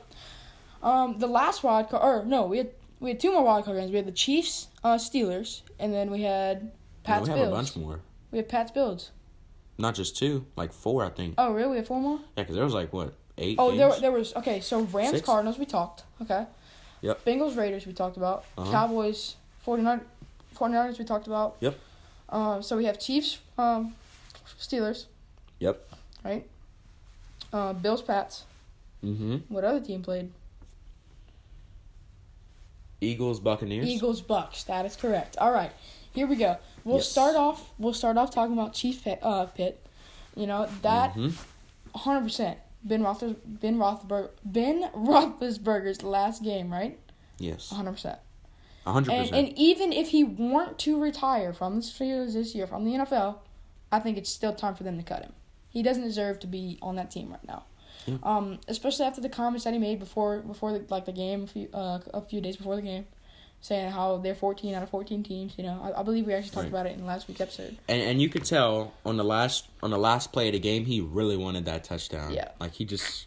Um, 0.83 1.19
the 1.19 1.27
last 1.27 1.63
wild 1.65 1.89
card, 1.89 2.03
or 2.05 2.25
no, 2.27 2.47
we 2.47 2.59
had 2.59 2.71
we 3.01 3.11
had 3.11 3.19
two 3.21 3.33
more 3.33 3.43
wild 3.45 3.65
card 3.65 3.79
games. 3.79 3.91
We 3.91 3.97
had 3.97 4.07
the 4.07 4.13
Chiefs, 4.13 4.69
uh, 4.85 4.97
Steelers, 4.97 5.63
and 5.79 5.93
then 5.93 6.11
we 6.11 6.23
had 6.23 6.65
No, 6.65 6.71
Pats 7.03 7.23
we 7.23 7.29
have 7.31 7.39
Bills. 7.39 7.49
a 7.49 7.57
bunch 7.57 7.77
more. 7.77 8.01
We 8.31 8.39
had 8.39 8.49
Pats 8.49 8.71
Bills. 8.71 9.11
Not 9.79 9.95
just 9.95 10.17
two, 10.17 10.47
like 10.57 10.73
four, 10.73 11.05
I 11.05 11.11
think. 11.11 11.35
Oh, 11.39 11.53
really? 11.53 11.71
We 11.73 11.77
have 11.79 11.87
four 11.87 12.01
more? 12.01 12.19
Yeah, 12.37 12.45
because 12.45 12.55
there 12.55 12.65
was 12.65 12.75
like 12.75 12.93
what 12.93 13.15
eight. 13.39 13.57
Oh, 13.59 13.75
there 13.77 13.93
there 14.01 14.13
was 14.13 14.35
okay. 14.37 14.61
So 14.61 14.83
Rams, 14.83 15.11
Six? 15.11 15.27
Cardinals, 15.27 15.59
we 15.59 15.65
talked. 15.65 16.05
Okay. 16.23 16.47
Yep. 17.01 17.25
Bengals, 17.25 17.57
Raiders, 17.57 17.87
we 17.87 17.93
talked 17.93 18.17
about. 18.17 18.45
Uh-huh. 18.57 18.71
Cowboys, 18.71 19.37
49, 19.67 20.01
49ers, 20.55 20.97
we 20.97 21.05
talked 21.05 21.27
about. 21.27 21.57
Yep. 21.59 21.77
Um, 22.29 22.63
so 22.63 22.77
we 22.77 22.85
have 22.85 23.01
Chiefs, 23.01 23.39
um, 23.59 23.97
Steelers, 24.61 25.07
Yep. 25.59 25.89
right? 26.25 26.47
Uh, 27.53 27.73
Bills, 27.73 28.01
Pats. 28.01 28.45
Mm-hmm. 29.05 29.39
What 29.49 29.65
other 29.65 29.81
team 29.81 30.03
played? 30.03 30.31
Eagles, 33.01 33.41
Buccaneers. 33.41 33.89
Eagles 33.89 34.21
Bucks. 34.21 34.63
That 34.65 34.87
is 34.87 34.95
correct. 34.95 35.37
All 35.39 35.51
right, 35.53 35.73
here 36.15 36.29
we 36.29 36.37
go. 36.37 36.59
We'll 36.85 36.99
Yes. 36.99 37.09
start 37.09 37.35
off. 37.35 37.73
We'll 37.77 37.93
start 37.93 38.17
off 38.17 38.31
talking 38.31 38.53
about 38.53 38.73
Chief 38.73 39.03
Pit. 39.03 39.19
Uh, 39.21 39.47
Pit. 39.47 39.85
You 40.37 40.47
know 40.47 40.69
that 40.83 41.15
Mhm. 41.15 41.33
100 41.93 42.23
percent. 42.23 42.59
Ben 42.85 43.03
Roethlis, 43.03 43.35
Ben 43.45 43.79
Roethlisberger, 43.79 44.31
Ben 44.45 44.91
Roethlisberger's 44.95 46.05
last 46.05 46.45
game, 46.45 46.73
right? 46.73 46.97
Yes. 47.39 47.73
100 47.73 47.93
percent. 47.93 48.19
A 48.87 48.93
hundred 48.93 49.13
And, 49.15 49.29
percent. 49.29 49.49
and 49.49 49.59
even 49.59 49.93
if 49.93 50.09
he 50.11 50.23
weren't 50.25 50.79
to 50.81 51.01
retire 51.01 51.53
from 51.53 51.77
the 51.77 51.81
Steelers 51.83 52.35
this 52.35 52.55
year 52.55 52.67
from 52.67 52.85
the 52.85 52.93
NFL, 52.93 53.39
I 53.91 53.99
think 54.01 54.17
it's 54.17 54.31
still 54.31 54.55
time 54.55 54.75
for 54.75 54.85
them 54.85 54.97
to 54.97 55.03
cut 55.03 55.23
him. 55.23 55.33
He 55.71 55.83
doesn't 55.83 56.05
deserve 56.05 56.39
to 56.41 56.47
be 56.47 56.79
on 56.81 56.97
that 56.97 57.11
team 57.11 57.31
right 57.31 57.47
now. 57.47 57.65
Yeah. 58.07 58.19
Um, 58.23 58.61
especially 58.69 59.05
after 59.07 59.21
the 59.21 59.29
comments 59.29 59.65
that 59.65 59.73
he 59.75 59.81
made 59.81 59.99
before 59.99 60.39
before 60.39 60.73
the, 60.79 60.85
like 60.89 61.05
the 61.07 61.13
game 61.13 61.43
a 61.43 61.47
few 61.49 61.69
uh, 61.75 61.99
a 62.15 62.21
few 62.21 62.41
days 62.41 62.57
before 62.57 62.77
the 62.77 62.83
game, 62.83 63.07
saying 63.61 63.91
how 63.91 64.19
they're 64.19 64.35
14 64.37 64.75
out 64.75 64.83
of 64.85 64.91
14 64.91 65.25
teams. 65.25 65.55
You 65.57 65.65
know, 65.65 65.81
I, 65.83 66.01
I 66.01 66.03
believe 66.05 66.25
we 66.27 66.33
actually 66.33 66.51
talked 66.51 66.65
Right. 66.67 66.69
about 66.81 66.87
it 66.87 66.97
in 66.97 67.05
last 67.05 67.27
week's 67.27 67.41
episode. 67.41 67.77
And 67.89 68.01
and 68.01 68.23
you 68.23 68.29
could 68.29 68.45
tell 68.45 68.93
on 69.05 69.17
the 69.17 69.25
last 69.25 69.67
on 69.83 69.91
the 69.91 69.99
last 69.99 70.33
play 70.33 70.47
of 70.49 70.53
the 70.53 70.61
game, 70.61 70.85
he 70.85 71.01
really 71.01 71.37
wanted 71.37 71.65
that 71.65 71.83
touchdown. 71.85 72.33
Yeah. 72.33 72.51
Like 72.61 72.75
he 72.75 72.85
just. 72.85 73.27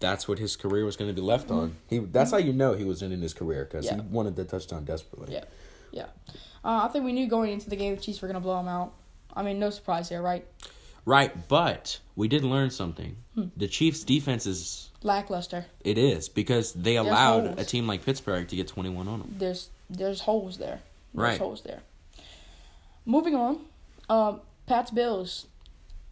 That's 0.00 0.26
what 0.26 0.38
his 0.38 0.56
career 0.56 0.84
was 0.84 0.96
going 0.96 1.08
to 1.10 1.14
be 1.14 1.20
left 1.20 1.50
on. 1.50 1.76
He. 1.88 1.98
That's 1.98 2.30
how 2.30 2.38
you 2.38 2.52
know 2.52 2.72
he 2.72 2.84
was 2.84 3.02
ending 3.02 3.20
his 3.20 3.34
career 3.34 3.64
because 3.64 3.84
Yeah. 3.86 3.96
he 3.96 4.00
wanted 4.00 4.34
the 4.36 4.44
touchdown 4.44 4.84
desperately. 4.84 5.32
Yeah. 5.34 5.44
Yeah, 5.92 6.06
uh, 6.64 6.84
I 6.84 6.88
think 6.88 7.04
we 7.04 7.12
knew 7.12 7.26
going 7.26 7.52
into 7.52 7.68
the 7.68 7.74
game 7.76 7.96
the 7.96 8.00
Chiefs 8.00 8.22
were 8.22 8.28
gonna 8.28 8.38
blow 8.40 8.56
them 8.58 8.68
out. 8.68 8.92
I 9.34 9.42
mean, 9.42 9.58
no 9.58 9.70
surprise 9.70 10.08
there, 10.08 10.22
right? 10.22 10.46
Right, 11.04 11.48
but 11.48 11.98
we 12.14 12.28
did 12.28 12.44
learn 12.44 12.70
something. 12.70 13.16
Hmm. 13.34 13.46
The 13.56 13.66
Chiefs' 13.66 14.04
defense 14.04 14.46
is 14.46 14.90
Lackluster. 15.02 15.66
it 15.82 15.98
is 15.98 16.28
because 16.28 16.72
they 16.74 16.94
allowed 16.96 17.46
holes. 17.46 17.58
a 17.58 17.64
team 17.64 17.88
like 17.88 18.04
Pittsburgh 18.04 18.46
to 18.48 18.54
get 18.56 18.68
twenty 18.68 18.88
one 18.90 19.08
on 19.08 19.18
them. 19.18 19.34
there's 19.38 19.70
there's 19.90 20.20
holes 20.20 20.58
there. 20.58 20.80
There's 21.12 21.24
Right. 21.30 21.38
holes 21.40 21.62
there. 21.62 21.82
Moving 23.04 23.34
on, 23.34 23.60
um, 24.08 24.40
Pat's 24.66 24.90
Bills. 24.92 25.46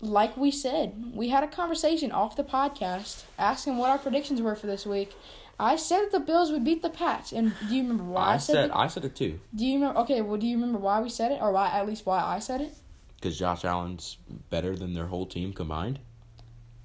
Like 0.00 0.36
we 0.36 0.50
said, 0.50 1.12
we 1.12 1.28
had 1.28 1.42
a 1.42 1.48
conversation 1.48 2.12
off 2.12 2.36
the 2.36 2.44
podcast 2.44 3.24
asking 3.38 3.78
what 3.78 3.90
our 3.90 3.98
predictions 3.98 4.40
were 4.40 4.54
for 4.54 4.66
this 4.66 4.86
week. 4.86 5.12
I 5.60 5.74
said 5.74 6.02
that 6.04 6.12
the 6.12 6.20
Bills 6.20 6.52
would 6.52 6.62
beat 6.62 6.82
the 6.82 6.90
Pats, 6.90 7.32
and 7.32 7.52
do 7.68 7.74
you 7.74 7.82
remember 7.82 8.04
why 8.04 8.26
I, 8.26 8.34
I 8.34 8.36
said? 8.36 8.52
said 8.52 8.70
that? 8.70 8.76
I 8.76 8.86
said 8.86 9.04
it 9.04 9.16
too 9.16 9.40
do 9.54 9.66
you 9.66 9.74
remember? 9.74 9.98
Okay, 10.00 10.20
well, 10.20 10.36
do 10.36 10.46
you 10.46 10.56
remember 10.56 10.78
why 10.78 11.00
we 11.00 11.08
said 11.08 11.32
it, 11.32 11.40
or 11.42 11.50
why 11.50 11.68
at 11.68 11.86
least 11.86 12.06
why 12.06 12.22
I 12.22 12.38
said 12.38 12.60
it? 12.60 12.72
because 13.20 13.38
Josh 13.38 13.64
Allen's 13.64 14.16
better 14.50 14.76
than 14.76 14.94
their 14.94 15.06
whole 15.06 15.26
team 15.26 15.52
combined. 15.52 15.98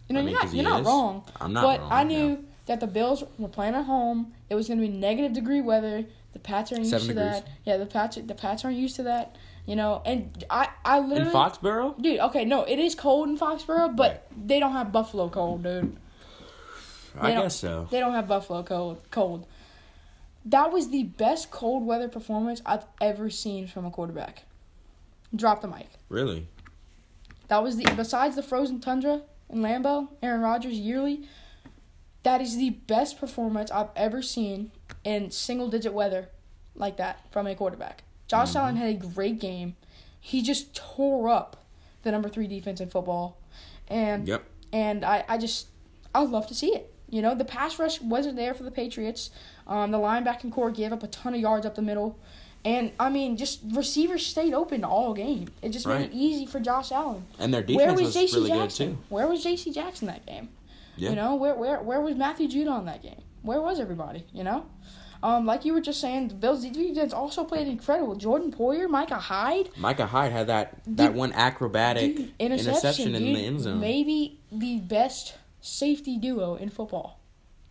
You 0.08 0.16
know, 0.16 0.22
I 0.22 0.24
mean, 0.24 0.34
you're 0.34 0.44
not 0.44 0.54
you're 0.54 0.64
not 0.64 0.86
wrong. 0.86 1.24
I'm 1.40 1.54
not 1.54 1.64
but 1.64 1.80
wrong, 1.82 1.92
I 1.92 2.04
knew 2.04 2.30
yeah. 2.30 2.36
that 2.66 2.80
the 2.80 2.88
Bills 2.88 3.24
were 3.38 3.48
playing 3.48 3.76
at 3.76 3.86
home. 3.86 4.34
It 4.50 4.56
was 4.56 4.68
going 4.68 4.80
to 4.80 4.88
be 4.88 4.92
negative 4.92 5.34
degree 5.34 5.62
weather. 5.62 6.06
The 6.34 6.40
Pats 6.40 6.72
aren't 6.72 6.86
used 6.86 6.92
Seven 6.92 7.08
to 7.10 7.14
degrees. 7.14 7.32
that. 7.44 7.48
Yeah, 7.66 7.78
the 7.78 7.86
Pats 7.86 8.18
the 8.18 8.36
Pats 8.36 8.66
aren't 8.66 8.78
used 8.78 8.96
to 8.98 9.04
that. 9.04 9.36
You 9.66 9.76
know, 9.78 10.02
and 10.06 10.44
I 10.50 10.70
I 10.84 11.00
literally 11.00 11.30
In 11.30 11.34
Foxborough, 11.36 12.02
dude. 12.02 12.20
Okay, 12.20 12.44
no, 12.44 12.64
it 12.64 12.80
is 12.80 12.96
cold 12.96 13.30
in 13.30 13.38
Foxborough, 13.38 13.96
but 13.96 14.28
they 14.36 14.60
don't 14.60 14.74
have 14.74 14.92
Buffalo 14.92 15.30
cold, 15.30 15.64
dude. 15.64 15.96
I 17.18 17.28
They 17.30 17.34
don't- 17.36 17.44
guess 17.44 17.56
so. 17.56 17.88
They 17.90 18.00
don't 18.00 18.14
have 18.14 18.28
Buffalo 18.28 18.64
cold. 18.64 19.02
Cold. 19.12 19.46
That 20.46 20.74
was 20.74 20.90
the 20.90 21.04
best 21.04 21.50
cold 21.52 21.86
weather 21.86 22.10
performance 22.10 22.62
I've 22.66 22.86
ever 23.00 23.30
seen 23.30 23.68
from 23.68 23.86
a 23.86 23.92
quarterback. 23.92 24.44
Drop 25.34 25.62
the 25.62 25.68
mic. 25.70 25.88
Really, 26.10 26.48
That 27.48 27.62
was 27.64 27.78
the 27.78 27.86
besides 27.96 28.36
the 28.36 28.44
frozen 28.44 28.80
tundra 28.82 29.22
in 29.50 29.62
Lambeau, 29.62 30.10
Aaron 30.22 30.42
Rodgers 30.42 30.74
yearly. 30.78 31.28
That 32.24 32.42
is 32.42 32.58
the 32.58 32.72
best 32.72 33.18
performance 33.20 33.70
I've 33.72 33.90
ever 33.96 34.22
seen 34.22 34.72
in 35.04 35.30
single 35.32 35.70
digit 35.70 35.94
weather 35.94 36.30
like 36.76 36.98
that 36.98 37.20
from 37.32 37.48
a 37.48 37.56
quarterback. 37.56 38.04
Josh 38.28 38.50
Mm-hmm. 38.50 38.58
Allen 38.58 38.76
had 38.78 38.90
a 38.90 38.94
great 39.08 39.40
game. 39.40 39.76
He 40.20 40.42
just 40.42 40.76
tore 40.76 41.30
up 41.30 41.66
the 42.04 42.12
number 42.12 42.30
three 42.30 42.48
defense 42.48 42.80
in 42.82 42.90
football. 42.90 43.38
And 43.88 44.28
Yep. 44.28 44.44
and 44.72 45.04
I, 45.06 45.24
I 45.28 45.38
just 45.38 45.68
I 46.16 46.22
would 46.22 46.30
love 46.32 46.48
to 46.48 46.54
see 46.54 46.74
it. 46.74 46.94
You 47.10 47.22
know, 47.22 47.36
the 47.36 47.46
pass 47.46 47.78
rush 47.78 48.02
wasn't 48.02 48.38
there 48.38 48.54
for 48.54 48.64
the 48.64 48.72
Patriots. 48.72 49.30
Um, 49.68 49.92
the 49.92 49.98
linebacking 50.00 50.52
core 50.52 50.72
gave 50.72 50.92
up 50.92 51.04
a 51.04 51.08
ton 51.08 51.34
of 51.36 51.40
yards 51.42 51.66
up 51.66 51.76
the 51.76 51.82
middle. 51.82 52.18
And 52.66 52.92
I 53.00 53.10
mean, 53.10 53.36
just 53.36 53.60
receivers 53.74 54.26
stayed 54.26 54.54
open 54.54 54.84
all 54.86 55.14
game. 55.14 55.50
It 55.62 55.70
just 55.70 55.86
made 55.86 56.06
it 56.06 56.12
easy 56.14 56.46
for 56.46 56.60
Josh 56.62 56.92
Allen. 56.94 57.26
and 57.38 57.54
their 57.54 57.62
Where 57.62 57.88
defense 57.88 57.92
was, 58.00 58.02
was, 58.08 58.14
J.C. 58.16 58.36
really 58.38 58.50
good 58.52 58.58
Jackson? 58.62 58.96
too. 58.96 59.02
Where 59.10 59.28
was 59.28 59.44
J.C. 59.44 59.72
Jackson 59.72 60.08
that 60.08 60.26
game? 60.26 60.48
Yeah. 60.96 61.10
You 61.10 61.16
know, 61.18 61.36
where 61.36 61.56
where 61.56 61.82
where 61.82 62.00
was 62.00 62.16
Matthew 62.16 62.48
Judon 62.48 62.72
on 62.72 62.86
that 62.86 63.04
game? 63.04 63.22
Where 63.42 63.60
was 63.62 63.80
everybody? 63.82 64.24
You 64.32 64.46
know, 64.46 64.66
um, 65.24 65.46
like 65.46 65.64
you 65.64 65.74
were 65.74 65.82
just 65.82 66.02
saying, 66.02 66.28
the 66.28 66.34
Bills 66.36 66.64
defense 66.66 67.14
also 67.14 67.46
played 67.46 67.68
incredible. 67.68 68.14
Jordan 68.16 68.52
Poyer, 68.52 68.90
Micah 68.90 69.16
Hyde, 69.18 69.70
Micah 69.78 70.06
Hyde 70.06 70.32
had 70.34 70.48
that 70.48 70.84
that 70.86 71.08
Dude, 71.08 71.16
one 71.16 71.32
acrobatic 71.32 72.16
dude, 72.18 72.34
interception, 72.40 73.16
in 73.16 73.24
dude, 73.24 73.36
the 73.38 73.46
end 73.46 73.62
zone. 73.62 73.80
Maybe 73.80 74.38
the 74.52 74.80
best 74.80 75.36
safety 75.62 76.18
duo 76.18 76.56
in 76.56 76.70
football, 76.70 77.20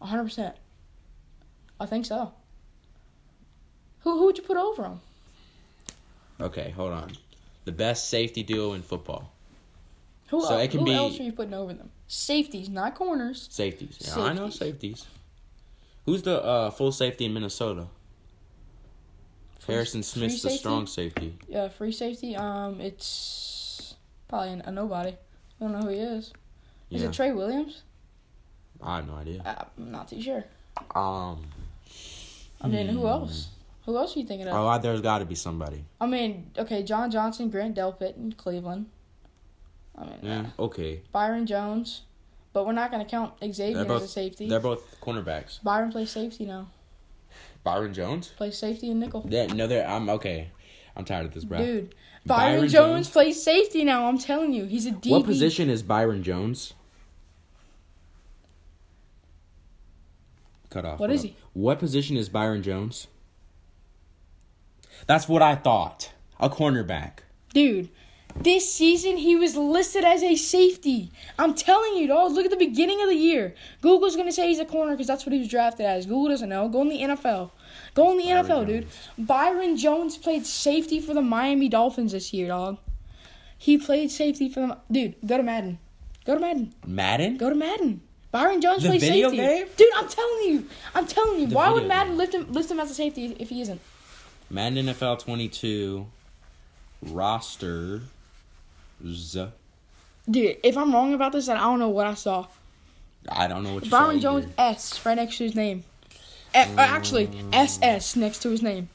hundred 0.00 0.24
percent. 0.24 0.56
I 1.78 1.86
think 1.86 2.06
so. 2.06 2.32
Who 4.00 4.18
who 4.18 4.24
would 4.26 4.38
you 4.38 4.44
put 4.44 4.56
over 4.56 4.82
them? 4.82 5.00
Okay, 6.40 6.70
hold 6.70 6.92
on. 6.92 7.12
The 7.66 7.72
best 7.72 8.08
safety 8.08 8.42
duo 8.42 8.72
in 8.72 8.82
football. 8.82 9.30
Who, 10.28 10.40
So 10.40 10.54
el- 10.54 10.60
it 10.60 10.70
can 10.70 10.80
who 10.80 10.86
be- 10.86 10.94
else 10.94 11.20
are 11.20 11.22
you 11.22 11.32
putting 11.32 11.54
over 11.54 11.74
them? 11.74 11.90
Safeties, 12.08 12.68
not 12.70 12.94
corners. 12.94 13.46
Safeties. 13.50 13.98
Yeah, 14.00 14.22
I 14.24 14.32
know 14.32 14.48
Safeties. 14.50 15.04
Who's 16.06 16.22
the 16.22 16.42
uh, 16.42 16.70
full 16.70 16.92
safety 16.92 17.24
in 17.26 17.34
Minnesota? 17.34 17.86
Free- 19.58 19.74
Harrison 19.74 20.02
Smith's 20.02 20.42
the 20.42 20.48
safety? 20.50 20.58
strong 20.58 20.86
safety. 20.86 21.36
Yeah, 21.48 21.68
free 21.68 21.92
safety. 21.92 22.34
Um, 22.34 22.80
it's 22.80 23.94
probably 24.28 24.60
a 24.64 24.70
nobody. 24.72 25.10
I 25.10 25.16
don't 25.60 25.72
know 25.72 25.82
who 25.82 25.88
he 25.88 25.98
is. 25.98 26.32
Is 26.90 27.02
Yeah, 27.02 27.08
it 27.08 27.12
Trey 27.14 27.32
Williams? 27.32 27.82
I 28.82 28.96
have 28.96 29.06
no 29.06 29.14
idea. 29.14 29.42
Uh, 29.44 29.64
I'm 29.78 29.92
not 29.92 30.08
too 30.08 30.20
sure. 30.20 30.44
Um. 30.94 31.44
I 32.60 32.68
mean, 32.68 32.88
who 32.88 33.00
hmm. 33.00 33.06
else? 33.06 33.48
Who 33.86 33.96
else 33.96 34.16
are 34.16 34.20
you 34.20 34.26
thinking 34.26 34.46
of? 34.48 34.54
Oh, 34.54 34.78
there's 34.78 35.00
got 35.00 35.18
to 35.18 35.24
be 35.24 35.34
somebody. 35.34 35.84
I 36.00 36.06
mean, 36.06 36.50
okay, 36.56 36.82
John 36.82 37.10
Johnson, 37.10 37.50
Grant 37.50 37.76
Delpit 37.76 38.16
in 38.16 38.32
Cleveland. 38.32 38.86
I 39.96 40.04
mean, 40.04 40.18
Yeah. 40.22 40.40
uh, 40.58 40.62
Okay. 40.62 41.02
Byron 41.12 41.46
Jones, 41.46 42.02
but 42.52 42.66
we're 42.66 42.72
not 42.72 42.90
going 42.90 43.04
to 43.04 43.10
count 43.10 43.34
Xavier 43.40 43.84
They're 43.84 43.96
as 43.96 44.02
a 44.02 44.08
safety. 44.08 44.48
They're 44.48 44.60
both 44.60 45.00
cornerbacks. 45.00 45.62
Byron 45.62 45.90
plays 45.90 46.10
safety 46.10 46.44
now. 46.44 46.68
Byron 47.64 47.94
Jones. 47.94 48.28
Plays 48.28 48.58
safety 48.58 48.90
and 48.90 49.00
nickel. 49.00 49.24
Yeah, 49.28 49.46
no, 49.46 49.66
they're. 49.66 49.86
I'm 49.88 50.08
okay. 50.10 50.48
I'm 50.96 51.04
tired 51.04 51.26
of 51.26 51.34
this, 51.34 51.44
bro. 51.44 51.58
Dude, 51.58 51.94
Byron, 52.26 52.54
Byron 52.56 52.68
Jones, 52.68 52.72
Jones? 52.72 53.10
plays 53.10 53.42
safety 53.42 53.84
now. 53.84 54.08
I'm 54.08 54.18
telling 54.18 54.52
you, 54.52 54.66
he's 54.66 54.86
a 54.86 54.90
DB. 54.90 55.10
What 55.10 55.24
position 55.24 55.70
is 55.70 55.82
Byron 55.82 56.22
Jones? 56.22 56.74
Cut 60.70 60.84
off. 60.84 60.98
What 60.98 61.10
hold 61.10 61.16
is 61.16 61.22
he? 61.22 61.36
What 61.52 61.78
position 61.78 62.16
is 62.16 62.28
Byron 62.28 62.62
Jones? 62.62 63.06
That's 65.06 65.28
what 65.28 65.42
I 65.42 65.54
thought. 65.54 66.12
A 66.40 66.48
cornerback. 66.48 67.20
Dude, 67.52 67.90
this 68.36 68.72
season 68.72 69.16
he 69.16 69.36
was 69.36 69.56
listed 69.56 70.04
as 70.04 70.22
a 70.22 70.36
safety. 70.36 71.12
I'm 71.38 71.54
telling 71.54 71.96
you, 71.96 72.08
dog. 72.08 72.32
Look 72.32 72.44
at 72.44 72.50
the 72.50 72.56
beginning 72.56 73.02
of 73.02 73.08
the 73.08 73.14
year. 73.14 73.54
Google's 73.80 74.16
gonna 74.16 74.32
say 74.32 74.48
he's 74.48 74.58
a 74.58 74.64
corner 74.64 74.92
because 74.92 75.06
that's 75.06 75.24
what 75.26 75.32
he 75.32 75.38
was 75.38 75.48
drafted 75.48 75.86
as. 75.86 76.06
Google 76.06 76.28
doesn't 76.28 76.48
know. 76.48 76.68
Go 76.68 76.82
in 76.82 76.88
the 76.88 77.00
NFL. 77.02 77.50
Go 77.94 78.10
in 78.12 78.18
the 78.18 78.24
Byron 78.24 78.46
NFL, 78.46 78.66
dude. 78.66 78.86
Byron 79.18 79.76
Jones 79.76 80.16
played 80.16 80.46
safety 80.46 81.00
for 81.00 81.14
the 81.14 81.22
Miami 81.22 81.68
Dolphins 81.68 82.12
this 82.12 82.32
year, 82.32 82.48
dog. 82.48 82.78
He 83.58 83.78
played 83.78 84.10
safety 84.10 84.48
for 84.48 84.60
them. 84.60 84.74
Dude, 84.90 85.14
go 85.24 85.36
to 85.36 85.42
Madden. 85.42 85.78
Go 86.24 86.34
to 86.34 86.40
Madden. 86.40 86.72
Madden? 86.86 87.36
Go 87.36 87.48
to 87.48 87.54
Madden. 87.54 88.00
Byron 88.32 88.60
Jones 88.62 88.82
The 88.82 88.88
plays 88.88 89.02
video 89.02 89.28
safety. 89.28 89.36
game? 89.44 89.66
Dude, 89.76 89.88
I'm 89.94 90.08
telling 90.08 90.44
you. 90.48 90.66
I'm 90.94 91.06
telling 91.06 91.40
you. 91.40 91.46
The 91.48 91.54
why 91.54 91.68
would 91.70 91.86
Madden 91.86 92.12
game. 92.12 92.18
list 92.18 92.34
him 92.34 92.52
list 92.52 92.70
him 92.70 92.80
as 92.80 92.90
a 92.90 92.94
safety 92.94 93.36
if 93.38 93.50
he 93.50 93.60
isn't? 93.60 93.80
Madden 94.50 94.86
NFL 94.86 95.18
22 95.20 96.06
rosters. 99.02 99.48
Dude, 100.30 100.56
if 100.62 100.76
I'm 100.76 100.92
wrong 100.92 101.14
about 101.14 101.32
this, 101.32 101.46
then 101.46 101.56
I 101.56 101.62
don't 101.62 101.78
know 101.78 101.88
what 101.88 102.06
I 102.06 102.14
saw. 102.14 102.46
I 103.28 103.46
don't 103.48 103.62
know 103.62 103.74
what 103.74 103.84
you 103.84 103.90
Byron 103.90 104.20
saw 104.20 104.22
Jones 104.40 104.44
either. 104.44 104.54
S 104.70 105.06
right 105.06 105.14
next 105.14 105.38
to 105.38 105.44
his 105.44 105.54
name. 105.54 105.84
F, 106.54 106.76
uh, 106.76 106.80
actually, 106.80 107.30
SS 107.52 108.16
next 108.16 108.40
to 108.40 108.50
his 108.50 108.62
name. 108.62 108.88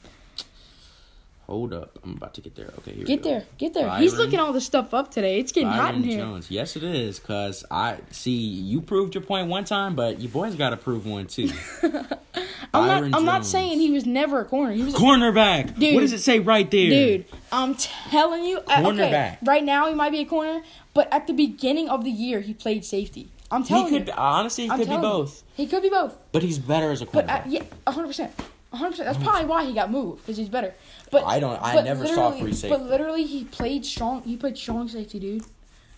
Hold 1.46 1.72
up. 1.72 1.98
I'm 2.04 2.12
about 2.12 2.34
to 2.34 2.42
get 2.42 2.54
there. 2.54 2.70
Okay, 2.78 2.92
here 2.92 3.06
Get 3.06 3.20
we 3.20 3.24
go. 3.24 3.30
there, 3.30 3.46
get 3.56 3.72
there. 3.74 3.90
He's 3.96 4.14
looking 4.14 4.38
all 4.38 4.52
this 4.52 4.66
stuff 4.66 4.92
up 4.92 5.10
today. 5.10 5.40
It's 5.40 5.50
getting 5.50 5.70
hot 5.70 5.94
in 5.94 6.02
here. 6.02 6.18
Jones. 6.18 6.50
Yes, 6.50 6.76
it 6.76 6.82
is. 6.82 7.18
Cause 7.18 7.64
I 7.70 8.00
see 8.10 8.32
you 8.32 8.82
proved 8.82 9.14
your 9.14 9.24
point 9.24 9.48
one 9.48 9.64
time, 9.64 9.96
but 9.96 10.20
you 10.20 10.28
boys 10.28 10.54
got 10.56 10.70
to 10.70 10.76
prove 10.76 11.06
one 11.06 11.26
too. 11.26 11.50
I'm 12.74 12.86
Byron 12.86 13.10
not. 13.10 13.18
I'm 13.18 13.24
not 13.24 13.36
Jones. 13.38 13.48
saying 13.50 13.80
he 13.80 13.90
was 13.90 14.04
never 14.06 14.40
a 14.40 14.44
corner. 14.44 14.72
He 14.72 14.82
was. 14.82 14.94
A, 14.94 14.96
Cornerback. 14.96 15.78
Dude. 15.78 15.94
What 15.94 16.00
does 16.02 16.12
it 16.12 16.18
say 16.20 16.38
right 16.38 16.70
there? 16.70 16.90
dude, 16.90 17.24
I'm 17.50 17.74
telling 17.74 18.44
you. 18.44 18.58
uh, 18.58 18.60
Okay, 18.60 18.82
Cornerback. 18.82 19.38
right 19.46 19.64
now 19.64 19.88
he 19.88 19.94
might 19.94 20.10
be 20.12 20.20
a 20.20 20.24
corner, 20.26 20.62
but 20.94 21.12
at 21.12 21.26
the 21.26 21.32
beginning 21.32 21.88
of 21.88 22.04
the 22.04 22.10
year 22.10 22.40
he 22.40 22.52
played 22.54 22.84
safety. 22.84 23.30
I'm 23.50 23.62
he 23.62 23.68
telling 23.68 23.88
could 23.94 24.06
you, 24.08 24.12
honestly 24.14 24.64
he 24.64 24.70
I'm 24.70 24.76
could 24.78 24.84
be 24.88 24.94
telling 24.94 25.02
you. 25.04 25.10
both, 25.10 25.42
he 25.56 25.66
could 25.66 25.82
be 25.82 25.88
both. 25.88 26.14
but 26.32 26.42
he's 26.42 26.58
better 26.58 26.90
as 26.90 27.00
a 27.00 27.06
corner. 27.06 27.26
But 27.26 27.46
uh, 27.46 27.48
yeah, 27.48 27.62
100. 27.84 28.06
percent 28.06 28.32
100. 28.70 28.90
percent 28.90 29.06
That's 29.06 29.24
probably 29.24 29.46
why 29.48 29.64
he 29.64 29.72
got 29.72 29.90
moved 29.90 30.20
because 30.22 30.36
he's 30.36 30.50
better. 30.50 30.74
But 31.10 31.24
I 31.24 31.40
don't- 31.40 31.58
I 31.62 31.80
never 31.80 32.06
saw 32.06 32.32
free 32.32 32.52
safety. 32.52 32.76
But 32.76 32.84
literally, 32.86 33.24
he 33.24 33.44
played 33.44 33.86
strong. 33.86 34.22
He 34.24 34.36
played 34.36 34.58
strong 34.58 34.86
safety, 34.88 35.18
dude. 35.18 35.44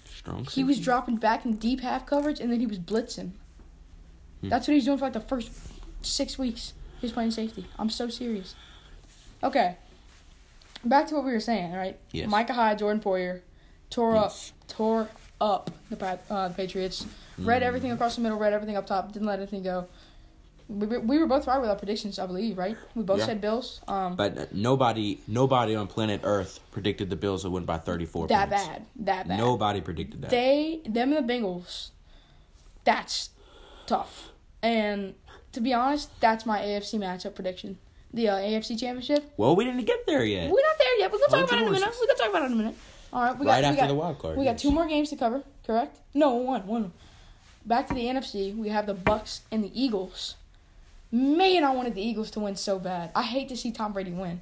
Strong. 0.05 0.45
Safety. 0.45 0.61
He 0.61 0.65
was 0.65 0.79
dropping 0.79 1.17
back 1.17 1.45
in 1.45 1.57
deep 1.57 1.81
half 1.81 2.07
coverage, 2.07 2.39
and 2.39 2.53
then 2.53 2.61
he 2.61 2.67
was 2.67 2.79
blitzing. 2.79 3.33
Hmm. 4.41 4.49
That's 4.51 4.69
what 4.69 4.75
he's 4.75 4.85
doing 4.85 4.99
for 4.99 5.07
like 5.07 5.15
the 5.15 5.21
first 5.21 5.51
six 6.03 6.39
weeks. 6.39 6.73
He's 7.01 7.13
playing 7.13 7.31
safety. 7.31 7.67
I'm 7.79 7.91
so 7.91 8.09
serious. 8.09 8.55
Okay. 9.43 9.77
Back 10.85 11.09
to 11.09 11.15
what 11.15 11.25
we 11.25 11.33
were 11.33 11.41
saying, 11.41 11.73
right? 11.73 11.99
Yes. 12.13 12.29
Micah 12.29 12.53
Hyde, 12.55 12.79
Jordan 12.79 13.01
Poyer, 13.03 13.41
tore 13.91 14.15
Yes. 14.15 14.53
up, 14.63 14.69
tore 14.69 15.09
up 15.41 15.71
the 15.91 16.19
uh, 16.31 16.49
Patriots. 16.51 17.07
Read 17.39 17.63
Mm. 17.63 17.67
everything 17.67 17.93
across 17.93 18.17
the 18.17 18.23
middle, 18.23 18.39
read 18.39 18.53
everything 18.53 18.77
up 18.77 18.87
top, 18.87 19.13
didn't 19.13 19.27
let 19.27 19.39
anything 19.39 19.63
go. 19.63 19.87
We, 20.69 20.87
were- 20.87 21.01
we 21.01 21.19
were 21.19 21.27
both 21.27 21.47
right 21.47 21.59
with 21.59 21.69
our 21.71 21.77
predictions, 21.77 22.19
I 22.19 22.27
believe, 22.27 22.57
right? 22.59 22.77
We 22.95 23.03
both 23.03 23.19
Yeah. 23.21 23.27
said 23.27 23.41
Bills. 23.41 23.81
Um, 23.89 24.15
But 24.17 24.55
nobody, 24.55 25.21
nobody 25.27 25.75
on 25.75 25.87
planet 25.87 26.21
Earth 26.23 26.61
predicted 26.71 27.11
the 27.11 27.17
Bills 27.17 27.45
would 27.45 27.53
win 27.53 27.65
by 27.65 27.79
thirty-four. 27.79 28.29
that 28.29 28.49
points. 28.51 28.67
bad, 28.67 28.87
that 28.97 29.29
bad. 29.29 29.39
Nobody 29.39 29.81
predicted 29.81 30.23
that. 30.23 30.31
They, 30.31 30.81
them 30.87 31.13
and 31.13 31.27
the 31.29 31.33
Bengals, 31.33 31.91
that's 32.85 33.31
tough. 33.87 34.29
And 34.63 35.15
to 35.53 35.61
be 35.61 35.73
honest, 35.73 36.11
that's 36.21 36.47
my 36.47 36.61
AFC 36.61 36.99
matchup 36.99 37.35
prediction. 37.35 37.79
The 38.13 38.29
uh, 38.29 38.37
AFC 38.37 38.79
Championship. 38.79 39.33
well, 39.37 39.55
we 39.55 39.65
didn't 39.65 39.85
get 39.85 40.05
there 40.07 40.25
yet. 40.25 40.51
We're 40.51 40.63
not 40.63 40.79
there 40.79 40.99
yet. 40.99 41.13
We're 41.13 41.19
gonna 41.19 41.43
talk 41.43 41.49
about 41.49 41.59
it 41.59 41.63
in 41.63 41.69
a 41.69 41.71
minute. 41.71 41.95
We're 42.01 42.07
gonna 42.07 42.19
talk 42.19 42.31
about 42.31 42.43
it 42.43 42.47
in 42.47 42.53
a 42.53 42.57
minute. 42.57 42.75
All 43.13 43.23
right, 43.23 43.39
we 43.39 43.45
got 43.45 43.53
right 43.53 43.61
we 43.61 43.67
after 43.67 43.81
got, 43.81 43.89
the 43.89 43.95
wild 43.95 44.19
card. 44.19 44.37
We 44.37 44.45
got 44.45 44.53
yes. 44.53 44.63
two 44.63 44.71
more 44.71 44.87
games 44.87 45.11
to 45.11 45.17
cover. 45.17 45.43
Correct? 45.67 45.99
No, 46.15 46.35
one, 46.35 46.67
one. 46.67 46.93
Back 47.65 47.89
to 47.89 47.95
the 47.95 48.05
NFC. 48.05 48.57
We 48.57 48.69
have 48.69 48.87
the 48.87 48.95
Bucks 48.95 49.43
and 49.51 49.63
the 49.63 49.81
Eagles. 49.81 50.37
Man, 51.13 51.65
I 51.65 51.73
wanted 51.73 51.95
the 51.95 52.03
Eagles 52.03 52.31
to 52.33 52.41
win 52.41 52.57
so 52.57 52.79
bad. 52.79 53.11
I 53.15 53.23
hate 53.23 53.49
to 53.49 53.57
see 53.57 53.73
Tom 53.73 53.93
Brady 53.93 54.13
win. 54.13 54.41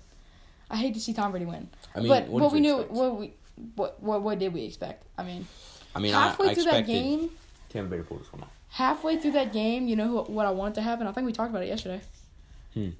I 0.70 0.76
hate 0.76 0.94
to 0.94 1.00
see 1.00 1.14
Tom 1.14 1.30
Brady 1.30 1.46
win. 1.46 1.68
I 1.94 2.00
mean, 2.00 2.08
but 2.08 2.28
what 2.28 2.42
what 2.42 2.50
did 2.50 2.54
we 2.54 2.60
knew, 2.60 2.80
expect? 2.80 2.92
what 2.92 3.18
we, 3.18 3.32
what, 3.74 4.02
what, 4.02 4.22
what 4.22 4.38
did 4.38 4.52
we 4.52 4.64
expect? 4.64 5.04
I 5.16 5.24
mean, 5.24 5.46
I 5.94 5.98
mean, 5.98 6.14
I, 6.14 6.28
halfway 6.28 6.50
I 6.50 6.54
through 6.54 6.64
expected 6.64 6.94
that 6.94 7.02
game, 7.02 7.30
Tampa 7.70 7.90
Bay 7.90 7.96
to 7.96 8.04
pull 8.04 8.18
this 8.18 8.32
one 8.32 8.42
off. 8.42 8.50
Halfway 8.70 9.16
through 9.16 9.32
that 9.32 9.52
game, 9.52 9.88
you 9.88 9.96
know 9.96 10.24
what 10.24 10.46
I 10.46 10.50
wanted 10.50 10.74
to 10.76 10.82
happen? 10.82 11.06
I 11.06 11.12
think 11.12 11.26
we 11.26 11.32
talked 11.32 11.50
about 11.50 11.62
it 11.62 11.68
yesterday. 11.68 12.00
Hmm. 12.74 12.90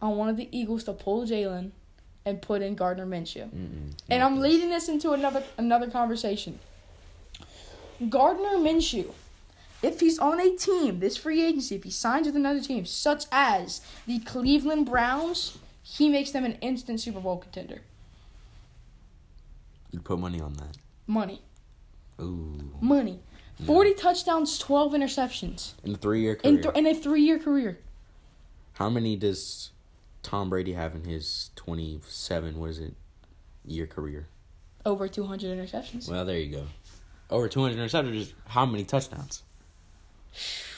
I 0.00 0.08
wanted 0.08 0.36
the 0.36 0.48
Eagles 0.50 0.84
to 0.84 0.92
pull 0.92 1.26
Jalen 1.26 1.70
and 2.24 2.42
put 2.42 2.62
in 2.62 2.74
Gardner 2.74 3.06
Minshew. 3.06 3.48
Mm-mm. 3.48 3.92
And 4.10 4.22
I'm 4.22 4.40
leading 4.40 4.68
this 4.70 4.88
into 4.88 5.12
another 5.12 5.44
another 5.58 5.90
conversation. 5.90 6.58
Gardner 8.08 8.56
Minshew, 8.56 9.12
if 9.82 10.00
he's 10.00 10.18
on 10.18 10.40
a 10.40 10.56
team, 10.56 11.00
this 11.00 11.16
free 11.16 11.44
agency, 11.44 11.76
if 11.76 11.84
he 11.84 11.90
signs 11.90 12.26
with 12.26 12.36
another 12.36 12.60
team, 12.60 12.84
such 12.84 13.26
as 13.30 13.80
the 14.06 14.18
Cleveland 14.20 14.86
Browns, 14.86 15.58
he 15.82 16.08
makes 16.08 16.30
them 16.30 16.44
an 16.44 16.54
instant 16.60 17.00
Super 17.00 17.20
Bowl 17.20 17.36
contender. 17.36 17.82
You 19.92 20.00
put 20.00 20.18
money 20.18 20.40
on 20.40 20.54
that. 20.54 20.78
Money. 21.06 21.42
Ooh. 22.20 22.70
Money. 22.80 23.20
40 23.66 23.94
touchdowns, 23.94 24.58
12 24.58 24.92
interceptions 24.92 25.72
In 25.84 25.92
a 25.94 25.96
three-year 25.96 26.34
career. 26.36 26.54
in, 26.56 26.62
th- 26.62 26.74
in 26.74 26.86
a 26.86 26.94
three 26.94 27.22
year 27.22 27.38
career. 27.38 27.78
How 28.74 28.88
many 28.90 29.14
does 29.16 29.70
Tom 30.22 30.48
Brady 30.50 30.72
have 30.72 30.94
in 30.94 31.04
his 31.04 31.50
twenty-seven? 31.54 32.58
What 32.58 32.70
is 32.70 32.78
it? 32.78 32.94
Year 33.64 33.86
career. 33.86 34.26
Over 34.84 35.06
200 35.06 35.56
interceptions. 35.56 36.10
Well, 36.10 36.24
there 36.24 36.38
you 36.38 36.56
go. 36.56 36.64
Over 37.30 37.48
two 37.48 37.62
hundred 37.64 37.78
interceptions. 37.78 38.32
How 38.48 38.66
many 38.66 38.84
touchdowns? 38.84 39.42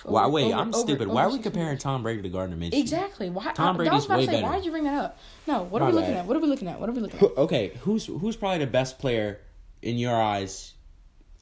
Over- 0.04 0.12
Why? 0.14 0.26
Wait, 0.26 0.44
over- 0.46 0.54
I'm 0.54 0.68
over- 0.68 0.78
stupid. 0.78 1.08
Why 1.08 1.22
are 1.24 1.30
we 1.32 1.38
comparing 1.38 1.78
Tom 1.78 2.02
Brady 2.02 2.20
to 2.22 2.28
Gardner 2.28 2.56
Minshew? 2.56 2.74
Exactly. 2.78 3.30
Why? 3.30 3.52
Tom 3.52 3.68
I, 3.68 3.70
I 3.70 3.76
Brady's 3.76 3.92
was 3.94 4.04
about 4.04 4.18
way 4.18 4.26
to 4.26 4.30
say, 4.30 4.36
better. 4.38 4.46
Why 4.46 4.56
did 4.56 4.64
you 4.66 4.70
bring 4.70 4.84
that 4.84 5.02
up? 5.02 5.18
No. 5.46 5.62
What 5.62 5.80
My 5.80 5.86
are 5.88 5.90
we 5.90 5.96
looking 5.96 6.14
at? 6.14 6.26
What 6.26 6.36
are 6.36 6.40
we 6.40 6.46
looking 6.48 6.68
at? 6.68 6.78
What 6.80 6.88
are 6.90 6.92
we 6.92 7.00
looking 7.00 7.20
at? 7.20 7.38
Okay, 7.38 7.72
who's 7.80 8.06
who's 8.06 8.36
probably 8.36 8.58
the 8.58 8.66
best 8.70 8.98
player 8.98 9.40
in 9.82 9.96
your 9.96 10.20
eyes? 10.20 10.73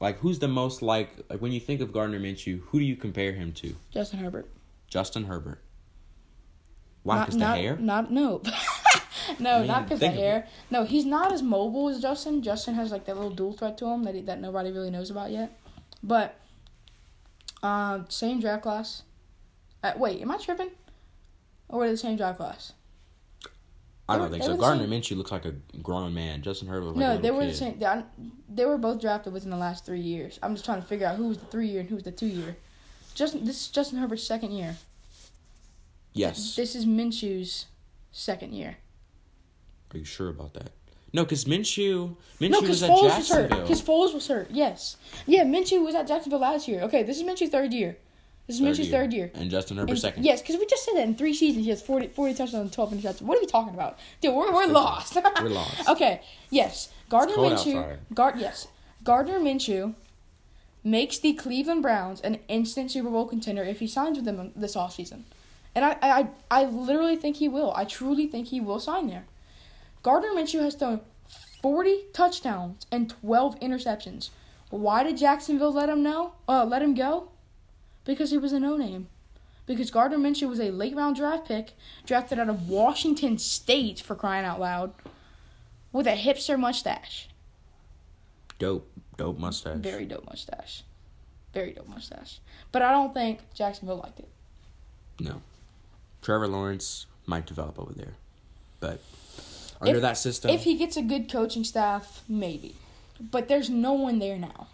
Like, 0.03 0.19
who's 0.19 0.39
the 0.39 0.49
most 0.49 0.81
like 0.81 1.11
like 1.29 1.39
when 1.41 1.53
you 1.53 1.61
think 1.61 1.79
of 1.79 1.93
Gardner 1.93 2.19
Minshew? 2.19 2.59
Who 2.65 2.79
do 2.79 2.83
you 2.83 2.97
compare 2.97 3.31
him 3.31 3.53
to? 3.53 3.73
Justin 3.89 4.19
Herbert. 4.19 4.49
Justin 4.89 5.23
Herbert. 5.23 5.61
Why? 7.03 7.19
Because 7.19 7.37
the 7.37 7.45
hair. 7.45 7.77
Not 7.77 8.11
no, 8.11 8.41
no, 9.39 9.51
I 9.55 9.59
mean, 9.59 9.67
not 9.67 9.85
because 9.85 10.01
the 10.01 10.09
hair. 10.09 10.45
No, 10.69 10.83
he's 10.83 11.05
not 11.05 11.31
as 11.31 11.41
mobile 11.41 11.87
as 11.87 12.01
Justin. 12.01 12.41
Justin 12.41 12.73
has 12.75 12.91
like 12.91 13.05
that 13.05 13.15
little 13.15 13.31
dual 13.31 13.53
threat 13.53 13.77
to 13.77 13.85
him 13.85 14.03
that 14.03 14.13
he, 14.13 14.19
that 14.23 14.41
nobody 14.41 14.73
really 14.73 14.89
knows 14.89 15.09
about 15.09 15.31
yet. 15.31 15.57
But, 16.03 16.37
um, 17.61 18.05
same 18.09 18.41
draft 18.41 18.63
class. 18.63 19.03
Uh, 19.81 19.93
wait, 19.95 20.21
am 20.21 20.31
I 20.31 20.37
tripping? 20.37 20.71
Or 21.69 21.79
were 21.79 21.85
they 21.85 21.91
the 21.91 21.97
same 21.97 22.17
draft 22.17 22.39
class? 22.39 22.73
I 24.09 24.15
don't 24.17 24.23
were- 24.23 24.29
think 24.31 24.43
so. 24.43 24.57
Gardner 24.57 24.85
Minshew 24.87 25.15
looks 25.15 25.31
like 25.31 25.45
a 25.45 25.51
grown 25.81 26.13
man. 26.13 26.41
Justin 26.41 26.67
Herbert. 26.67 26.87
Looks 26.87 26.99
no, 26.99 27.17
they 27.17 27.31
were 27.31 27.45
the 27.45 27.53
same. 27.53 27.79
They, 27.79 27.85
I- 27.85 28.03
they 28.49 28.65
were 28.65 28.77
both 28.77 28.99
drafted 28.99 29.31
within 29.33 29.49
the 29.49 29.57
last 29.57 29.85
three 29.85 30.01
years. 30.01 30.39
I'm 30.43 30.53
just 30.55 30.65
trying 30.65 30.81
to 30.81 30.87
figure 30.87 31.07
out 31.07 31.15
who 31.15 31.27
was 31.29 31.37
the 31.37 31.45
three 31.45 31.67
year 31.67 31.79
and 31.79 31.89
who 31.89 31.95
was 31.95 32.03
the 32.03 32.11
two 32.11 32.27
year. 32.27 32.57
Justin, 33.15 33.45
this 33.45 33.61
is 33.61 33.67
Justin 33.69 33.99
Herbert's 33.99 34.23
second 34.23 34.51
year. 34.51 34.77
Yes. 36.13 36.55
This 36.55 36.75
is 36.75 36.85
Minshew's 36.85 37.67
second 38.11 38.53
year. 38.53 38.77
Are 39.93 39.97
you 39.97 40.05
sure 40.05 40.29
about 40.29 40.53
that? 40.55 40.71
No, 41.13 41.23
because 41.23 41.45
Minshew. 41.45 42.15
Minshew 42.39 42.49
No, 42.49 42.59
was 42.61 42.81
because 42.81 42.83
at 42.83 42.89
Foles 42.89 43.03
was 43.03 43.29
hurt. 43.29 43.49
Jacksonville. 43.49 43.61
Because 43.61 43.81
Foles 43.81 44.13
was 44.13 44.27
hurt. 44.27 44.47
Yes. 44.51 44.97
Yeah, 45.27 45.43
Minshew 45.43 45.83
was 45.85 45.93
at 45.95 46.07
Jacksonville 46.07 46.39
last 46.39 46.67
year. 46.67 46.81
Okay, 46.81 47.03
this 47.03 47.17
is 47.17 47.23
Minshew's 47.23 47.51
third 47.51 47.71
year. 47.73 47.97
This 48.47 48.59
is 48.59 48.61
Minshew's 48.61 48.89
third 48.91 49.13
year. 49.13 49.31
And 49.35 49.49
Justin 49.49 49.77
Herbert 49.77 49.91
And- 49.91 49.99
second. 49.99 50.25
Yes, 50.25 50.41
because 50.41 50.57
we 50.57 50.65
just 50.65 50.83
said 50.83 50.95
that 50.95 51.03
in 51.03 51.15
three 51.15 51.33
seasons 51.33 51.63
he 51.63 51.69
has 51.69 51.81
40, 51.81 52.07
40 52.09 52.33
touchdowns 52.33 52.53
and 52.63 52.73
12 52.73 52.91
interceptions. 52.93 53.21
What 53.21 53.37
are 53.37 53.41
we 53.41 53.47
talking 53.47 53.73
about? 53.73 53.97
Dude, 54.19 54.33
we're, 54.35 54.51
we're 54.53 54.67
lost. 54.67 55.15
We're 55.41 55.49
lost. 55.49 55.87
Okay, 55.89 56.21
yes. 56.49 56.89
Gardner 57.09 57.35
Minshew. 57.35 57.97
Gard, 58.13 58.35
yes. 58.37 58.67
Gardner 59.03 59.39
Minshew 59.39 59.95
makes 60.83 61.19
the 61.19 61.33
Cleveland 61.33 61.81
Browns 61.81 62.19
an 62.21 62.39
instant 62.49 62.91
Super 62.91 63.09
Bowl 63.09 63.25
contender 63.27 63.63
if 63.63 63.79
he 63.79 63.87
signs 63.87 64.17
with 64.17 64.25
them 64.25 64.51
this 64.55 64.75
offseason. 64.75 65.21
And 65.75 65.85
I, 65.85 65.97
I, 66.01 66.27
I 66.51 66.65
literally 66.65 67.15
think 67.15 67.37
he 67.37 67.47
will. 67.47 67.71
I 67.75 67.85
truly 67.85 68.27
think 68.27 68.47
he 68.47 68.59
will 68.59 68.79
sign 68.79 69.07
there. 69.07 69.25
Gardner 70.03 70.29
Minshew 70.29 70.61
has 70.61 70.75
thrown 70.75 70.99
40 71.61 72.05
touchdowns 72.13 72.85
and 72.91 73.09
12 73.09 73.59
interceptions. 73.61 74.29
Why 74.69 75.03
did 75.03 75.17
Jacksonville 75.17 75.71
let 75.71 75.87
him 75.87 76.03
know? 76.03 76.33
Uh, 76.47 76.65
let 76.65 76.81
him 76.81 76.93
go? 76.93 77.29
Because 78.05 78.31
he 78.31 78.37
was 78.37 78.53
a 78.53 78.59
no-name. 78.59 79.07
Because 79.65 79.91
Gardner 79.91 80.17
Minshew 80.17 80.49
was 80.49 80.59
a 80.59 80.71
late 80.71 80.95
round 80.95 81.15
draft 81.15 81.47
pick, 81.47 81.73
drafted 82.05 82.37
out 82.39 82.49
of 82.49 82.67
Washington 82.69 83.37
State 83.37 84.01
for 84.01 84.15
crying 84.15 84.45
out 84.45 84.59
loud, 84.59 84.93
with 85.91 86.05
a 86.07 86.17
hipster 86.17 86.59
mustache. 86.59 87.29
Dope. 88.59 88.89
Dope 89.15 89.37
mustache. 89.37 89.77
Very 89.77 90.05
dope 90.05 90.25
mustache. 90.25 90.83
Very 91.53 91.71
dope 91.71 91.87
mustache. 91.87 92.39
But 92.71 92.81
I 92.81 92.91
don't 92.91 93.13
think 93.13 93.39
Jacksonville 93.53 93.97
liked 93.97 94.19
it. 94.19 94.27
No. 95.19 95.41
Trevor 96.21 96.47
Lawrence 96.47 97.05
might 97.25 97.45
develop 97.45 97.79
over 97.79 97.93
there. 97.93 98.15
But 98.79 99.01
under 99.79 99.97
If- 99.97 100.01
that 100.01 100.17
system. 100.17 100.51
If 100.51 100.63
he 100.63 100.75
gets 100.75 100.97
a 100.97 101.01
good 101.01 101.31
coaching 101.31 101.63
staff, 101.63 102.23
maybe. 102.27 102.75
But 103.19 103.47
there's 103.47 103.69
no 103.69 103.93
one 103.93 104.19
there 104.19 104.37
now. 104.37 104.67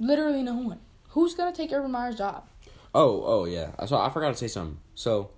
Literally 0.00 0.42
no 0.42 0.54
one. 0.54 0.80
Who's 1.10 1.34
gonna 1.34 1.52
take 1.52 1.72
Urban 1.72 1.90
Meyer's 1.92 2.16
job? 2.16 2.44
Oh, 2.96 3.22
oh 3.26 3.44
yeah. 3.44 3.72
So 3.84 3.98
I 3.98 4.08
forgot 4.08 4.30
to 4.30 4.36
say 4.36 4.48
something. 4.48 4.78
So 4.94 5.30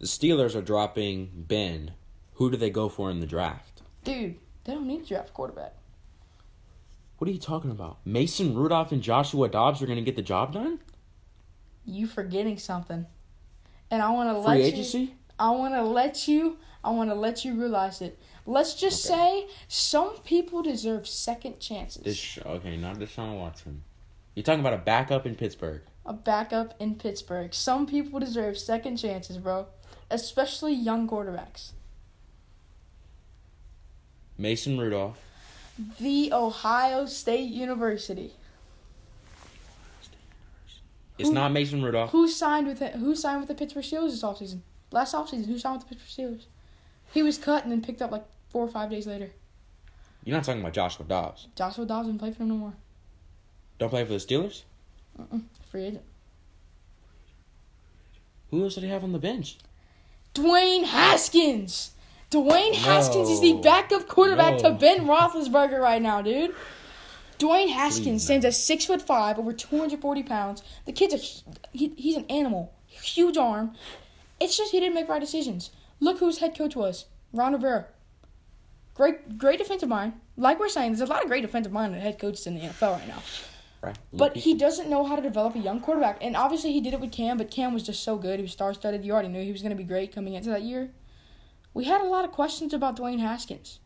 the 0.00 0.06
Steelers 0.06 0.56
are 0.56 0.62
dropping 0.62 1.30
Ben. 1.34 1.92
Who 2.34 2.50
do 2.50 2.56
they 2.56 2.70
go 2.70 2.88
for 2.88 3.08
in 3.08 3.20
the 3.20 3.26
draft? 3.26 3.82
Dude, 4.02 4.34
they 4.64 4.74
don't 4.74 4.88
need 4.88 5.02
to 5.02 5.08
draft 5.08 5.28
a 5.28 5.32
quarterback. 5.32 5.74
What 7.18 7.28
are 7.28 7.32
you 7.32 7.38
talking 7.38 7.70
about? 7.70 7.98
Mason 8.04 8.56
Rudolph 8.56 8.90
and 8.90 9.00
Joshua 9.00 9.48
Dobbs 9.48 9.80
are 9.80 9.86
going 9.86 9.98
to 9.98 10.04
get 10.04 10.16
the 10.16 10.22
job 10.22 10.52
done? 10.52 10.80
You 11.84 12.08
forgetting 12.08 12.58
something. 12.58 13.06
And 13.92 14.02
I 14.02 14.10
wanna 14.10 14.34
Free 14.34 14.42
let 14.42 14.58
you 14.58 14.64
agency? 14.64 15.14
I 15.38 15.50
wanna 15.50 15.84
let 15.84 16.26
you 16.26 16.56
I 16.82 16.90
wanna 16.90 17.14
let 17.14 17.44
you 17.44 17.54
realize 17.54 18.00
it. 18.00 18.18
Let's 18.46 18.74
just 18.74 19.02
say 19.02 19.46
some 19.68 20.16
people 20.24 20.62
deserve 20.62 21.06
second 21.06 21.60
chances. 21.60 22.02
This 22.02 22.38
okay, 22.44 22.76
not 22.76 22.98
Deshaun 22.98 23.38
Watson. 23.38 23.82
You're 24.34 24.42
talking 24.42 24.60
about 24.60 24.74
a 24.74 24.78
backup 24.78 25.26
in 25.26 25.34
Pittsburgh. 25.36 25.82
A 26.06 26.12
backup 26.12 26.74
in 26.80 26.94
Pittsburgh. 26.96 27.54
Some 27.54 27.86
people 27.86 28.20
deserve 28.20 28.58
second 28.58 28.96
chances, 28.98 29.38
bro. 29.38 29.66
Especially 30.10 30.72
young 30.74 31.08
quarterbacks. 31.08 31.72
Mason 34.36 34.78
Rudolph. 34.78 35.18
The 35.98 36.32
Ohio 36.32 37.06
State 37.06 37.50
University. 37.50 38.32
It's 41.18 41.28
Who- 41.28 41.34
not 41.34 41.52
Mason 41.52 41.82
Rudolph. 41.82 42.10
Who 42.10 42.28
signed 42.28 42.66
with 42.66 42.82
it? 42.82 42.94
Who 42.94 43.14
signed 43.14 43.40
with 43.40 43.48
the 43.48 43.54
Pittsburgh 43.54 43.84
Steelers 43.84 44.10
this 44.10 44.22
offseason? 44.22 44.60
Last 44.90 45.14
offseason, 45.14 45.46
who 45.46 45.58
signed 45.58 45.78
with 45.78 45.88
the 45.88 45.94
Pittsburgh 45.94 46.26
Steelers? 46.38 46.44
He 47.12 47.22
was 47.22 47.38
cut 47.38 47.62
and 47.62 47.72
then 47.72 47.82
picked 47.82 48.02
up 48.02 48.10
like 48.10 48.24
four 48.50 48.64
or 48.64 48.68
five 48.68 48.90
days 48.90 49.06
later. 49.06 49.30
You're 50.24 50.36
not 50.36 50.44
talking 50.44 50.60
about 50.60 50.72
Joshua 50.72 51.04
Dobbs. 51.06 51.48
Joshua 51.54 51.84
Dobbs 51.86 52.06
didn't 52.08 52.18
play 52.20 52.32
for 52.32 52.42
him 52.42 52.48
no 52.48 52.54
more. 52.56 52.74
Don't 53.78 53.90
play 53.90 54.04
for 54.04 54.12
the 54.12 54.18
Steelers? 54.18 54.62
Uh-uh. 55.18 55.38
Free 55.70 55.84
agent. 55.84 56.04
Who 58.50 58.62
else 58.62 58.74
did 58.74 58.84
he 58.84 58.90
have 58.90 59.04
on 59.04 59.12
the 59.12 59.18
bench? 59.18 59.58
Dwayne 60.34 60.84
Haskins. 60.84 61.92
Dwayne 62.30 62.74
Haskins 62.74 63.28
is 63.30 63.40
the 63.40 63.54
backup 63.54 64.08
quarterback 64.08 64.58
to 64.58 64.70
Ben 64.70 65.06
Roethlisberger 65.06 65.80
right 65.80 66.02
now, 66.02 66.22
dude. 66.22 66.54
Dwayne 67.38 67.68
Haskins 67.70 68.22
Please, 68.22 68.24
stands 68.24 68.44
at 68.44 68.54
six 68.54 68.84
foot 68.84 69.02
five, 69.02 69.38
over 69.38 69.52
two 69.52 69.78
hundred 69.78 70.00
forty 70.00 70.22
pounds. 70.22 70.62
The 70.86 70.92
kid's 70.92 71.14
a 71.14 71.18
he, 71.76 71.92
he's 71.96 72.16
an 72.16 72.26
animal, 72.26 72.72
huge 72.86 73.36
arm. 73.36 73.74
It's 74.40 74.56
just 74.56 74.72
he 74.72 74.80
didn't 74.80 74.94
make 74.94 75.08
right 75.08 75.20
decisions. 75.20 75.70
Look 76.00 76.18
who 76.18 76.26
his 76.26 76.38
head 76.38 76.56
coach 76.56 76.74
was, 76.74 77.06
Ron 77.32 77.52
Rivera. 77.52 77.86
Great, 78.94 79.38
great 79.38 79.58
defensive 79.58 79.88
mind. 79.88 80.14
Like 80.36 80.60
we're 80.60 80.68
saying, 80.68 80.92
there's 80.92 81.08
a 81.08 81.12
lot 81.12 81.22
of 81.22 81.28
great 81.28 81.42
defensive 81.42 81.72
minded 81.72 82.00
head 82.00 82.18
coaches 82.18 82.46
in 82.46 82.54
the 82.54 82.60
NFL 82.60 82.98
right 82.98 83.08
now. 83.08 83.22
Right. 83.84 83.98
But 84.12 84.36
he 84.36 84.54
doesn't 84.54 84.88
know 84.88 85.04
how 85.04 85.16
to 85.16 85.22
develop 85.22 85.54
a 85.54 85.58
young 85.58 85.80
quarterback. 85.80 86.18
And 86.20 86.36
obviously 86.36 86.72
he 86.72 86.80
did 86.80 86.94
it 86.94 87.00
with 87.00 87.12
Cam, 87.12 87.38
but 87.38 87.50
Cam 87.50 87.74
was 87.74 87.82
just 87.82 88.02
so 88.02 88.16
good. 88.16 88.38
He 88.38 88.42
was 88.42 88.52
star 88.52 88.72
studded. 88.74 89.04
You 89.04 89.12
already 89.12 89.28
knew 89.28 89.42
he 89.42 89.52
was 89.52 89.62
going 89.62 89.76
to 89.76 89.76
be 89.76 89.84
great 89.84 90.14
coming 90.14 90.34
into 90.34 90.50
that 90.50 90.62
year. 90.62 90.90
We 91.72 91.84
had 91.84 92.00
a 92.00 92.08
lot 92.08 92.24
of 92.24 92.32
questions 92.32 92.72
about 92.72 92.96
Dwayne 92.96 93.20
Haskins. 93.20 93.80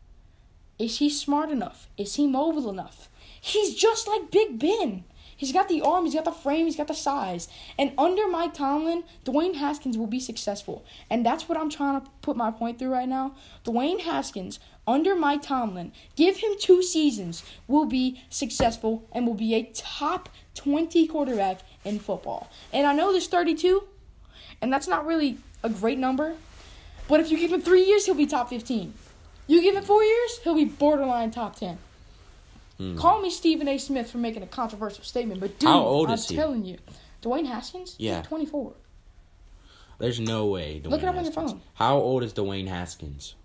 Is 0.77 0.99
he 0.99 1.09
smart 1.09 1.49
enough? 1.49 1.89
Is 1.97 2.15
he 2.15 2.27
mobile 2.27 2.69
enough? 2.69 3.09
He's 3.41 3.75
just 3.75 4.07
like 4.07 4.31
Big 4.31 4.59
Ben. 4.59 5.03
He's 5.39 5.53
got 5.53 5.69
the 5.69 5.81
arm, 5.81 6.03
he's 6.03 6.15
got 6.15 6.25
the 6.25 6.33
frame, 6.33 6.65
he's 6.65 6.75
got 6.75 6.89
the 6.89 6.93
size. 6.93 7.47
And 7.77 7.93
under 7.97 8.27
Mike 8.27 8.53
Tomlin, 8.53 9.05
Dwayne 9.23 9.55
Haskins 9.55 9.97
will 9.97 10.05
be 10.05 10.19
successful. 10.19 10.83
And 11.09 11.25
that's 11.25 11.47
what 11.47 11.57
I'm 11.57 11.69
trying 11.69 12.01
to 12.01 12.07
put 12.21 12.35
my 12.35 12.51
point 12.51 12.77
through 12.77 12.89
right 12.89 13.07
now. 13.07 13.35
Dwayne 13.63 14.01
Haskins, 14.01 14.59
under 14.85 15.15
Mike 15.15 15.41
Tomlin, 15.41 15.93
give 16.17 16.39
him 16.39 16.51
two 16.59 16.83
seasons, 16.83 17.45
will 17.69 17.85
be 17.85 18.21
successful 18.29 19.07
and 19.13 19.25
will 19.25 19.33
be 19.33 19.55
a 19.55 19.63
top 19.73 20.27
20 20.55 21.07
quarterback 21.07 21.61
in 21.85 21.99
football. 21.99 22.49
And 22.73 22.85
I 22.85 22.91
know 22.91 23.13
there's 23.13 23.27
32, 23.27 23.85
and 24.61 24.73
that's 24.73 24.89
not 24.89 25.05
really 25.05 25.37
a 25.63 25.69
great 25.69 25.99
number. 25.99 26.35
But 27.07 27.21
if 27.21 27.31
you 27.31 27.37
give 27.37 27.53
him 27.53 27.61
three 27.61 27.85
years, 27.85 28.05
he'll 28.05 28.13
be 28.13 28.27
top 28.27 28.49
15. 28.49 28.93
You 29.47 29.61
give 29.61 29.77
him 29.77 29.85
four 29.85 30.03
years, 30.03 30.39
he'll 30.43 30.55
be 30.55 30.65
borderline 30.65 31.31
top 31.31 31.55
10. 31.55 31.77
Hmm. 32.79 32.95
Call 32.97 33.21
me 33.21 33.29
Stephen 33.29 33.67
A. 33.67 33.77
Smith 33.77 34.09
for 34.09 34.17
making 34.19 34.41
a 34.41 34.47
controversial 34.47 35.03
statement, 35.03 35.41
but 35.41 35.59
dude, 35.59 35.67
How 35.69 35.81
old 35.83 36.07
I'm 36.07 36.13
is 36.13 36.29
he? 36.29 36.35
telling 36.37 36.63
you, 36.65 36.77
Dwayne 37.21 37.45
Haskins, 37.45 37.95
he's 37.97 38.07
Yeah. 38.07 38.21
24. 38.21 38.73
There's 39.99 40.19
no 40.21 40.45
way. 40.45 40.81
Dwayne 40.81 40.89
Look 40.91 41.03
it 41.03 41.09
up 41.09 41.15
on 41.15 41.23
your 41.25 41.33
phone. 41.33 41.61
How 41.73 41.97
old 41.97 42.23
is 42.23 42.33
Dwayne 42.33 42.67
Haskins? 42.69 43.35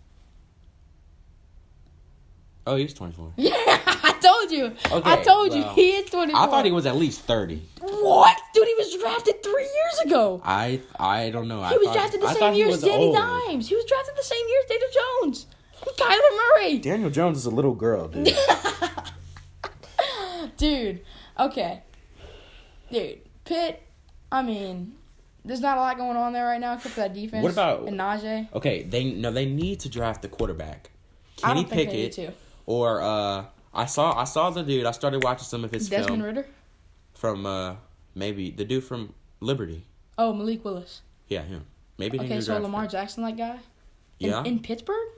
Oh, 2.67 2.77
he's 2.77 2.95
24. 2.95 3.33
Yeah, 3.37 3.53
I 3.57 4.17
told 4.23 4.51
you. 4.53 4.67
Okay, 4.67 5.11
I 5.11 5.15
Okay, 5.17 5.25
told 5.25 5.53
you 5.53 5.63
well, 5.63 5.75
he 5.75 5.91
is 5.97 6.09
24. 6.11 6.41
I 6.41 6.47
thought 6.47 6.65
he 6.65 6.71
was 6.71 6.87
at 6.87 6.95
least 6.97 7.23
30. 7.23 7.61
What, 7.81 8.39
dude? 8.55 8.67
He 8.69 8.75
was 8.75 8.97
drafted 9.01 9.43
three 9.43 9.65
years 9.65 10.07
ago. 10.07 10.41
I 10.45 10.81
I 10.99 11.31
don't 11.31 11.49
know. 11.49 11.59
He 11.59 11.75
I 11.75 11.77
was 11.77 11.87
thought, 11.89 11.95
drafted 11.95 12.21
the 12.23 12.27
I 12.29 12.35
same 12.35 12.55
year 12.55 12.69
as 12.69 12.81
Danny 12.83 13.07
old. 13.07 13.17
Dimes. 13.17 13.69
He 13.69 13.75
was 13.75 13.85
drafted 13.85 14.15
the 14.17 14.23
same 14.23 14.47
year 14.49 14.59
as 14.63 14.69
Daniel 14.71 14.89
Jones. 15.23 15.47
Kyler 15.99 16.37
Murray. 16.57 16.79
Daniel 16.79 17.11
Jones 17.11 17.37
is 17.37 17.47
a 17.47 17.51
little 17.51 17.75
girl, 17.75 18.09
dude. 18.09 18.29
Dude, 20.57 21.01
okay. 21.39 21.83
Dude, 22.93 23.21
Pitt, 23.45 23.83
I 24.31 24.43
mean, 24.43 24.95
there's 25.45 25.61
not 25.61 25.79
a 25.79 25.81
lot 25.81 25.97
going 25.97 26.17
on 26.17 26.33
there 26.33 26.45
right 26.47 26.61
now 26.61 26.75
except 26.75 26.95
for 26.95 27.01
that 27.01 27.13
defense. 27.15 27.43
What 27.43 27.53
about- 27.53 27.87
and 27.89 27.99
Najee? 27.99 28.49
okay, 28.55 28.83
they 28.83 29.05
no, 29.13 29.31
they 29.31 29.47
need 29.47 29.81
to 29.81 29.89
draft 29.89 30.23
the 30.23 30.29
quarterback. 30.29 30.91
I 31.43 31.49
Kenny 31.49 31.63
don't 31.63 31.71
think 31.71 31.91
they 31.91 31.97
need 31.97 32.13
to. 32.13 32.33
or 32.67 33.03
uh, 33.03 33.45
I 33.75 33.87
saw 33.87 34.17
I 34.17 34.25
saw 34.25 34.51
the 34.51 34.63
dude. 34.63 34.87
I 34.87 34.93
started 34.93 35.25
watching 35.25 35.45
some 35.45 35.65
of 35.65 35.71
his 35.73 35.89
Desmond 35.89 36.09
film 36.09 36.23
Ridder? 36.23 36.47
from 37.15 37.45
uh 37.47 37.77
maybe 38.15 38.51
the 38.51 38.65
dude 38.65 38.85
from 38.85 39.13
Liberty. 39.41 39.85
Oh, 40.17 40.33
Malik 40.33 40.65
Willis. 40.65 41.03
Yeah, 41.29 41.43
him. 41.43 41.65
Maybe 41.99 42.21
Okay, 42.21 42.41
so 42.41 42.59
Lamar 42.59 42.85
him. 42.85 42.91
Jackson, 42.91 43.23
like 43.25 43.37
guy? 43.37 43.59
In, 44.21 44.31
Yeah, 44.31 44.45
in 44.45 44.61
Pittsburgh? 44.61 45.09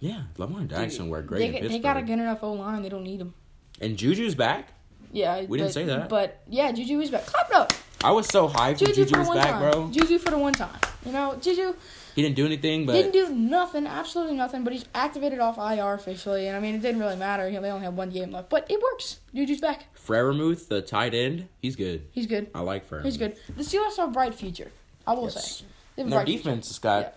yeah. 0.00 0.22
Lamar 0.38 0.62
Jackson 0.64 1.08
worked 1.10 1.28
great 1.28 1.52
They, 1.60 1.68
they 1.68 1.78
got 1.78 1.96
a 1.98 2.02
good 2.02 2.14
enough 2.18 2.42
O 2.42 2.52
line. 2.54 2.82
They 2.82 2.88
don't 2.88 3.04
need 3.04 3.20
him. 3.20 3.34
And 3.80 3.96
Juju's 3.96 4.34
back. 4.34 4.68
Yeah, 5.12 5.44
We 5.44 5.58
didn't 5.58 5.72
say 5.72 5.84
that. 5.84 6.08
But 6.08 6.40
yeah, 6.48 6.72
Juju 6.72 7.00
is 7.00 7.10
back. 7.10 7.26
Clap 7.26 7.48
it 7.50 7.54
up. 7.56 7.72
I 8.02 8.10
was 8.10 8.26
so 8.26 8.48
hyped 8.48 8.78
Juju 8.78 8.92
Juju 8.94 9.04
for 9.06 9.12
the 9.14 9.18
was 9.20 9.28
one 9.28 9.36
back, 9.38 9.50
time. 9.50 9.70
bro. 9.70 9.90
Juju 9.90 10.18
for 10.18 10.30
the 10.30 10.38
one 10.38 10.52
time. 10.52 10.76
You 11.06 11.12
know, 11.12 11.36
Juju 11.40 11.74
He 12.14 12.22
didn't 12.22 12.36
do 12.36 12.44
anything, 12.46 12.84
but 12.84 12.92
didn't 12.94 13.12
do 13.12 13.34
nothing, 13.34 13.86
absolutely 13.86 14.36
nothing. 14.36 14.62
But 14.64 14.72
he's 14.72 14.84
activated 14.94 15.38
off 15.38 15.56
IR 15.56 15.94
officially, 15.94 16.46
and 16.48 16.56
I 16.56 16.60
mean, 16.60 16.74
it 16.74 16.82
didn't 16.82 17.00
really 17.00 17.16
matter. 17.16 17.48
They 17.50 17.56
only 17.56 17.84
had 17.84 17.96
one 17.96 18.10
game 18.10 18.30
left, 18.32 18.50
but 18.50 18.70
it 18.70 18.80
works. 18.82 19.20
Juju's 19.34 19.60
back. 19.60 19.86
Freiermuth, 19.96 20.68
the 20.68 20.82
tight 20.82 21.14
end, 21.14 21.48
he's 21.62 21.76
good. 21.76 22.06
He's 22.12 22.26
good. 22.26 22.50
I 22.54 22.60
like 22.60 22.88
Freiermuth. 22.88 23.04
He's 23.04 23.16
good. 23.16 23.36
The 23.56 23.62
Steelers 23.62 23.96
have 23.96 24.08
a 24.10 24.12
bright 24.12 24.34
future. 24.34 24.70
I 25.06 25.14
will 25.14 25.24
Yes. 25.24 25.58
say. 25.60 25.64
They 25.96 26.02
have 26.02 26.06
a 26.06 26.06
And 26.06 26.12
their 26.12 26.18
bright 26.18 26.26
future. 26.28 26.42
defense 26.42 26.68
has 26.68 26.78
got 26.78 27.00
Yeah. 27.02 27.10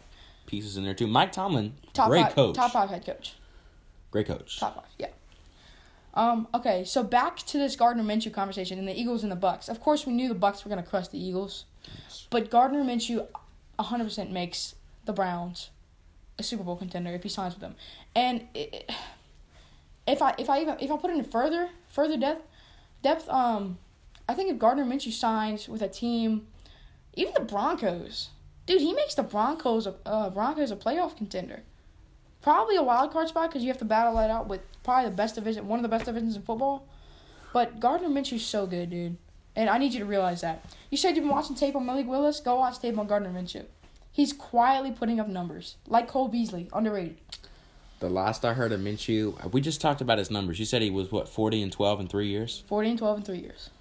pieces 0.45 0.77
in 0.77 0.83
there 0.83 0.93
too. 0.93 1.07
Mike 1.07 1.31
Tomlin, 1.31 1.73
Top 1.93 2.09
great 2.09 2.23
five, 2.25 2.35
coach. 2.35 2.55
Top 2.55 2.71
five 2.71 2.89
head 2.89 3.05
coach. 3.05 3.33
Great 4.11 4.27
coach. 4.27 4.59
Top 4.59 4.75
five. 4.75 4.85
Yeah. 4.97 5.07
Um. 6.17 6.47
Okay. 6.53 6.83
So 6.83 7.03
back 7.03 7.37
to 7.37 7.57
this 7.57 7.75
Gardner 7.75 8.03
Minshew 8.03 8.33
conversation 8.33 8.79
and 8.79 8.87
the 8.87 8.99
Eagles 8.99 9.23
and 9.23 9.31
the 9.31 9.35
Bucks. 9.37 9.69
Of 9.69 9.79
course, 9.79 10.05
we 10.05 10.13
knew 10.13 10.27
the 10.27 10.35
Bucks 10.35 10.65
were 10.65 10.69
going 10.69 10.83
to 10.83 10.89
crush 10.89 11.07
the 11.07 11.23
Eagles, 11.23 11.65
but 12.29 12.49
Gardner 12.49 12.83
Minshew, 12.83 13.27
hundred 13.79 14.05
percent 14.05 14.31
makes 14.31 14.75
the 15.05 15.13
Browns 15.13 15.69
a 16.39 16.43
Super 16.43 16.63
Bowl 16.63 16.75
contender 16.75 17.11
if 17.11 17.23
he 17.23 17.29
signs 17.29 17.53
with 17.53 17.61
them. 17.61 17.75
And 18.15 18.47
it, 18.53 18.91
if 20.07 20.21
I 20.21 20.33
if 20.37 20.49
I 20.49 20.61
even 20.61 20.77
if 20.79 20.91
I 20.91 20.97
put 20.97 21.11
it 21.11 21.17
in 21.17 21.23
further 21.23 21.69
further 21.87 22.17
depth 22.17 22.43
depth 23.03 23.29
um, 23.29 23.77
I 24.27 24.33
think 24.33 24.51
if 24.51 24.57
Gardner 24.57 24.85
Minshew 24.85 25.11
signs 25.11 25.69
with 25.69 25.81
a 25.81 25.87
team, 25.87 26.47
even 27.13 27.33
the 27.33 27.41
Broncos, 27.41 28.29
dude, 28.65 28.81
he 28.81 28.93
makes 28.93 29.15
the 29.15 29.23
Broncos 29.23 29.87
a 29.87 29.95
uh, 30.05 30.29
Broncos 30.29 30.71
a 30.71 30.75
playoff 30.75 31.15
contender. 31.15 31.61
Probably 32.47 32.77
a 32.77 32.81
wild 32.81 33.11
card 33.11 33.27
spot 33.27 33.49
because 33.49 33.61
you 33.61 33.67
have 33.67 33.77
to 33.79 33.83
battle 33.83 34.15
that 34.15 34.29
out 34.29 34.47
with 34.47 34.61
probably 34.81 35.09
the 35.09 35.15
best 35.17 35.35
division, 35.35 35.67
one 35.67 35.79
of 35.79 35.83
the 35.83 35.89
best 35.89 36.05
divisions 36.05 36.37
in 36.37 36.43
football. 36.43 36.87
But 37.51 37.81
Gardner 37.81 38.07
Minshew's 38.07 38.45
so 38.45 38.65
good, 38.65 38.89
dude, 38.89 39.17
and 39.53 39.69
I 39.69 39.77
need 39.77 39.91
you 39.91 39.99
to 39.99 40.05
realize 40.05 40.39
that. 40.39 40.63
You 40.89 40.97
said 40.97 41.17
you've 41.17 41.25
been 41.25 41.35
watching 41.35 41.57
tape 41.57 41.75
on 41.75 41.85
Malik 41.85 42.07
Willis. 42.07 42.39
Go 42.39 42.55
watch 42.55 42.79
tape 42.79 42.97
on 42.97 43.05
Gardner 43.05 43.31
Minshew. 43.31 43.65
He's 44.13 44.31
quietly 44.31 44.91
putting 44.93 45.19
up 45.19 45.27
numbers 45.27 45.75
like 45.87 46.07
Cole 46.07 46.29
Beasley, 46.29 46.69
underrated. 46.71 47.17
The 47.99 48.07
last 48.09 48.45
I 48.45 48.53
heard 48.53 48.71
of 48.71 48.79
Minshew, 48.79 49.51
we 49.51 49.59
just 49.59 49.81
talked 49.81 49.99
about 49.99 50.17
his 50.17 50.31
numbers. 50.31 50.57
You 50.57 50.63
said 50.63 50.81
he 50.81 50.89
was 50.89 51.11
what 51.11 51.27
forty 51.27 51.61
and 51.61 51.69
twelve 51.69 51.99
in 51.99 52.07
three 52.07 52.29
years. 52.29 52.63
Forty 52.65 52.89
and 52.89 52.97
twelve 52.97 53.17
in 53.17 53.23
three 53.25 53.39
years. 53.39 53.71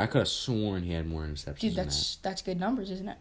I 0.00 0.06
could 0.06 0.18
have 0.18 0.28
sworn 0.28 0.82
he 0.82 0.94
had 0.94 1.06
more 1.08 1.22
interceptions. 1.22 1.60
Dude, 1.60 1.76
that's 1.76 2.16
that's 2.16 2.42
good 2.42 2.58
numbers, 2.58 2.90
isn't 2.90 3.08
it? 3.08 3.18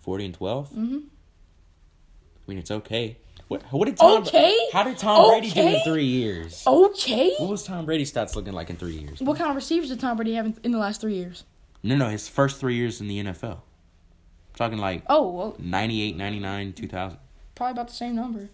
forty 0.00 0.24
and 0.24 0.34
twelve. 0.34 0.70
Mm-hmm. 0.70 1.00
I 1.00 2.50
mean, 2.50 2.56
it's 2.56 2.70
okay. 2.70 3.18
What, 3.52 3.62
what 3.72 3.84
did 3.86 3.96
Tom? 3.96 4.22
Okay. 4.22 4.56
How 4.72 4.82
did 4.82 4.96
Tom 4.98 5.30
Brady 5.30 5.50
do 5.50 5.60
in 5.60 5.80
three 5.84 6.04
years? 6.06 6.62
Okay. 6.66 7.34
What 7.38 7.50
was 7.50 7.64
Tom 7.64 7.84
Brady's 7.84 8.12
stats 8.12 8.34
looking 8.34 8.52
like 8.52 8.70
in 8.70 8.76
three 8.76 8.96
years? 8.96 9.20
What 9.20 9.36
kind 9.38 9.50
of 9.50 9.56
receivers 9.56 9.88
did 9.90 10.00
Tom 10.00 10.16
Brady 10.16 10.34
have 10.34 10.46
in, 10.46 10.56
in 10.62 10.72
the 10.72 10.78
last 10.78 11.00
three 11.00 11.14
years? 11.14 11.44
No, 11.82 11.96
no, 11.96 12.08
his 12.08 12.28
first 12.28 12.60
three 12.60 12.76
years 12.76 13.00
in 13.00 13.08
the 13.08 13.18
NFL. 13.24 13.52
I'm 13.58 13.60
talking 14.54 14.78
like 14.78 15.02
Oh, 15.08 15.30
well, 15.30 15.56
98, 15.58 16.16
99, 16.16 16.72
2000. 16.72 17.18
probably 17.54 17.72
about 17.72 17.88
the 17.88 17.94
same 17.94 18.14
number. 18.14 18.48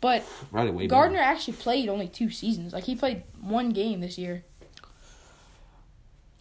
But 0.00 0.24
Probably 0.52 0.70
way 0.72 0.86
Gardner 0.86 1.18
actually 1.18 1.54
played 1.54 1.88
only 1.88 2.06
two 2.06 2.30
seasons. 2.30 2.72
Like 2.72 2.84
he 2.84 2.94
played 2.94 3.22
one 3.40 3.70
game 3.70 4.00
this 4.00 4.18
year. 4.18 4.44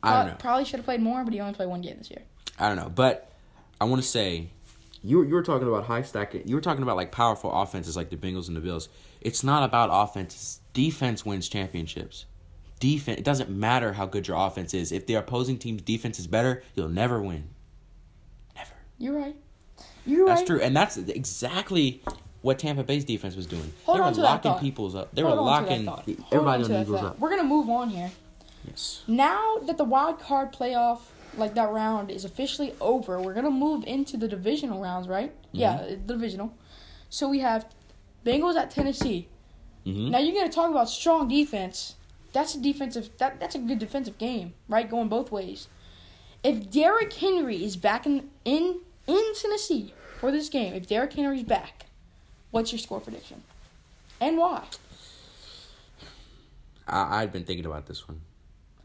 I 0.04 0.18
don't 0.18 0.28
know. 0.32 0.36
Probably 0.38 0.66
should 0.66 0.78
have 0.78 0.86
played 0.86 1.02
more, 1.02 1.24
but 1.24 1.34
he 1.34 1.40
only 1.40 1.54
played 1.54 1.70
one 1.70 1.82
game 1.82 1.98
this 1.98 2.12
year. 2.12 2.22
I 2.60 2.68
don't 2.68 2.78
know, 2.78 2.90
but 2.90 3.32
I 3.82 3.86
want 3.86 4.02
to 4.02 4.08
say 4.08 4.50
you 5.06 5.20
were, 5.20 5.26
you 5.26 5.34
were 5.36 5.44
talking 5.44 5.68
about 5.68 5.86
high 5.86 6.02
stack. 6.02 6.34
You 6.46 6.56
were 6.56 6.62
talking 6.62 6.84
about 6.84 6.96
like 6.96 7.12
powerful 7.12 7.52
offenses 7.52 7.96
like 7.96 8.10
the 8.10 8.18
Bengals 8.18 8.48
and 8.48 8.58
the 8.58 8.62
Bills. 8.62 8.90
It's 9.22 9.44
not 9.44 9.64
about 9.64 9.90
offenses. 9.92 10.62
Defense 10.74 11.26
wins 11.26 11.48
championships. 11.48 12.26
Defense. 12.80 13.20
It 13.20 13.24
doesn't 13.24 13.50
matter 13.50 13.94
how 13.94 14.06
good 14.06 14.28
your 14.28 14.38
offense 14.38 14.74
is. 14.74 14.92
If 14.92 15.06
the 15.06 15.16
opposing 15.16 15.58
team's 15.58 15.84
defense 15.84 16.20
is 16.20 16.28
better, 16.28 16.64
you'll 16.74 16.90
never 16.90 17.22
win. 17.22 17.50
Never. 18.56 18.74
You're 18.98 19.18
right. 19.18 19.36
You're 20.06 20.26
right. 20.26 20.28
That's 20.28 20.42
right. 20.42 20.48
true, 20.48 20.62
and 20.62 20.76
that's 20.76 20.98
exactly 20.98 22.02
what 22.42 22.60
Tampa 22.60 22.84
Bay's 22.84 23.06
defense 23.06 23.36
was 23.36 23.46
doing. 23.46 23.72
Hold 23.86 23.98
they 23.98 24.02
were 24.02 24.08
on 24.08 24.14
to 24.14 24.22
that 24.22 24.46
locking 24.46 24.54
people's 24.56 24.96
up. 24.96 25.14
They 25.14 25.22
Hold 25.22 25.36
were 25.36 25.42
on 25.42 25.64
to 25.64 25.70
that 25.70 25.86
locking 25.86 26.26
everybody 26.32 26.64
on 26.64 26.72
on 26.72 26.78
the 26.78 26.82
Eagles 26.82 27.04
up. 27.04 27.20
We're 27.20 27.30
gonna 27.30 27.44
move 27.44 27.70
on 27.70 27.90
here. 27.90 28.12
Yes. 28.68 29.04
Now 29.08 29.58
that 29.60 29.78
the 29.78 29.84
wild 29.84 30.20
card 30.20 30.52
playoff, 30.52 31.00
like 31.38 31.56
that 31.56 31.72
round, 31.72 32.10
is 32.12 32.26
officially 32.26 32.74
over, 32.82 33.20
we're 33.22 33.34
gonna 33.34 33.52
move 33.52 33.84
into 33.86 34.18
the 34.18 34.28
divisional 34.28 34.82
rounds, 34.82 35.08
right? 35.08 35.34
Yeah, 35.52 35.78
Mm-hmm. 35.78 35.90
the 36.08 36.14
divisional. 36.14 36.54
So 37.10 37.30
we 37.30 37.40
have 37.40 37.66
Bengals 38.26 38.56
at 38.56 38.72
Tennessee. 38.72 39.28
hmm 39.86 40.10
Now 40.12 40.20
you're 40.20 40.36
gonna 40.36 40.52
talk 40.52 40.70
about 40.72 40.90
strong 40.90 41.28
defense. 41.28 41.96
That's 42.34 42.56
a 42.56 42.62
defensive. 42.62 43.10
That 43.18 43.40
that's 43.40 43.56
a 43.56 43.60
good 43.60 43.80
defensive 43.80 44.18
game, 44.18 44.54
right? 44.68 44.90
Going 44.90 45.08
both 45.08 45.32
ways. 45.32 45.68
If 46.44 46.70
Derrick 46.70 47.14
Henry 47.14 47.64
is 47.64 47.76
back 47.78 48.06
in 48.06 48.30
in 48.44 48.82
in 49.08 49.34
Tennessee 49.40 49.94
for 50.20 50.32
this 50.32 50.50
game, 50.50 50.74
if 50.74 50.88
Derrick 50.88 51.14
Henry's 51.14 51.44
back, 51.44 51.86
what's 52.52 52.72
your 52.72 52.80
score 52.80 53.00
prediction, 53.00 53.44
and 54.20 54.38
why? 54.38 54.64
I, 56.88 57.22
I'd 57.22 57.32
been 57.32 57.46
thinking 57.46 57.66
about 57.66 57.86
this 57.88 58.08
one. 58.08 58.22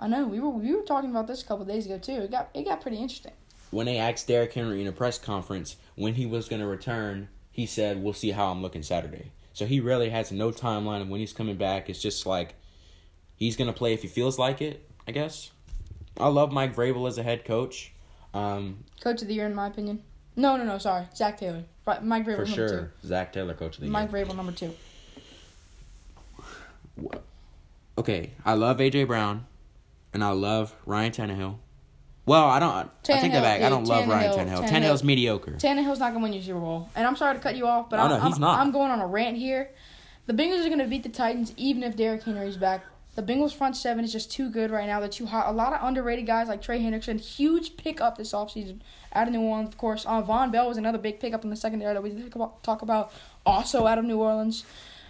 I 0.01 0.09
know 0.09 0.27
we 0.27 0.41
were 0.41 0.49
we 0.49 0.75
were 0.75 0.83
talking 0.83 1.11
about 1.11 1.27
this 1.29 1.43
a 1.43 1.47
couple 1.47 1.65
days 1.67 1.85
ago 1.87 1.99
too. 1.99 2.23
It 2.23 2.31
got 2.31 2.49
it 2.55 2.65
got 2.65 2.81
pretty 2.81 2.97
interesting. 2.97 3.33
when 3.71 3.87
they 3.87 3.99
asked 3.99 4.27
Derrick 4.27 4.53
Henry 4.53 4.81
in 4.81 4.87
a 4.89 4.93
press 4.93 5.19
conference 5.19 5.77
when 5.95 6.15
he 6.15 6.27
was 6.27 6.49
going 6.49 6.61
to 6.61 6.67
return, 6.67 7.29
he 7.53 7.67
said, 7.67 8.03
"We'll 8.03 8.15
see 8.15 8.31
how 8.31 8.51
I'm 8.51 8.63
looking 8.63 8.83
Saturday." 8.83 9.31
So 9.53 9.67
he 9.67 9.79
really 9.79 10.09
has 10.11 10.33
no 10.33 10.51
timeline 10.51 11.03
of 11.03 11.09
when 11.09 11.21
he's 11.21 11.33
coming 11.35 11.57
back. 11.57 11.89
It's 11.91 12.01
just 12.01 12.25
like 12.27 12.55
He's 13.37 13.57
gonna 13.57 13.73
play 13.73 13.95
if 13.95 14.03
he 14.03 14.09
feels 14.09 14.39
like 14.39 14.61
it. 14.61 14.87
I 15.09 15.13
guess. 15.13 15.51
I 16.19 16.29
love 16.29 16.53
Mike 16.53 16.77
Vrabel 16.77 17.09
as 17.09 17.17
a 17.17 17.23
head 17.23 17.45
coach. 17.47 17.91
Um, 18.35 18.85
Coach 19.01 19.23
of 19.23 19.29
the 19.29 19.35
year, 19.35 19.47
in 19.47 19.55
my 19.55 19.67
opinion. 19.69 20.03
No, 20.37 20.59
no, 20.59 20.65
no. 20.65 20.77
Sorry, 20.77 21.07
Zac 21.17 21.39
Taylor. 21.39 21.65
Mike 22.03 22.27
Vrabel 22.27 22.37
for 22.37 22.45
number 22.45 22.69
sure, 22.69 22.93
Zac 23.03 23.33
Taylor, 23.33 23.55
coach 23.55 23.77
of 23.77 23.81
the 23.81 23.87
two. 23.87 23.93
year. 23.93 23.93
Mike 23.93 24.11
Vrabel 24.11 24.37
number 24.37 24.53
two. 24.53 24.75
Okay, 27.99 28.33
I 28.45 28.55
love 28.55 28.79
AJ 28.79 29.07
Brown, 29.07 29.47
and 30.13 30.23
I 30.25 30.31
love 30.31 30.75
Ryan 30.87 31.13
Tannehill. 31.13 31.59
Well, 32.27 32.45
I 32.45 32.61
don't. 32.61 32.71
I 32.71 32.87
take 33.03 33.33
that 33.33 33.43
back. 33.43 33.61
yeah, 33.61 33.67
I 33.67 33.71
don't 33.71 33.85
love 33.87 34.07
Ryan 34.07 34.33
Tannehill, 34.33 34.47
Tannehill. 34.47 34.69
Tannehill. 34.69 34.83
Tannehill's 34.83 35.05
mediocre. 35.05 35.53
Tannehill's 35.53 35.99
not 35.99 36.13
gonna 36.13 36.23
win 36.23 36.33
your 36.33 36.43
Super 36.43 36.61
Bowl, 36.61 36.89
and 36.95 37.07
I'm 37.07 37.17
sorry 37.17 37.35
to 37.35 37.41
cut 37.41 37.57
you 37.57 37.67
off, 37.67 37.91
but 37.91 37.99
Oh, 37.99 38.03
I'm, 38.03 38.11
no, 38.11 38.17
I'm, 38.19 38.41
not. 38.41 38.59
I'm 38.61 38.71
going 38.71 38.91
on 38.91 39.01
a 39.01 39.07
rant 39.07 39.37
here. 39.37 39.71
The 40.27 40.33
Bengals 40.35 40.65
are 40.65 40.69
gonna 40.69 40.87
beat 40.87 41.03
the 41.03 41.09
Titans 41.09 41.53
even 41.57 41.83
if 41.83 41.97
Derrick 41.97 42.23
Henry's 42.23 42.57
back. 42.57 42.85
The 43.17 43.23
Bengals 43.23 43.53
front 43.53 43.77
seven 43.77 44.05
is 44.05 44.13
just 44.13 44.31
too 44.31 44.49
good 44.49 44.71
right 44.71 44.87
now. 44.87 45.01
They're 45.01 45.09
too 45.09 45.27
hot. 45.27 45.49
A 45.49 45.53
lot 45.53 45.73
of 45.73 45.83
underrated 45.83 46.27
guys 46.27 46.47
like 46.47 46.63
Trey 46.63 46.81
Hendrickson, 46.81 47.19
huge 47.19 47.77
pickup 47.77 48.17
this 48.17 48.33
offseason 48.33 48.81
out 49.13 49.27
of 49.27 49.33
New 49.33 49.41
Orleans, 49.41 49.71
of 49.71 49.77
course. 49.79 50.07
Uh, 50.07 50.23
Vonn 50.23 50.53
Bell 50.53 50.69
was 50.69 50.77
another 50.77 50.99
big 50.99 51.19
pickup 51.19 51.43
in 51.43 51.51
the 51.51 51.57
secondary 51.57 51.93
that 51.93 52.03
we 52.03 52.13
talk 52.63 52.83
about 52.83 53.13
also 53.45 53.87
out 53.87 53.99
of 53.99 54.05
New 54.05 54.19
Orleans. 54.19 54.65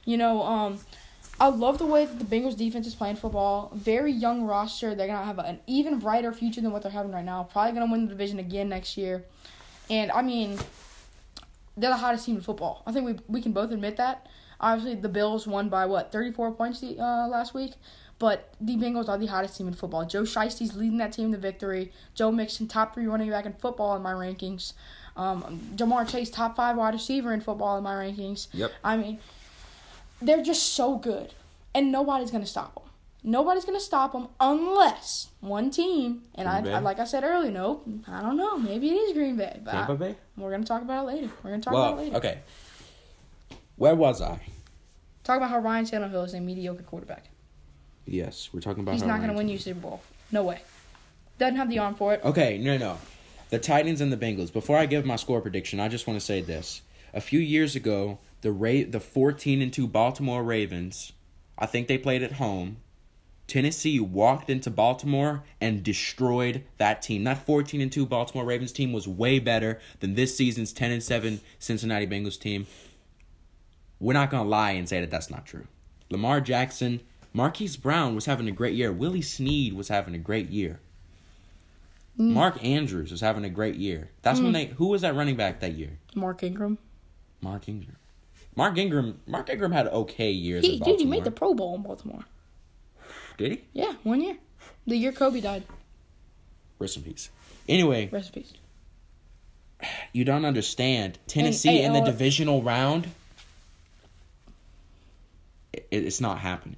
You 0.06 0.16
know, 0.16 0.42
um, 0.42 0.78
I 1.40 1.48
love 1.48 1.78
the 1.78 1.86
way 1.86 2.04
that 2.04 2.18
the 2.18 2.24
Bengals 2.24 2.56
defense 2.56 2.86
is 2.86 2.94
playing 2.94 3.16
football. 3.16 3.72
Very 3.74 4.12
young 4.12 4.42
roster. 4.42 4.94
They're 4.94 5.06
gonna 5.06 5.24
have 5.24 5.38
an 5.38 5.60
even 5.66 5.98
brighter 5.98 6.32
future 6.34 6.60
than 6.60 6.70
what 6.70 6.82
they're 6.82 6.92
having 6.92 7.12
right 7.12 7.24
now. 7.24 7.44
Probably 7.44 7.72
gonna 7.72 7.90
win 7.90 8.04
the 8.04 8.10
division 8.10 8.38
again 8.38 8.68
next 8.68 8.98
year. 8.98 9.24
And 9.88 10.12
I 10.12 10.20
mean, 10.20 10.58
they're 11.78 11.90
the 11.90 11.96
hottest 11.96 12.26
team 12.26 12.36
in 12.36 12.42
football. 12.42 12.82
I 12.86 12.92
think 12.92 13.06
we 13.06 13.18
we 13.26 13.40
can 13.40 13.52
both 13.52 13.70
admit 13.70 13.96
that. 13.96 14.26
Obviously, 14.60 15.00
the 15.00 15.08
Bills 15.08 15.46
won 15.46 15.70
by 15.70 15.86
what 15.86 16.12
thirty 16.12 16.30
four 16.30 16.52
points 16.52 16.80
the, 16.80 16.98
uh, 16.98 17.26
last 17.26 17.54
week, 17.54 17.72
but 18.18 18.52
the 18.60 18.76
Bengals 18.76 19.08
are 19.08 19.16
the 19.16 19.26
hottest 19.26 19.56
team 19.56 19.66
in 19.66 19.72
football. 19.72 20.04
Joe 20.04 20.24
Shiesty's 20.24 20.76
leading 20.76 20.98
that 20.98 21.12
team 21.14 21.32
to 21.32 21.38
victory. 21.38 21.90
Joe 22.14 22.30
Mixon, 22.30 22.68
top 22.68 22.92
three 22.92 23.06
running 23.06 23.30
back 23.30 23.46
in 23.46 23.54
football 23.54 23.96
in 23.96 24.02
my 24.02 24.12
rankings. 24.12 24.74
Um, 25.16 25.70
Ja'Marr 25.74 26.06
Chase, 26.06 26.28
top 26.28 26.54
five 26.56 26.76
wide 26.76 26.92
receiver 26.92 27.32
in 27.32 27.40
football 27.40 27.78
in 27.78 27.82
my 27.82 27.94
rankings. 27.94 28.48
Yep. 28.52 28.72
I 28.84 28.98
mean, 28.98 29.18
they're 30.22 30.42
just 30.42 30.74
so 30.74 30.96
good, 30.96 31.34
and 31.74 31.90
nobody's 31.92 32.30
gonna 32.30 32.46
stop 32.46 32.74
them. 32.74 32.84
Nobody's 33.22 33.64
gonna 33.64 33.80
stop 33.80 34.12
them 34.12 34.28
unless 34.40 35.28
one 35.40 35.70
team, 35.70 36.22
and 36.34 36.48
I, 36.48 36.58
I 36.58 36.78
like 36.80 36.98
I 36.98 37.04
said 37.04 37.22
earlier, 37.24 37.50
nope, 37.50 37.86
I 38.08 38.22
don't 38.22 38.36
know, 38.36 38.56
maybe 38.58 38.88
it 38.90 38.94
is 38.94 39.12
Green 39.12 39.36
Bay, 39.36 39.60
but 39.64 39.74
I- 39.74 39.78
Tampa 39.86 39.94
Bay. 39.96 40.14
we're 40.36 40.50
gonna 40.50 40.64
talk 40.64 40.82
about 40.82 41.04
it 41.04 41.12
later. 41.14 41.30
We're 41.42 41.50
gonna 41.50 41.62
talk 41.62 41.74
about 41.74 41.94
it 41.94 42.02
later. 42.02 42.16
okay. 42.16 42.38
Where 43.76 43.94
was 43.94 44.20
I? 44.20 44.40
Talk 45.24 45.36
about 45.38 45.50
how 45.50 45.58
Ryan 45.58 45.84
Tannehill 45.84 46.24
is 46.26 46.34
a 46.34 46.40
mediocre 46.40 46.82
quarterback. 46.82 47.26
Yes, 48.06 48.50
we're 48.52 48.60
talking 48.60 48.82
about. 48.82 48.92
He's 48.92 49.04
not 49.04 49.20
gonna 49.20 49.34
win 49.34 49.48
you 49.48 49.58
Super 49.58 49.80
Bowl. 49.80 50.00
No 50.32 50.42
way. 50.44 50.60
Doesn't 51.38 51.56
have 51.56 51.70
the 51.70 51.78
arm 51.78 51.94
for 51.94 52.12
it. 52.14 52.20
Okay, 52.24 52.58
no, 52.58 52.76
no. 52.76 52.98
The 53.50 53.58
Titans 53.58 54.00
and 54.00 54.12
the 54.12 54.16
Bengals. 54.16 54.52
Before 54.52 54.76
I 54.76 54.86
give 54.86 55.04
my 55.04 55.16
score 55.16 55.40
prediction, 55.40 55.80
I 55.80 55.88
just 55.88 56.06
want 56.06 56.18
to 56.20 56.24
say 56.24 56.40
this. 56.40 56.82
A 57.14 57.20
few 57.20 57.40
years 57.40 57.74
ago, 57.74 58.18
the 58.42 58.52
Ra- 58.52 58.88
the 58.88 59.00
14 59.00 59.62
and 59.62 59.72
2 59.72 59.86
Baltimore 59.86 60.42
Ravens, 60.42 61.12
I 61.58 61.66
think 61.66 61.88
they 61.88 61.98
played 61.98 62.22
at 62.22 62.32
home. 62.32 62.78
Tennessee 63.46 63.98
walked 63.98 64.48
into 64.48 64.70
Baltimore 64.70 65.42
and 65.60 65.82
destroyed 65.82 66.62
that 66.78 67.02
team. 67.02 67.24
That 67.24 67.44
14 67.44 67.80
and 67.80 67.90
2 67.90 68.06
Baltimore 68.06 68.44
Ravens 68.44 68.70
team 68.70 68.92
was 68.92 69.08
way 69.08 69.40
better 69.40 69.80
than 69.98 70.14
this 70.14 70.36
season's 70.36 70.72
10 70.72 70.92
and 70.92 71.02
7 71.02 71.40
Cincinnati 71.58 72.06
Bengals 72.06 72.38
team. 72.38 72.66
We're 73.98 74.12
not 74.12 74.30
going 74.30 74.44
to 74.44 74.48
lie 74.48 74.70
and 74.72 74.88
say 74.88 75.00
that 75.00 75.10
that's 75.10 75.30
not 75.30 75.46
true. 75.46 75.66
Lamar 76.10 76.40
Jackson, 76.40 77.00
Marquise 77.32 77.76
Brown 77.76 78.14
was 78.14 78.26
having 78.26 78.48
a 78.48 78.52
great 78.52 78.74
year. 78.74 78.92
Willie 78.92 79.20
Snead 79.20 79.72
was 79.72 79.88
having 79.88 80.14
a 80.14 80.18
great 80.18 80.48
year. 80.48 80.80
Mm. 82.18 82.32
Mark 82.32 82.64
Andrews 82.64 83.10
was 83.10 83.20
having 83.20 83.44
a 83.44 83.50
great 83.50 83.76
year. 83.76 84.10
That's 84.22 84.40
when 84.40 84.50
mm. 84.50 84.54
they 84.54 84.64
who 84.66 84.88
was 84.88 85.02
that 85.02 85.14
running 85.14 85.36
back 85.36 85.60
that 85.60 85.74
year? 85.74 85.98
Mark 86.14 86.42
Ingram. 86.42 86.78
Mark 87.40 87.68
Ingram. 87.68 87.96
Mark 88.56 88.76
Ingram. 88.78 89.20
Mark 89.26 89.48
Ingram 89.48 89.72
had 89.72 89.86
okay 89.88 90.30
years. 90.30 90.64
He, 90.64 90.78
dude, 90.78 91.00
he 91.00 91.06
made 91.06 91.24
the 91.24 91.30
Pro 91.30 91.54
Bowl 91.54 91.74
in 91.74 91.82
Baltimore. 91.82 92.24
Did 93.38 93.52
he? 93.52 93.60
Yeah, 93.72 93.94
one 94.02 94.20
year. 94.20 94.36
The 94.86 94.96
year 94.96 95.12
Kobe 95.12 95.40
died. 95.40 95.64
Rest 96.78 96.96
in 96.96 97.02
peace. 97.02 97.30
Anyway, 97.68 98.08
rest 98.10 98.34
in 98.34 98.42
peace. 98.42 98.52
you 100.12 100.24
don't 100.24 100.44
understand. 100.44 101.18
Tennessee 101.26 101.78
hey, 101.78 101.84
in 101.84 101.92
the 101.92 102.00
divisional 102.00 102.62
round. 102.62 103.08
It, 105.72 105.86
it's 105.90 106.20
not 106.20 106.38
happening. 106.38 106.76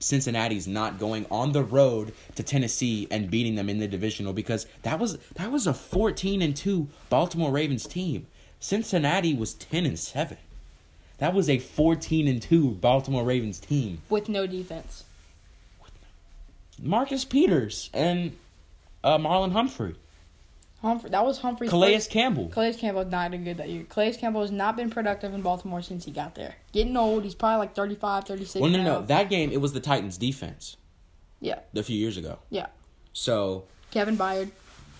Cincinnati's 0.00 0.66
not 0.66 0.98
going 0.98 1.26
on 1.30 1.52
the 1.52 1.62
road 1.62 2.14
to 2.34 2.42
Tennessee 2.42 3.06
and 3.10 3.30
beating 3.30 3.54
them 3.54 3.68
in 3.68 3.78
the 3.78 3.86
divisional 3.86 4.32
because 4.32 4.66
that 4.82 4.98
was 4.98 5.18
that 5.34 5.52
was 5.52 5.66
a 5.66 5.74
14 5.74 6.40
and 6.40 6.56
2 6.56 6.88
Baltimore 7.10 7.52
Ravens 7.52 7.86
team. 7.86 8.26
Cincinnati 8.58 9.34
was 9.34 9.54
10 9.54 9.86
and 9.86 9.98
7. 9.98 10.38
That 11.20 11.32
was 11.34 11.48
a 11.48 11.58
14 11.58 12.26
and 12.28 12.42
2 12.42 12.72
Baltimore 12.72 13.22
Ravens 13.24 13.60
team. 13.60 14.02
With 14.10 14.28
no 14.28 14.46
defense. 14.46 15.04
Marcus 16.82 17.24
Peters 17.24 17.90
and 17.92 18.36
uh, 19.04 19.18
Marlon 19.18 19.52
Humphrey, 19.52 19.94
Humphrey, 20.80 21.10
that 21.10 21.24
was 21.26 21.38
Humphrey's 21.38 21.68
Calais 21.70 21.94
first- 21.94 22.10
Campbell. 22.10 22.48
Calais 22.48 22.72
Campbell 22.72 23.04
not 23.04 23.30
doing 23.32 23.44
good 23.44 23.58
that 23.58 23.68
year. 23.68 23.84
Calais 23.88 24.14
Campbell 24.14 24.40
has 24.40 24.50
not 24.50 24.76
been 24.76 24.88
productive 24.88 25.34
in 25.34 25.42
Baltimore 25.42 25.82
since 25.82 26.06
he 26.06 26.10
got 26.10 26.34
there. 26.34 26.54
Getting 26.72 26.96
old. 26.96 27.24
He's 27.24 27.34
probably 27.34 27.58
like 27.58 27.74
35, 27.74 28.24
36 28.24 28.60
Well, 28.62 28.70
no, 28.70 28.78
now. 28.78 28.84
no, 28.84 29.02
that 29.06 29.28
game 29.28 29.50
it 29.52 29.60
was 29.60 29.74
the 29.74 29.80
Titans 29.80 30.16
defense 30.16 30.78
Yeah, 31.40 31.58
a 31.74 31.82
few 31.82 31.98
years 31.98 32.16
ago. 32.16 32.38
yeah. 32.48 32.66
So, 33.12 33.64
Kevin 33.90 34.16
Byard. 34.16 34.50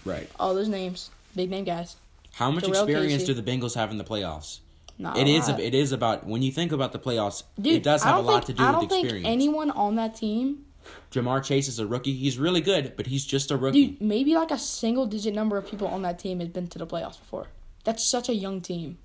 right. 0.05 0.29
All 0.39 0.55
those 0.55 0.69
names. 0.69 1.11
Big 1.35 1.49
name 1.49 1.65
guys. 1.65 1.97
How 2.33 2.51
much 2.51 2.65
Darrell 2.65 2.83
experience 2.85 3.23
Casey. 3.23 3.35
do 3.35 3.41
the 3.41 3.51
Bengals 3.51 3.75
have 3.77 3.91
in 3.91 3.97
the 3.99 4.05
playoffs? 4.05 4.59
Not 5.01 5.17
It 5.17 5.27
is. 5.27 5.49
It 5.49 5.75
is 5.75 5.93
about 5.93 6.27
when 6.27 6.43
you 6.43 6.53
think 6.53 6.73
about 6.73 6.93
the 6.93 6.99
playoffs. 6.99 7.43
Dude, 7.61 7.75
it 7.75 7.83
does 7.83 8.03
have 8.03 8.17
a 8.17 8.21
lot 8.21 8.45
think, 8.45 8.47
to 8.47 8.53
do 8.55 8.63
I 8.63 8.67
with 8.71 8.81
don't 8.81 8.89
think 8.89 9.05
experience. 9.05 9.29
anyone 9.29 9.71
on 9.71 9.97
that 9.97 10.15
team, 10.15 10.67
Ja'Marr 11.11 11.43
Chase 11.45 11.69
is 11.69 11.79
a 11.79 11.87
rookie. 11.87 12.13
He's 12.15 12.39
really 12.39 12.61
good, 12.61 12.95
but 12.97 13.07
he's 13.07 13.25
just 13.25 13.51
a 13.51 13.57
rookie. 13.57 13.87
dude, 13.89 14.01
maybe 14.01 14.35
like 14.35 14.51
a 14.51 14.59
single 14.59 15.07
digit 15.07 15.35
number 15.35 15.57
of 15.57 15.67
people 15.69 15.87
on 15.89 16.03
that 16.03 16.19
team 16.19 16.41
has 16.41 16.49
been 16.49 16.67
to 16.69 16.79
the 16.79 16.87
playoffs 16.87 17.19
before. 17.19 17.47
That's 17.85 18.05
such 18.05 18.29
a 18.29 18.35
young 18.35 18.61
team. 18.61 18.99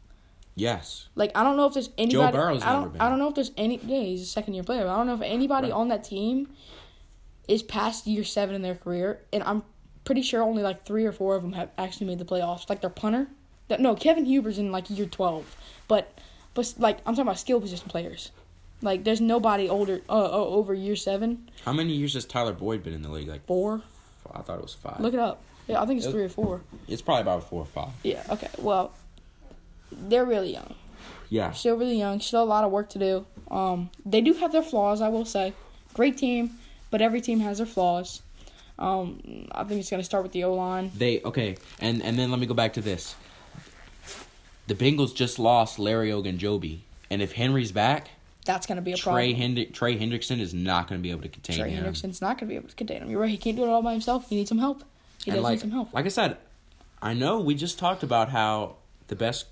yes. 0.56 1.08
Like 1.16 1.32
I 1.36 1.44
don't 1.44 1.56
know 1.58 1.66
if 1.68 1.74
there's 1.74 1.90
anybody. 1.98 2.36
Burrow's 2.36 2.64
I 2.64 2.74
don't. 2.74 2.92
been. 2.92 3.02
I 3.02 3.10
don't 3.10 3.20
know 3.20 3.30
if 3.30 3.36
there's 3.36 3.52
any. 3.58 3.78
Yeah, 3.84 4.02
he's 4.02 4.22
a 4.22 4.26
second 4.26 4.54
year 4.54 4.64
player. 4.64 4.84
but 4.84 4.90
I 4.94 4.98
don't 4.98 5.08
know 5.08 5.16
if 5.16 5.22
anybody 5.22 5.68
Right. 5.68 5.74
on 5.78 5.88
that 5.90 6.04
team 6.04 6.50
is 7.48 7.64
past 7.64 8.06
year 8.08 8.24
seven 8.24 8.56
in 8.56 8.62
their 8.62 8.76
career, 8.76 9.22
and 9.32 9.44
I'm 9.44 9.64
pretty 10.04 10.22
sure 10.24 10.42
only 10.42 10.62
like 10.64 10.86
three 10.86 11.06
or 11.06 11.12
four 11.12 11.36
of 11.36 11.42
them 11.42 11.54
have 11.54 11.70
actually 11.78 12.08
made 12.08 12.20
the 12.20 12.26
playoffs. 12.26 12.70
Like 12.70 12.82
their 12.82 12.90
punter. 12.90 13.28
No, 13.80 13.96
Kevin 13.96 14.26
Huber's 14.26 14.60
in 14.60 14.72
like 14.72 14.90
year 14.92 15.08
twelve, 15.08 15.56
but 15.88 16.18
but 16.54 16.74
like 16.78 16.98
I'm 17.06 17.14
talking 17.14 17.22
about 17.28 17.40
skill 17.40 17.60
position 17.62 17.90
players. 17.90 18.32
Like 18.82 19.04
there's 19.04 19.22
nobody 19.22 19.70
older 19.70 20.02
uh, 20.10 20.14
uh, 20.14 20.30
over 20.32 20.74
year 20.74 20.96
seven, 20.96 21.50
How 21.64 21.74
many 21.74 21.94
years 21.94 22.14
has 22.14 22.26
Tyler 22.26 22.54
Boyd 22.54 22.84
been 22.84 22.94
in 22.94 23.02
the 23.02 23.10
league? 23.10 23.28
Like, 23.28 23.46
four. 23.46 23.82
I 24.34 24.42
thought 24.42 24.58
it 24.60 24.62
was 24.64 24.74
five. 24.74 25.00
Look 25.00 25.14
it 25.14 25.20
up. 25.20 25.42
Yeah, 25.68 25.82
I 25.82 25.86
think 25.86 25.98
it's 26.00 26.08
It- 26.08 26.12
three 26.12 26.24
or 26.24 26.30
four. 26.30 26.62
it's 26.88 27.02
probably 27.02 27.22
about 27.22 27.44
four 27.50 27.62
or 27.62 27.66
five. 27.66 27.90
Yeah. 28.04 28.24
Okay. 28.30 28.50
Well, 28.60 28.92
they're 29.92 30.26
really 30.26 30.52
young. 30.52 30.76
Yeah. 31.30 31.52
Still 31.54 31.78
really 31.78 31.98
young. 31.98 32.20
Still 32.20 32.44
a 32.44 32.46
lot 32.46 32.64
of 32.64 32.72
work 32.72 32.90
to 32.90 33.00
do. 33.00 33.26
Um, 33.50 33.90
they 34.06 34.22
do 34.22 34.34
have 34.34 34.52
their 34.52 34.62
flaws, 34.62 35.02
I 35.02 35.08
will 35.10 35.26
say. 35.26 35.54
Great 35.94 36.18
team, 36.18 36.52
but 36.92 37.02
every 37.02 37.22
team 37.22 37.40
has 37.40 37.58
their 37.58 37.66
flaws. 37.68 38.22
Um, 38.78 39.48
I 39.54 39.64
think 39.64 39.80
it's 39.80 39.90
gonna 39.90 40.04
start 40.04 40.24
with 40.24 40.34
the 40.34 40.44
O 40.44 40.54
line. 40.54 40.92
They 40.96 41.22
okay, 41.22 41.56
and 41.80 42.04
and 42.04 42.20
then 42.20 42.30
let 42.30 42.40
me 42.40 42.46
go 42.46 42.54
back 42.54 42.74
to 42.74 42.82
this. 42.82 43.16
The 44.68 44.76
Bengals 44.76 45.14
just 45.14 45.38
lost 45.38 45.78
Larry 45.78 46.10
Ogunjobi, 46.10 46.80
and 47.10 47.22
if 47.22 47.34
Henry's 47.34 47.72
back, 47.72 48.10
That's 48.46 48.66
gonna 48.66 48.82
be 48.82 48.94
a 48.94 48.98
Trey 48.98 49.34
problem. 49.34 49.56
Hend- 49.56 49.74
Trey 49.74 49.98
Hendrickson 49.98 50.40
is 50.40 50.54
not 50.54 50.88
going 50.88 51.00
to 51.00 51.04
be 51.04 51.12
able 51.12 51.24
to 51.24 51.30
contain 51.30 51.58
Trey 51.58 51.70
him. 51.72 51.84
Trey 51.84 51.92
Hendrickson's 51.92 52.22
not 52.22 52.38
gonna 52.38 52.50
be 52.50 52.56
able 52.56 52.70
to 52.70 52.76
contain 52.76 53.02
him. 53.02 53.10
You're 53.10 53.20
right. 53.20 53.30
He 53.30 53.38
can't 53.38 53.56
do 53.58 53.64
it 53.64 53.70
all 53.70 53.82
by 53.82 53.94
himself. 53.94 54.30
He 54.30 54.36
needs 54.36 54.50
some 54.50 54.60
help. 54.60 54.84
He 55.24 55.32
and 55.32 55.38
does 55.38 55.44
like, 55.44 55.54
need 55.54 55.62
some 55.62 55.72
help. 55.72 55.94
like 55.94 56.06
I 56.06 56.10
said, 56.10 56.38
I 57.02 57.14
know 57.14 57.40
we 57.40 57.56
just 57.56 57.80
talked 57.80 58.04
about 58.04 58.30
how 58.30 58.78
the 59.08 59.16
best 59.16 59.48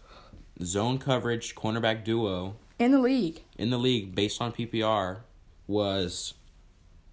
zone 0.62 1.00
coverage 1.00 1.56
cornerback 1.56 2.04
duo 2.04 2.56
In 2.80 2.92
the 2.92 3.00
league, 3.00 3.42
in 3.58 3.70
the 3.70 3.78
league, 3.78 4.14
based 4.14 4.42
on 4.42 4.52
PPR, 4.52 5.22
was 5.68 6.34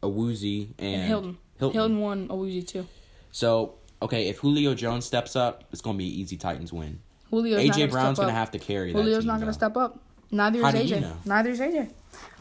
Awuzie 0.03 0.69
and, 0.79 0.95
and 0.97 1.05
Hilton. 1.05 1.39
Hilton 1.59 1.99
won 2.01 2.27
a 2.31 2.35
Woozy 2.37 2.63
too. 2.63 2.87
So 3.33 3.75
okay, 4.03 4.29
if 4.29 4.39
Julio 4.39 4.75
Jones 4.75 5.05
steps 5.05 5.37
up, 5.37 5.65
it's 5.73 5.81
going 5.81 5.97
to 5.97 5.99
be 5.99 6.09
an 6.09 6.15
easy 6.15 6.37
Titans 6.37 6.73
win. 6.73 7.01
Julio's 7.31 7.63
AJ 7.63 7.91
Brown's 7.91 8.19
going 8.19 8.29
to 8.29 8.33
up. 8.35 8.39
have 8.39 8.51
to 8.53 8.59
carry 8.59 8.93
that. 8.93 8.99
Julio's 8.99 9.25
not 9.25 9.39
gonna 9.41 9.53
step 9.53 9.77
up. 9.77 9.99
Neither 10.31 10.63
How 10.63 10.69
is 10.69 10.75
AJ. 10.75 10.89
you 10.89 11.01
know? 11.01 11.17
Neither 11.25 11.51
is 11.51 11.61
AJ. 11.61 11.91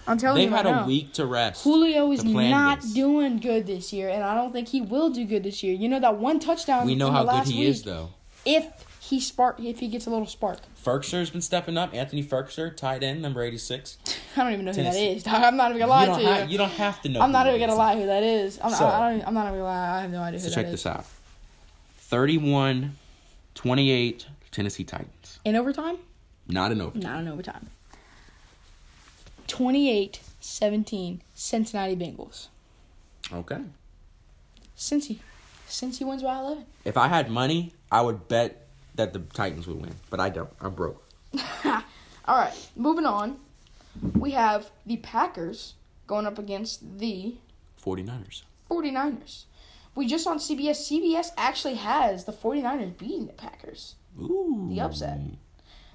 I'm 0.07 0.17
telling 0.17 0.39
They've 0.41 0.49
you 0.49 0.55
right 0.55 0.65
had 0.65 0.71
now. 0.71 0.83
a 0.83 0.87
week 0.87 1.13
to 1.13 1.25
rest. 1.25 1.63
Julio 1.63 2.11
is 2.11 2.23
not 2.23 2.81
this. 2.81 2.93
doing 2.93 3.37
good 3.37 3.67
this 3.67 3.93
year, 3.93 4.09
and 4.09 4.23
I 4.23 4.33
don't 4.33 4.51
think 4.51 4.67
he 4.69 4.81
will 4.81 5.09
do 5.11 5.23
good 5.25 5.43
this 5.43 5.61
year. 5.61 5.73
You 5.75 5.87
know 5.89 5.99
that 5.99 6.17
one 6.17 6.39
touchdown. 6.39 6.85
We 6.87 6.95
know 6.95 7.11
how 7.11 7.23
good 7.25 7.47
he 7.47 7.59
week, 7.59 7.67
is, 7.69 7.83
though. 7.83 8.09
If 8.45 8.65
he 9.01 9.19
spark, 9.19 9.59
if 9.59 9.79
he 9.79 9.87
gets 9.87 10.07
a 10.07 10.09
little 10.09 10.25
spark, 10.25 10.59
Firkser's 10.83 11.29
been 11.29 11.41
stepping 11.41 11.77
up. 11.77 11.93
Anthony 11.93 12.23
Firkser, 12.23 12.75
tight 12.75 13.03
end, 13.03 13.21
number 13.21 13.43
eighty-six. 13.43 13.97
I 14.35 14.43
don't 14.43 14.53
even 14.53 14.65
know 14.65 14.71
who 14.71 14.77
that 14.77 14.93
Tennessee. 14.93 15.17
is. 15.17 15.23
I'm 15.27 15.57
not 15.57 15.71
even 15.71 15.79
gonna 15.79 15.91
lie 15.91 16.17
you, 16.19 16.25
to 16.39 16.43
you. 16.45 16.51
you 16.51 16.57
don't 16.57 16.71
have 16.71 17.01
to 17.03 17.09
know. 17.09 17.19
I'm 17.21 17.31
not 17.31 17.45
even 17.47 17.59
gonna 17.59 17.75
lie 17.75 17.95
who 17.95 18.05
that 18.07 18.23
is. 18.23 18.59
I'm, 18.63 18.71
So- 18.71 18.85
I, 18.85 18.97
I 19.09 19.11
don't, 19.17 19.27
I'm 19.27 19.33
not 19.35 19.41
even 19.47 19.59
gonna 19.59 19.63
lie. 19.63 19.97
I 19.97 20.01
have 20.01 20.11
no 20.11 20.21
idea 20.21 20.39
So 20.39 20.49
that 20.49 20.55
check 20.55 20.65
is. 20.67 20.71
this 20.71 20.85
out. 20.87 21.05
31 21.97 22.97
28 23.55 24.27
Tennessee 24.51 24.83
Titans. 24.83 25.39
In 25.45 25.55
overtime? 25.55 25.97
Not 26.47 26.71
in 26.71 26.81
overtime. 26.81 27.01
Not 27.01 27.19
in 27.21 27.27
overtime. 27.27 27.67
28-17 29.47 31.19
Cincinnati 31.33 31.95
Bengals. 31.95 32.47
Okay. 33.31 33.59
Cincy. 34.77 35.19
Cincy 35.67 36.05
wins 36.05 36.23
by 36.23 36.37
11. 36.37 36.65
If 36.85 36.97
I 36.97 37.07
had 37.07 37.29
money, 37.29 37.73
I 37.91 38.01
would 38.01 38.27
bet 38.27 38.67
that 38.95 39.13
the 39.13 39.19
Titans 39.19 39.67
would 39.67 39.81
win, 39.81 39.95
but 40.09 40.19
I 40.19 40.29
don't. 40.29 40.49
I'm 40.61 40.73
broke. 40.73 41.03
All 41.65 42.37
right, 42.37 42.53
moving 42.75 43.05
on. 43.05 43.39
We 44.15 44.31
have 44.31 44.71
the 44.85 44.97
Packers 44.97 45.73
going 46.07 46.25
up 46.25 46.39
against 46.39 46.99
the 46.99 47.35
49ers. 47.83 48.43
49ers. 48.69 49.43
We 49.95 50.07
just 50.07 50.27
on 50.27 50.37
CBS. 50.37 50.89
CBS 50.89 51.29
actually 51.37 51.75
has 51.75 52.25
the 52.25 52.31
49ers 52.31 52.97
beating 52.97 53.27
the 53.27 53.33
Packers. 53.33 53.95
Ooh. 54.23 54.67
The 54.69 54.81
upset. 54.81 55.19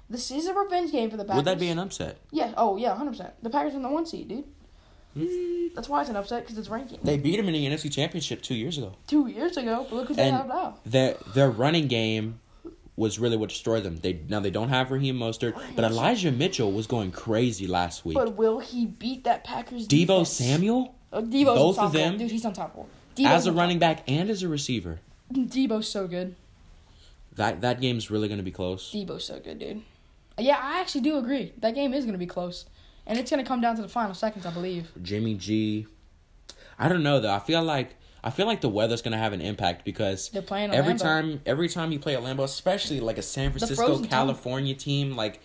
This 0.09 0.29
is 0.31 0.45
a 0.47 0.53
revenge 0.53 0.91
game 0.91 1.09
for 1.09 1.17
the 1.17 1.23
Packers. 1.23 1.37
Would 1.37 1.45
that 1.45 1.59
be 1.59 1.69
an 1.69 1.79
upset? 1.79 2.17
Yeah. 2.31 2.53
Oh, 2.57 2.77
yeah, 2.77 2.95
100%. 2.95 3.31
The 3.41 3.49
Packers 3.49 3.73
are 3.73 3.77
in 3.77 3.83
the 3.83 3.89
one 3.89 4.05
seed, 4.05 4.27
dude. 4.27 4.45
Hmm. 5.15 5.67
That's 5.73 5.87
why 5.89 6.01
it's 6.01 6.09
an 6.09 6.15
upset 6.17 6.43
because 6.43 6.57
it's 6.57 6.67
ranking. 6.69 6.99
They 7.03 7.17
beat 7.17 7.37
them 7.37 7.47
in 7.47 7.53
the 7.53 7.65
NFC 7.65 7.91
Championship 7.91 8.41
two 8.41 8.55
years 8.55 8.77
ago. 8.77 8.95
Two 9.07 9.27
years 9.27 9.55
ago, 9.55 9.85
but 9.89 9.95
look 9.95 10.07
who 10.09 10.13
they 10.13 10.23
And 10.27 10.35
have 10.35 10.47
now. 10.47 10.77
their 10.85 11.15
their 11.33 11.49
running 11.49 11.87
game 11.87 12.39
was 12.97 13.17
really 13.17 13.37
what 13.37 13.49
destroyed 13.49 13.83
them. 13.83 13.97
They 13.97 14.19
now 14.27 14.41
they 14.41 14.51
don't 14.51 14.69
have 14.69 14.91
Raheem 14.91 15.17
Mostert, 15.17 15.53
but 15.75 15.85
Elijah 15.85 16.31
Mitchell 16.33 16.71
was 16.71 16.85
going 16.87 17.11
crazy 17.11 17.65
last 17.65 18.03
week. 18.05 18.15
But 18.15 18.35
will 18.35 18.59
he 18.59 18.85
beat 18.85 19.23
that 19.23 19.45
Packers 19.45 19.87
Deebo 19.87 20.07
defense? 20.07 20.29
Samuel 20.31 20.95
uh, 21.13 21.17
Oh, 21.17 21.21
Deebo's 21.23 21.45
both 21.45 21.79
of 21.79 21.93
them, 21.93 22.17
Dude, 22.17 22.29
he's 22.31 22.45
on 22.45 22.51
top 22.51 22.77
of 22.77 22.85
Deebo's 23.15 23.27
as 23.27 23.47
a 23.47 23.53
running 23.53 23.79
back 23.79 24.03
and 24.09 24.29
as 24.29 24.43
a 24.43 24.49
receiver. 24.49 24.99
Deebo's 25.31 25.87
so 25.87 26.07
good. 26.07 26.35
That 27.35 27.61
that 27.61 27.81
game's 27.81 28.09
really 28.11 28.27
going 28.27 28.37
to 28.39 28.43
be 28.43 28.51
close. 28.51 28.91
Deebo's 28.93 29.25
so 29.25 29.39
good, 29.39 29.59
dude. 29.59 29.81
Yeah, 30.37 30.59
I 30.61 30.79
actually 30.81 31.01
do 31.01 31.17
agree. 31.17 31.53
That 31.59 31.75
game 31.75 31.93
is 31.93 32.03
going 32.05 32.13
to 32.13 32.19
be 32.19 32.25
close. 32.25 32.65
And 33.07 33.17
it's 33.19 33.29
going 33.29 33.43
to 33.43 33.47
come 33.47 33.61
down 33.61 33.75
to 33.75 33.81
the 33.81 33.87
final 33.87 34.13
seconds, 34.13 34.45
I 34.45 34.51
believe. 34.51 34.91
Jimmy 35.01 35.35
G. 35.35 35.85
I 36.79 36.89
don't 36.89 37.03
know 37.03 37.19
though. 37.21 37.33
I 37.33 37.39
feel 37.39 37.63
like 37.63 37.95
I 38.23 38.31
feel 38.31 38.47
like 38.47 38.59
the 38.59 38.67
weather's 38.69 39.01
gonna 39.01 39.17
have 39.19 39.31
an 39.33 39.39
impact 39.39 39.85
because 39.85 40.29
They're 40.29 40.41
playing 40.41 40.73
every 40.73 40.93
Lambeau. 40.95 40.99
time 41.01 41.41
every 41.45 41.69
time 41.69 41.91
you 41.93 41.99
play 41.99 42.15
at 42.15 42.21
Lambeau, 42.23 42.43
especially 42.43 42.99
like 42.99 43.17
a 43.17 43.21
San 43.21 43.51
Francisco. 43.51 44.03
California 44.03 44.73
team 44.73 45.15
like 45.15 45.39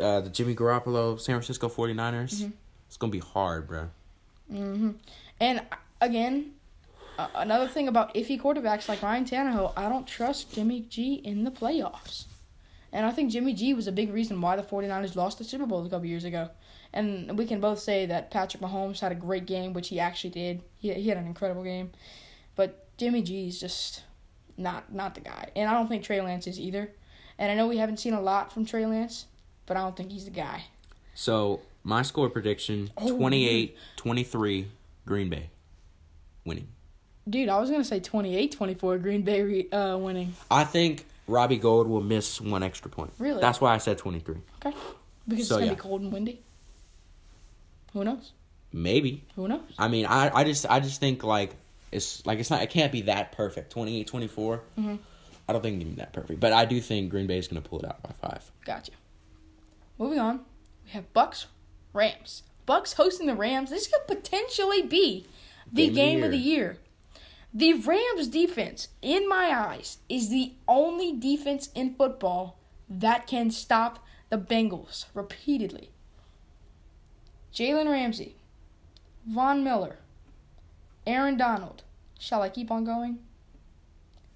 uh, 0.00 0.20
the 0.22 0.30
Jimmy 0.30 0.54
Garoppolo 0.56 1.20
San 1.20 1.34
Francisco 1.36 1.68
49ers, 1.68 2.34
Mm-hmm. 2.40 2.50
it's 2.88 2.96
gonna 2.96 3.12
be 3.12 3.20
hard, 3.20 3.68
bro. 3.68 3.90
Mhm, 4.52 4.94
And 5.38 5.62
again, 6.00 6.53
uh, 7.18 7.28
another 7.34 7.68
thing 7.68 7.88
about 7.88 8.14
iffy 8.14 8.40
quarterbacks 8.40 8.88
like 8.88 9.02
Ryan 9.02 9.24
Tannehill, 9.24 9.72
I 9.76 9.88
don't 9.88 10.06
trust 10.06 10.52
Jimmy 10.54 10.80
G 10.80 11.14
in 11.14 11.44
the 11.44 11.50
playoffs. 11.50 12.24
And 12.92 13.04
I 13.04 13.10
think 13.10 13.32
Jimmy 13.32 13.54
G 13.54 13.74
was 13.74 13.88
a 13.88 13.92
big 13.92 14.12
reason 14.12 14.40
why 14.40 14.54
the 14.54 14.62
49ers 14.62 15.16
lost 15.16 15.38
the 15.38 15.44
Super 15.44 15.66
Bowl 15.66 15.84
a 15.84 15.90
couple 15.90 16.06
years 16.06 16.24
ago. 16.24 16.50
And 16.92 17.36
we 17.36 17.44
can 17.44 17.60
both 17.60 17.80
say 17.80 18.06
that 18.06 18.30
Patrick 18.30 18.62
Mahomes 18.62 19.00
had 19.00 19.10
a 19.10 19.16
great 19.16 19.46
game, 19.46 19.72
which 19.72 19.88
he 19.88 19.98
actually 19.98 20.30
did. 20.30 20.62
He, 20.76 20.92
he 20.94 21.08
had 21.08 21.18
an 21.18 21.26
incredible 21.26 21.64
game. 21.64 21.90
But 22.54 22.86
Jimmy 22.96 23.22
G 23.22 23.48
is 23.48 23.58
just 23.58 24.04
not 24.56 24.92
not 24.92 25.16
the 25.16 25.20
guy. 25.20 25.50
And 25.56 25.68
I 25.68 25.74
don't 25.74 25.88
think 25.88 26.04
Trey 26.04 26.20
Lance 26.20 26.46
is 26.46 26.60
either. 26.60 26.92
And 27.36 27.50
I 27.50 27.56
know 27.56 27.66
we 27.66 27.78
haven't 27.78 27.98
seen 27.98 28.14
a 28.14 28.20
lot 28.20 28.52
from 28.52 28.64
Trey 28.64 28.86
Lance, 28.86 29.26
but 29.66 29.76
I 29.76 29.80
don't 29.80 29.96
think 29.96 30.12
he's 30.12 30.24
the 30.24 30.30
guy. 30.30 30.66
So 31.14 31.60
my 31.82 32.02
score 32.02 32.30
prediction: 32.30 32.90
Oh, 32.96 33.18
28-23 33.18 34.66
Green 35.04 35.28
Bay, 35.28 35.50
winning. 36.44 36.68
Dude, 37.28 37.48
I 37.48 37.58
was 37.58 37.70
going 37.70 37.80
to 37.82 37.88
say 37.88 38.00
28-24 38.00 39.00
Green 39.02 39.22
Bay 39.22 39.42
re- 39.42 39.70
uh, 39.70 39.96
winning. 39.96 40.34
I 40.50 40.64
think 40.64 41.06
Robbie 41.26 41.56
Gould 41.56 41.86
will 41.88 42.02
miss 42.02 42.40
one 42.40 42.62
extra 42.62 42.90
point. 42.90 43.12
Really? 43.18 43.40
That's 43.40 43.60
why 43.60 43.74
I 43.74 43.78
said 43.78 43.96
twenty 43.98 44.18
three. 44.20 44.36
Okay. 44.64 44.76
Because 45.26 45.48
So, 45.48 45.54
it's 45.56 45.60
gonna 45.60 45.66
yeah. 45.66 45.70
be 45.74 45.80
cold 45.80 46.02
and 46.02 46.12
windy. 46.12 46.42
Who 47.94 48.04
knows? 48.04 48.32
Maybe. 48.72 49.24
Who 49.36 49.48
knows? 49.48 49.62
I 49.78 49.88
mean, 49.88 50.04
I, 50.04 50.30
I 50.34 50.44
just 50.44 50.66
I 50.68 50.80
just 50.80 51.00
think 51.00 51.24
like 51.24 51.54
it's 51.92 52.26
like 52.26 52.40
it's 52.40 52.50
not 52.50 52.62
it 52.62 52.68
can't 52.70 52.92
be 52.92 53.02
that 53.02 53.32
perfect. 53.32 53.70
28 53.72 54.06
24. 54.06 54.60
Mhm. 54.78 54.98
I 55.48 55.52
don't 55.52 55.62
think 55.62 55.76
it 55.76 55.80
can 55.80 55.90
be 55.90 55.96
that 55.96 56.12
perfect, 56.12 56.40
but 56.40 56.52
I 56.52 56.64
do 56.66 56.80
think 56.80 57.10
Green 57.10 57.26
Bay 57.26 57.38
is 57.38 57.48
going 57.48 57.62
to 57.62 57.68
pull 57.68 57.78
it 57.80 57.84
out 57.84 58.02
by 58.02 58.12
5. 58.28 58.50
Gotcha. 58.64 58.92
Moving 59.98 60.18
on, 60.18 60.40
we 60.86 60.90
have 60.92 61.10
Bucks, 61.12 61.46
Rams. 61.92 62.42
Bucks 62.66 62.94
hosting 62.94 63.26
the 63.26 63.34
Rams. 63.34 63.68
This 63.70 63.86
could 63.86 64.06
potentially 64.06 64.82
be 64.82 65.26
the 65.70 65.86
Game 65.86 65.94
game, 65.94 66.16
of 66.16 66.20
the 66.22 66.26
of 66.26 66.32
the 66.32 66.38
year. 66.38 66.78
The 67.56 67.72
Rams 67.74 68.26
defense, 68.26 68.88
in 69.00 69.28
my 69.28 69.50
eyes, 69.54 69.98
is 70.08 70.28
the 70.28 70.54
only 70.66 71.16
defense 71.16 71.68
in 71.72 71.94
football 71.94 72.58
that 72.88 73.28
can 73.28 73.52
stop 73.52 74.04
the 74.28 74.38
Bengals 74.38 75.04
repeatedly. 75.14 75.90
Jalen 77.54 77.88
Ramsey, 77.88 78.34
Von 79.24 79.62
Miller, 79.62 79.98
Aaron 81.06 81.36
Donald. 81.36 81.84
Shall 82.18 82.42
I 82.42 82.48
keep 82.48 82.72
on 82.72 82.84
going? 82.84 83.20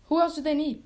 Who 0.08 0.20
else 0.20 0.36
do 0.36 0.42
they 0.42 0.54
need? 0.54 0.84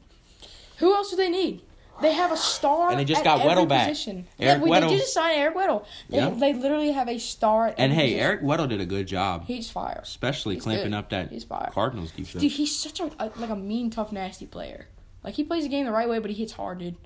Who 0.78 0.94
else 0.94 1.10
do 1.10 1.16
they 1.16 1.28
need? 1.28 1.60
They 2.00 2.12
have 2.14 2.32
a 2.32 2.36
star 2.36 2.90
And 2.90 2.98
they 2.98 3.04
just 3.04 3.20
at 3.20 3.24
got 3.24 3.40
Weddle 3.40 3.68
back. 3.68 3.88
position. 3.88 4.26
Eric 4.40 4.58
yeah, 4.58 4.64
we, 4.64 4.70
Weddle. 4.70 4.88
they 4.90 4.96
just 4.98 5.12
signed 5.14 5.38
Eric 5.38 5.54
Weddle. 5.54 5.84
They, 6.08 6.16
Yeah. 6.18 6.30
they 6.30 6.52
literally 6.52 6.90
have 6.92 7.08
a 7.08 7.18
star. 7.18 7.68
At 7.68 7.74
And 7.78 7.92
hey, 7.92 8.14
position. 8.14 8.20
Eric 8.20 8.42
Weddle 8.42 8.68
did 8.68 8.80
a 8.80 8.86
good 8.86 9.06
job, 9.06 9.44
he's 9.46 9.70
fire. 9.70 10.00
especially 10.02 10.54
He's 10.54 10.64
clamping 10.64 10.90
good. 10.90 10.96
up 10.96 11.10
that 11.10 11.30
He's 11.30 11.44
fire. 11.44 11.70
Cardinals 11.72 12.10
defense. 12.10 12.40
Dude, 12.42 12.52
he's 12.52 12.74
such 12.74 12.98
a, 13.00 13.10
a 13.18 13.30
like 13.36 13.50
a 13.50 13.56
mean, 13.56 13.90
tough, 13.90 14.10
nasty 14.10 14.46
player. 14.46 14.86
Like 15.22 15.34
he 15.34 15.44
plays 15.44 15.62
the 15.64 15.68
game 15.68 15.86
the 15.86 15.92
right 15.92 16.08
way, 16.08 16.18
but 16.18 16.30
he 16.30 16.36
hits 16.36 16.52
hard, 16.54 16.78
dude. 16.78 16.96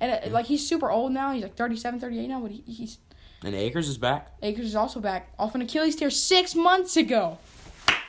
And 0.00 0.12
uh, 0.12 0.30
like 0.30 0.46
he's 0.46 0.66
super 0.66 0.90
old 0.90 1.12
now. 1.12 1.32
He's 1.32 1.42
like 1.42 1.56
37, 1.56 2.00
38 2.00 2.28
now, 2.28 2.40
but 2.40 2.50
he, 2.52 2.62
he's 2.66 2.98
and 3.44 3.54
Akers 3.54 3.88
is 3.88 3.98
back. 3.98 4.32
Akers 4.42 4.64
is 4.66 4.74
also 4.74 4.98
back 5.00 5.32
off 5.38 5.54
an 5.54 5.60
Achilles 5.62 5.96
tear 5.96 6.10
six 6.10 6.54
months 6.54 6.96
ago. 6.96 7.38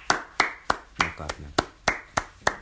No 0.10 1.10
now. 1.20 2.56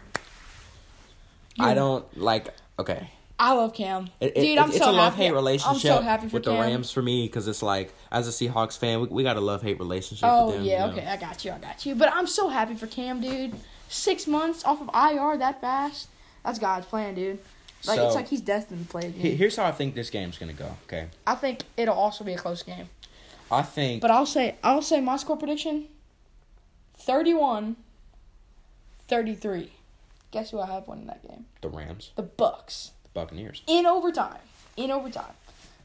I 1.60 1.74
don't 1.74 2.06
like. 2.18 2.50
Okay, 2.78 3.10
I 3.38 3.54
love 3.54 3.74
Cam, 3.74 4.10
It, 4.22 4.34
it- 4.38 4.42
dude. 4.42 4.58
I'm 4.58 4.70
it's 4.70 4.78
so 4.78 4.90
a 4.90 4.94
love 4.94 5.14
happy. 5.14 5.26
hate 5.26 5.32
relationship 5.34 5.92
I'm 5.92 5.98
so 5.98 6.02
happy 6.02 6.28
for 6.30 6.36
with 6.36 6.46
the 6.46 6.52
Rams 6.52 6.90
for 6.92 7.02
me 7.02 7.26
because 7.28 7.48
it's 7.50 7.62
like 7.62 7.94
as 8.12 8.28
a 8.28 8.32
Seahawks 8.32 8.78
fan, 8.78 9.02
we, 9.02 9.08
we 9.08 9.24
got 9.24 9.36
a 9.36 9.42
love 9.42 9.62
hate 9.62 9.78
relationship. 9.78 10.28
Oh 10.32 10.48
with 10.48 10.56
them, 10.56 10.64
yeah, 10.66 10.86
you 10.86 10.92
know? 10.92 10.98
okay, 10.98 11.08
I 11.08 11.18
got 11.18 11.44
you, 11.44 11.52
I 11.52 11.58
got 11.58 11.86
you. 11.86 11.96
But 11.96 12.14
I'm 12.14 12.28
so 12.28 12.48
happy 12.48 12.76
for 12.76 12.88
Cam, 12.88 13.20
dude. 13.20 13.54
Six 13.90 14.26
months 14.26 14.64
off 14.64 14.80
of 14.82 14.88
IR 14.94 15.38
that 15.38 15.60
fast. 15.60 16.08
That's 16.46 16.60
God's 16.60 16.86
plan, 16.86 17.14
dude. 17.16 17.40
Like 17.86 18.00
it's 18.00 18.16
like 18.16 18.30
he's 18.30 18.42
destined 18.42 18.86
to 18.88 18.90
play. 18.90 19.12
He- 19.12 19.36
Here's 19.36 19.58
how 19.58 19.66
I 19.66 19.72
think 19.72 19.96
this 19.96 20.10
game's 20.10 20.38
gonna 20.38 20.54
go. 20.54 20.78
Okay, 20.88 21.08
I 21.28 21.36
think 21.36 21.64
it'll 21.78 21.94
also 21.94 22.24
be 22.24 22.34
a 22.34 22.38
close 22.38 22.64
game. 22.64 22.90
I 23.52 23.62
think 23.64 24.02
But 24.02 24.12
I'll 24.12 24.26
say 24.26 24.56
I'll 24.64 24.82
say 24.82 25.02
my 25.02 25.18
score 25.18 25.36
prediction 25.38 25.88
31 26.98 27.76
33. 29.08 29.72
Guess 30.32 30.52
who 30.52 30.60
I 30.60 30.66
have 30.68 30.88
winning 30.88 31.08
that 31.08 31.22
game? 31.28 31.46
the 31.62 31.70
Rams, 31.70 32.12
The 32.16 32.24
Bucks. 32.24 32.92
The 33.16 33.22
Buccaneers. 33.22 33.62
In 33.68 33.86
overtime. 33.86 34.38
In 34.78 34.92
overtime. 34.92 35.34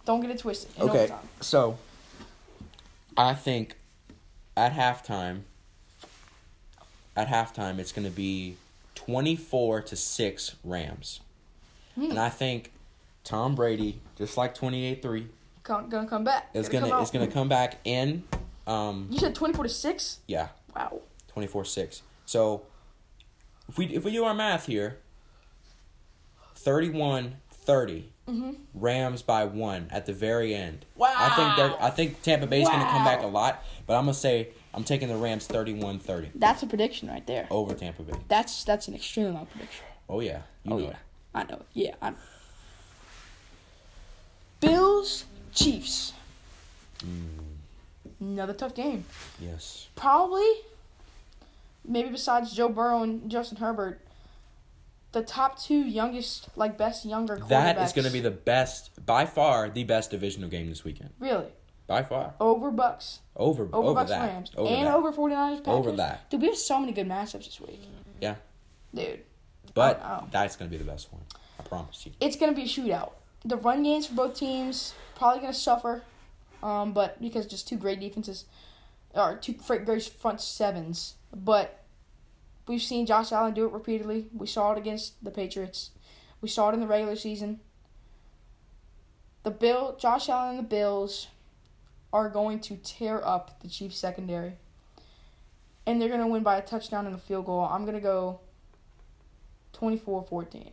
Don't 0.05 0.21
get 0.21 0.31
it 0.31 0.39
twisted. 0.39 0.71
In 0.77 0.83
Okay, 0.89 0.99
overtime. 1.05 1.29
so 1.41 1.79
I 3.17 3.35
think 3.35 3.77
at 4.57 4.73
halftime, 4.75 5.43
at 7.17 7.29
halftime, 7.29 7.79
it's 7.79 7.93
going 7.93 8.05
to 8.07 8.11
be 8.15 8.57
twenty-four 8.95 9.83
to 9.83 9.97
six 9.97 10.57
Rams, 10.65 11.21
Hmm. 11.95 12.11
and 12.11 12.19
I 12.19 12.29
think 12.29 12.73
Tom 13.25 13.55
Brady, 13.55 14.01
just 14.17 14.37
like 14.37 14.55
twenty-eight 14.55 15.03
three, 15.03 15.29
Come, 15.63 15.89
gonna 15.89 16.09
come 16.09 16.25
back. 16.25 16.51
is 16.55 16.69
come 16.69 16.81
gonna 16.83 16.95
out. 16.95 17.03
is 17.03 17.11
gonna 17.11 17.27
come 17.27 17.49
back 17.49 17.79
in. 17.85 18.25
Um, 18.67 19.09
You 19.11 19.19
said 19.19 19.35
24 19.35 19.65
to 19.65 19.69
6? 19.71 20.19
yeah, 20.29 20.49
Wow. 20.77 21.01
24-6. 21.35 22.03
So 22.27 22.63
if 23.69 23.77
we 23.79 23.87
if 23.87 24.05
we 24.05 24.13
do 24.13 24.25
our 24.25 24.35
math 24.35 24.67
here, 24.67 24.99
31-30, 26.65 28.05
Mm-hmm. 28.29 28.53
Rams 28.75 29.23
by 29.23 29.45
one 29.45 29.89
at 29.91 30.07
the 30.07 30.13
very 30.13 30.55
end. 30.55 30.85
Wow. 30.95 31.13
I 31.17 31.31
think 31.31 31.57
they're 31.57 31.83
I 31.83 31.91
think 31.91 32.23
Tampa 32.23 32.47
Bay's 32.47 32.69
going 32.69 32.79
to 32.79 32.87
come 32.87 33.03
back 33.05 33.25
a 33.25 33.27
lot, 33.27 33.65
but 33.89 33.97
I'm 33.97 34.05
going 34.05 34.15
to 34.15 34.21
say 34.21 34.51
I'm 34.73 34.85
taking 34.85 35.09
the 35.09 35.17
Rams 35.17 35.49
31-30 35.49 36.29
That's 36.37 36.63
a 36.63 36.67
prediction 36.69 37.09
right 37.09 37.27
there. 37.27 37.49
over 37.51 37.75
Tampa 37.75 38.05
Bay. 38.05 38.13
That's 38.29 38.63
that's 38.63 38.87
an 38.87 38.95
extremely 38.95 39.33
long 39.33 39.47
prediction. 39.47 39.85
Oh 40.09 40.21
yeah, 40.21 40.43
you 40.63 40.73
oh 40.73 40.79
know 40.79 40.85
yeah, 40.85 40.91
it. 40.91 40.97
I 41.35 41.43
know. 41.45 41.55
it. 41.57 41.67
Yeah, 41.73 41.95
I 42.01 42.11
know. 42.11 42.17
Bills 44.61 45.25
Chiefs. 45.53 46.13
Mm. 47.05 47.27
Another 48.21 48.53
tough 48.53 48.75
game. 48.75 49.05
Yes. 49.41 49.89
Probably, 49.97 50.49
maybe 51.85 52.11
besides 52.11 52.53
Joe 52.53 52.69
Burrow 52.69 53.03
and 53.03 53.29
Justin 53.31 53.57
Herbert, 53.59 54.01
the 55.13 55.23
top 55.23 55.59
two 55.59 55.79
youngest, 55.81 56.49
like 56.57 56.79
best 56.79 57.05
younger 57.05 57.37
quarterbacks. 57.37 57.49
That 57.49 57.79
is 57.79 57.93
going 57.93 58.07
to 58.07 58.13
be 58.13 58.21
the 58.21 58.31
best 58.31 59.05
by 59.05 59.27
far 59.27 59.69
the 59.69 59.85
best 59.85 60.11
divisional 60.11 60.49
game 60.49 60.69
this 60.69 60.85
weekend. 60.85 61.11
really. 61.19 61.49
by 61.87 62.03
far. 62.03 62.35
Over 62.41 62.71
Bucks. 62.71 63.21
Over 63.37 63.65
Over, 63.65 63.77
over, 63.77 63.95
Bucks 63.95 64.11
that. 64.11 64.29
Rams. 64.29 64.53
Over 64.57 64.75
and 64.75 64.87
that. 64.87 64.95
over 64.95 65.13
49ers 65.13 65.57
Packers. 65.59 65.67
Over 65.67 65.93
that. 65.93 66.31
Dude, 66.31 66.41
we 66.41 66.47
have 66.49 66.57
so 66.57 66.79
many 66.79 66.93
good 66.93 67.09
matchups 67.09 67.47
this 67.47 67.61
week. 67.61 67.81
Yeah. 68.21 68.37
Dude. 68.95 69.21
But 69.75 70.31
that's 70.31 70.57
gonna 70.57 70.71
be 70.71 70.77
the 70.77 70.85
best 70.85 71.13
one. 71.13 71.23
I 71.61 71.63
promise 71.63 72.07
you. 72.07 72.13
It's 72.21 72.37
going 72.37 72.53
to 72.53 72.57
be 72.57 72.63
a 72.63 72.67
shootout. 72.67 73.13
The 73.45 73.57
run 73.57 73.83
games 73.83 74.07
for 74.07 74.15
both 74.15 74.35
teams 74.35 74.95
probably 75.15 75.41
going 75.41 75.53
to 75.53 75.59
suffer, 75.59 76.03
um, 76.63 76.93
but 76.93 77.21
because 77.21 77.47
just 77.47 77.69
two 77.69 77.77
great 77.77 78.01
defenses, 78.01 78.47
or 79.15 79.37
two 79.37 79.55
great 79.55 80.03
front 80.03 80.41
sevens. 80.41 81.17
But 81.35 81.80
we've 82.67 82.83
seen 82.83 83.07
Josh 83.07 83.33
Allen 83.33 83.55
do 83.55 83.67
it 83.67 83.73
repeatedly. 83.73 84.27
We 84.33 84.47
saw 84.47 84.73
it 84.73 84.79
against 84.79 85.23
the 85.25 85.31
Patriots. 85.31 85.91
We 86.41 86.49
saw 86.49 86.71
it 86.71 86.75
in 86.75 86.81
the 86.81 86.87
regular 86.87 87.17
season. 87.17 87.61
The 89.43 89.51
Bill, 89.51 89.97
Josh 89.99 90.29
Allen 90.29 90.51
and 90.51 90.59
the 90.59 90.69
Bills 90.69 91.29
are 92.13 92.29
going 92.29 92.61
to 92.61 92.77
tear 92.77 93.25
up 93.25 93.61
the 93.61 93.69
Chiefs 93.69 93.97
secondary. 93.99 94.55
And 95.87 96.01
they're 96.01 96.09
going 96.09 96.21
to 96.21 96.27
win 96.27 96.43
by 96.43 96.57
a 96.57 96.63
touchdown 96.63 97.07
and 97.07 97.15
a 97.15 97.19
field 97.19 97.47
goal. 97.47 97.61
I'm 97.65 97.83
going 97.85 97.95
to 97.95 98.01
go 98.01 98.41
24-14. 99.75 100.73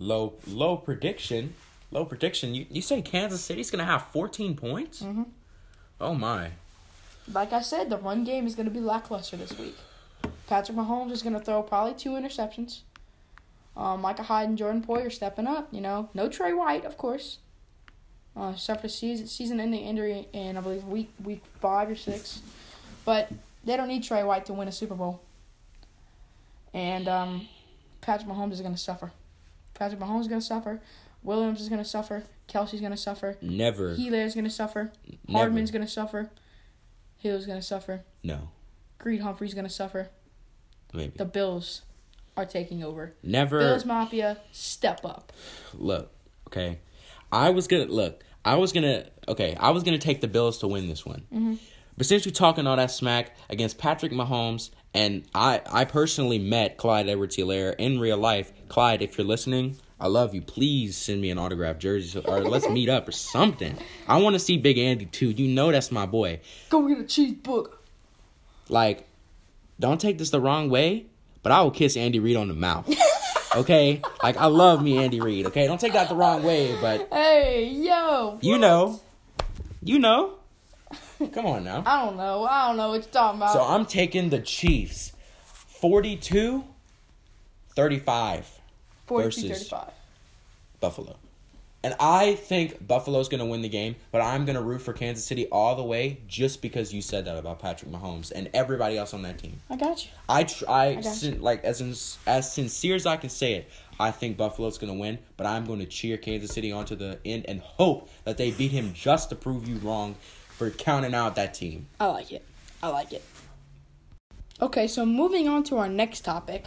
Low 0.00 0.34
low 0.48 0.76
prediction. 0.76 1.54
Low 1.92 2.04
prediction. 2.04 2.52
You 2.54 2.66
you 2.68 2.82
say 2.82 3.00
Kansas 3.00 3.40
City's 3.40 3.70
gonna 3.70 3.84
have 3.84 4.02
fourteen 4.08 4.56
points? 4.56 5.02
Mhm. 5.02 5.26
Oh 6.00 6.14
my. 6.14 6.50
Like 7.32 7.52
I 7.52 7.62
said, 7.62 7.90
the 7.90 7.98
run 7.98 8.24
game 8.24 8.46
is 8.46 8.54
going 8.54 8.66
to 8.66 8.72
be 8.72 8.80
lackluster 8.80 9.36
this 9.36 9.58
week. 9.58 9.76
Patrick 10.46 10.76
Mahomes 10.76 11.10
is 11.10 11.22
going 11.22 11.32
to 11.32 11.40
throw 11.40 11.62
probably 11.62 11.94
two 11.94 12.10
interceptions. 12.10 12.80
Um, 13.76 14.02
Micah 14.02 14.22
Hyde 14.24 14.48
and 14.48 14.58
Jordan 14.58 14.82
Poyer 14.82 15.10
stepping 15.10 15.46
up. 15.46 15.68
You 15.72 15.80
know, 15.80 16.10
no 16.14 16.28
Trey 16.28 16.52
White, 16.52 16.84
of 16.84 16.96
course. 16.96 17.38
Uh, 18.36 18.54
suffered 18.56 18.86
a 18.86 18.88
season 18.88 19.28
season-ending 19.28 19.80
injury 19.80 20.26
in 20.32 20.56
I 20.56 20.60
believe 20.60 20.82
week 20.84 21.08
week 21.22 21.40
five 21.60 21.88
or 21.88 21.94
six, 21.94 22.40
but 23.04 23.30
they 23.64 23.76
don't 23.76 23.86
need 23.86 24.02
Trey 24.02 24.24
White 24.24 24.46
to 24.46 24.52
win 24.52 24.66
a 24.66 24.72
Super 24.72 24.96
Bowl. 24.96 25.20
And 26.72 27.06
um, 27.08 27.48
Patrick 28.00 28.28
Mahomes 28.28 28.52
is 28.52 28.60
going 28.60 28.74
to 28.74 28.80
suffer. 28.80 29.12
Patrick 29.74 30.00
Mahomes 30.00 30.22
is 30.22 30.28
going 30.28 30.40
to 30.40 30.46
suffer. 30.46 30.80
Williams 31.22 31.60
is 31.60 31.68
going 31.68 31.82
to 31.82 31.88
suffer. 31.88 32.24
Kelce's 32.48 32.80
going 32.80 32.92
to 32.92 32.98
suffer. 32.98 33.38
Never. 33.40 33.94
Healy 33.94 34.18
is 34.18 34.34
going 34.34 34.44
to 34.44 34.50
suffer. 34.50 34.92
never. 35.26 35.38
Hardman's 35.38 35.70
going 35.70 35.84
to 35.84 35.90
suffer. 35.90 36.28
Hill's 37.24 37.46
going 37.46 37.58
to 37.58 37.64
suffer. 37.64 38.04
No. 38.22 38.50
Creed 38.98 39.22
Humphrey's 39.22 39.54
to 39.54 39.68
suffer. 39.68 40.10
Maybe. 40.92 41.14
The 41.16 41.24
Bills 41.24 41.82
are 42.36 42.44
taking 42.44 42.84
over. 42.84 43.14
Never. 43.22 43.58
Bills 43.58 43.84
Mafia, 43.84 44.38
step 44.52 45.04
up. 45.04 45.32
look, 45.72 46.12
okay. 46.48 46.78
I 47.32 47.50
was 47.50 47.66
gonna 47.66 47.86
look. 47.86 48.22
I 48.44 48.56
was 48.56 48.72
gonna 48.72 49.06
okay. 49.26 49.56
I 49.58 49.70
was 49.70 49.82
gonna 49.82 49.98
take 49.98 50.20
the 50.20 50.28
Bills 50.28 50.58
to 50.58 50.68
win 50.68 50.86
this 50.86 51.04
one. 51.04 51.22
Mm-hmm. 51.32 51.54
But 51.96 52.06
since 52.06 52.24
you're 52.24 52.32
talking 52.32 52.66
all 52.66 52.76
that 52.76 52.90
smack 52.90 53.36
against 53.50 53.78
Patrick 53.78 54.12
Mahomes, 54.12 54.70
and 54.92 55.24
I, 55.34 55.62
I 55.70 55.84
personally 55.84 56.38
met 56.38 56.76
Clyde 56.76 57.08
Edwards-Helaire 57.08 57.74
in 57.78 58.00
real 58.00 58.18
life. 58.18 58.52
Clyde, 58.68 59.00
if 59.00 59.16
you're 59.16 59.26
listening, 59.26 59.76
I 60.00 60.08
love 60.08 60.34
you. 60.34 60.42
Please 60.42 60.96
send 60.96 61.20
me 61.20 61.30
an 61.30 61.38
autographed 61.38 61.80
jersey, 61.80 62.08
so, 62.08 62.20
or 62.20 62.40
let's 62.40 62.68
meet 62.68 62.88
up 62.88 63.08
or 63.08 63.12
something. 63.12 63.76
I 64.08 64.20
want 64.20 64.34
to 64.34 64.40
see 64.40 64.56
Big 64.58 64.76
Andy 64.76 65.06
too. 65.06 65.30
You 65.30 65.48
know 65.48 65.70
that's 65.70 65.92
my 65.92 66.06
boy. 66.06 66.40
Go 66.68 66.86
get 66.88 66.98
a 66.98 67.04
cheeseburger. 67.04 67.72
Like, 68.68 69.06
don't 69.78 70.00
take 70.00 70.18
this 70.18 70.30
the 70.30 70.40
wrong 70.40 70.68
way, 70.68 71.06
but 71.42 71.52
I 71.52 71.62
will 71.62 71.70
kiss 71.70 71.96
Andy 71.96 72.18
Reid 72.18 72.36
on 72.36 72.48
the 72.48 72.54
mouth. 72.54 72.92
Okay, 73.54 74.02
like 74.20 74.36
I 74.36 74.46
love 74.46 74.82
me 74.82 74.98
Andy 74.98 75.20
Reid. 75.20 75.46
Okay, 75.46 75.68
don't 75.68 75.80
take 75.80 75.92
that 75.92 76.08
the 76.08 76.16
wrong 76.16 76.42
way, 76.42 76.76
but 76.80 77.08
Hey, 77.12 77.68
yo. 77.68 78.38
You 78.42 78.58
know. 78.58 79.00
You 79.80 80.00
know. 80.00 80.34
Come 81.32 81.46
on 81.46 81.62
now. 81.62 81.82
I 81.86 82.04
don't 82.04 82.16
know. 82.16 82.44
I 82.44 82.66
don't 82.66 82.76
know 82.76 82.88
what 82.88 83.02
you're 83.02 83.12
talking 83.12 83.38
about. 83.38 83.52
So 83.52 83.62
I'm 83.62 83.86
taking 83.86 84.30
the 84.30 84.40
Chiefs 84.40 85.12
42 85.44 86.64
35 87.76 88.58
42 89.06 89.48
versus- 89.48 89.68
35. 89.68 89.92
Buffalo. 90.80 91.16
And 91.82 91.94
I 92.00 92.34
think 92.36 92.86
Buffalo's 92.86 93.28
going 93.28 93.40
to 93.40 93.44
win 93.44 93.60
the 93.60 93.68
game, 93.68 93.96
but 94.10 94.22
I'm 94.22 94.46
going 94.46 94.56
to 94.56 94.62
root 94.62 94.80
for 94.80 94.94
Kansas 94.94 95.22
City 95.22 95.46
all 95.48 95.76
the 95.76 95.82
way 95.82 96.18
just 96.26 96.62
because 96.62 96.94
you 96.94 97.02
said 97.02 97.26
that 97.26 97.36
about 97.36 97.58
Patrick 97.58 97.90
Mahomes 97.92 98.32
and 98.34 98.48
everybody 98.54 98.96
else 98.96 99.12
on 99.12 99.20
that 99.22 99.38
team. 99.38 99.60
I 99.68 99.76
got 99.76 100.02
you. 100.02 100.10
I 100.26 100.44
tr- 100.44 100.64
I, 100.66 100.88
you. 100.92 101.02
sin- 101.02 101.42
like 101.42 101.62
as 101.62 101.82
in, 101.82 101.90
as 102.26 102.50
sincere 102.50 102.94
as 102.94 103.04
I 103.04 103.18
can 103.18 103.28
say 103.28 103.52
it, 103.52 103.70
I 104.00 104.12
think 104.12 104.38
Buffalo's 104.38 104.78
going 104.78 104.94
to 104.94 104.98
win, 104.98 105.18
but 105.36 105.46
I'm 105.46 105.66
going 105.66 105.78
to 105.80 105.84
cheer 105.84 106.16
Kansas 106.16 106.52
City 106.52 106.72
onto 106.72 106.96
the 106.96 107.18
end 107.22 107.44
and 107.48 107.60
hope 107.60 108.08
that 108.24 108.38
they 108.38 108.50
beat 108.50 108.70
him 108.70 108.94
just 108.94 109.28
to 109.28 109.36
prove 109.36 109.68
you 109.68 109.76
wrong 109.76 110.14
for 110.48 110.70
counting 110.70 111.14
out 111.14 111.36
that 111.36 111.52
team. 111.52 111.86
I 112.00 112.06
like 112.06 112.32
it. 112.32 112.46
I 112.82 112.88
like 112.88 113.12
it. 113.12 113.22
Okay, 114.62 114.86
so 114.86 115.04
moving 115.04 115.48
on 115.48 115.64
to 115.64 115.76
our 115.76 115.88
next 115.88 116.22
topic 116.22 116.64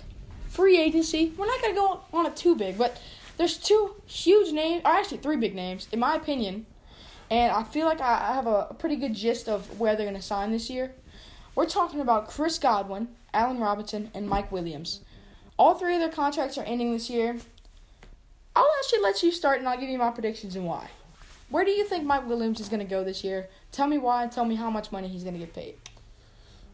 free 0.57 0.79
agency. 0.79 1.31
We're 1.37 1.45
not 1.45 1.61
going 1.61 1.75
to 1.75 1.79
go 1.79 2.01
on 2.11 2.25
it 2.25 2.35
too 2.35 2.55
big, 2.55 2.79
but 2.79 2.99
there's 3.37 3.57
two 3.57 3.93
huge 4.07 4.51
names, 4.51 4.81
or 4.83 4.91
actually 4.91 5.19
three 5.19 5.37
big 5.37 5.53
names, 5.53 5.87
in 5.91 5.99
my 5.99 6.15
opinion. 6.15 6.65
And 7.29 7.51
I 7.51 7.61
feel 7.61 7.85
like 7.85 8.01
I 8.01 8.33
have 8.33 8.47
a, 8.47 8.67
a 8.71 8.73
pretty 8.73 8.95
good 8.95 9.13
gist 9.13 9.47
of 9.47 9.79
where 9.79 9.95
they're 9.95 10.07
going 10.07 10.19
to 10.19 10.21
sign 10.21 10.51
this 10.51 10.67
year. 10.67 10.93
We're 11.53 11.67
talking 11.67 11.99
about 11.99 12.27
Chris 12.27 12.57
Godwin, 12.57 13.09
Allen 13.35 13.59
Robinson, 13.59 14.09
and 14.15 14.27
Mike 14.27 14.51
Williams. 14.51 15.01
All 15.57 15.75
three 15.75 15.93
of 15.93 15.99
their 15.99 16.09
contracts 16.09 16.57
are 16.57 16.63
ending 16.63 16.91
this 16.91 17.07
year. 17.07 17.37
I'll 18.55 18.69
actually 18.79 19.01
let 19.01 19.21
you 19.21 19.31
start 19.31 19.59
and 19.59 19.69
I'll 19.69 19.79
give 19.79 19.89
you 19.89 19.99
my 19.99 20.09
predictions 20.09 20.55
and 20.55 20.65
why. 20.65 20.89
Where 21.49 21.65
do 21.65 21.71
you 21.71 21.85
think 21.85 22.03
Mike 22.03 22.27
Williams 22.27 22.59
is 22.59 22.67
going 22.67 22.79
to 22.79 22.89
go 22.89 23.03
this 23.03 23.23
year? 23.23 23.47
Tell 23.71 23.87
me 23.87 23.99
why 23.99 24.23
and 24.23 24.31
tell 24.31 24.45
me 24.45 24.55
how 24.55 24.71
much 24.71 24.91
money 24.91 25.07
he's 25.07 25.23
going 25.23 25.35
to 25.35 25.39
get 25.39 25.53
paid. 25.53 25.75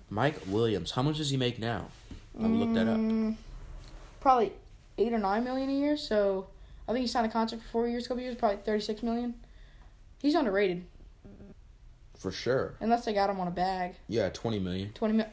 Mike 0.10 0.40
Williams, 0.48 0.92
how 0.92 1.02
much 1.02 1.18
does 1.18 1.30
he 1.32 1.38
make 1.38 1.60
now? 1.60 1.88
I 2.40 2.44
will 2.44 2.50
look 2.50 2.74
that 2.74 2.88
up. 2.88 2.98
Mm, 2.98 3.36
Probably 4.24 4.54
eight 4.98 5.12
or 5.12 5.18
nine 5.20 5.44
million 5.44 5.70
a 5.70 5.74
year. 5.74 5.98
So 5.98 6.48
I 6.88 6.94
think 6.94 7.02
he 7.02 7.08
signed 7.08 7.26
a 7.26 7.30
contract 7.30 7.62
for 7.66 7.70
four 7.70 7.88
years, 7.90 8.06
a 8.06 8.08
couple 8.08 8.24
years, 8.24 8.36
probably 8.36 8.60
thirty 8.64 8.82
six 8.82 9.04
million. 9.04 9.34
He's 10.22 10.34
underrated 10.34 10.86
For 12.18 12.32
sure. 12.32 12.76
unless 12.80 13.04
they 13.04 13.14
got 13.14 13.30
him 13.30 13.42
on 13.42 13.50
a 13.50 13.52
bag. 13.52 13.96
Yeah, 14.08 14.30
20 14.30 14.60
million. 14.60 14.94
Twenty 14.94 15.16
mil, 15.16 15.26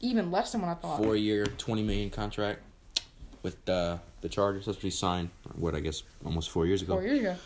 even 0.00 0.32
less 0.32 0.50
than 0.50 0.60
what 0.60 0.70
I 0.70 0.74
thought. 0.74 0.98
Four 1.00 1.14
year, 1.14 1.46
20 1.46 1.84
million 1.84 2.10
contract 2.10 2.58
with 3.44 3.68
uh, 3.68 3.98
the 4.22 4.28
Chargers. 4.28 4.66
That's 4.66 4.78
what 4.78 4.82
he 4.82 4.90
signed, 4.90 5.30
what 5.54 5.76
I 5.76 5.80
guess, 5.80 6.02
almost 6.26 6.50
four 6.50 6.66
years 6.66 6.82
ago. 6.82 6.94
Four 6.94 7.04
years 7.04 7.20
ago. 7.20 7.36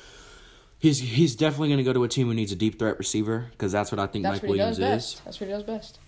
He's 0.78 0.98
he's 0.98 1.36
definitely 1.36 1.68
going 1.68 1.78
to 1.78 1.84
go 1.84 1.92
to 1.92 2.04
a 2.04 2.08
team 2.08 2.26
who 2.28 2.32
needs 2.32 2.52
a 2.52 2.56
deep 2.56 2.78
threat 2.78 2.98
receiver 2.98 3.48
because 3.50 3.70
that's 3.70 3.92
what 3.92 3.98
I 3.98 4.06
think 4.06 4.22
That's 4.22 4.40
Mike 4.40 4.48
Williams 4.48 4.78
does 4.78 4.88
best. 4.88 5.14
is. 5.16 5.20
That's 5.26 5.40
what 5.40 5.46
he 5.48 5.52
does 5.52 5.62
best. 5.62 5.98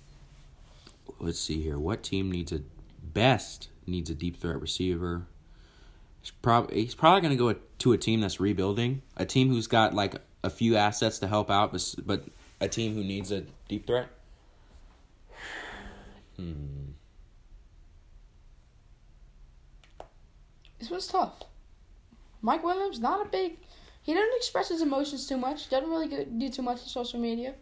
Let's 1.20 1.38
see 1.38 1.60
here. 1.60 1.78
What 1.78 2.02
team 2.02 2.30
needs 2.32 2.52
a 2.52 2.62
best 3.02 3.68
needs 3.88 4.10
a 4.10 4.14
deep 4.14 4.40
threat 4.40 4.60
receiver? 4.60 5.26
He's 6.20 6.30
probably 6.30 6.82
he's 6.82 6.94
probably 6.94 7.20
going 7.20 7.36
to 7.36 7.36
go 7.36 7.58
to 7.78 7.92
a 7.92 7.98
team 7.98 8.20
that's 8.20 8.40
rebuilding, 8.40 9.02
a 9.16 9.24
team 9.24 9.48
who's 9.48 9.66
got 9.66 9.94
like 9.94 10.16
a 10.42 10.50
few 10.50 10.76
assets 10.76 11.18
to 11.20 11.26
help 11.26 11.50
out, 11.50 11.72
but 11.72 11.94
but 12.04 12.24
a 12.60 12.68
team 12.68 12.94
who 12.94 13.04
needs 13.04 13.32
a 13.32 13.44
deep 13.68 13.86
threat. 13.86 14.08
Hmm. 16.36 16.92
This 20.78 20.90
was 20.90 21.06
tough. 21.06 21.42
Mike 22.40 22.62
Williams, 22.62 23.00
not 23.00 23.26
a 23.26 23.28
big. 23.28 23.58
He 24.02 24.14
doesn't 24.14 24.36
express 24.36 24.68
his 24.68 24.80
emotions 24.80 25.26
too 25.26 25.36
much. 25.36 25.68
Doesn't 25.68 25.90
really 25.90 26.24
do 26.24 26.48
too 26.48 26.62
much 26.62 26.80
on 26.80 26.86
social 26.86 27.18
media. 27.18 27.54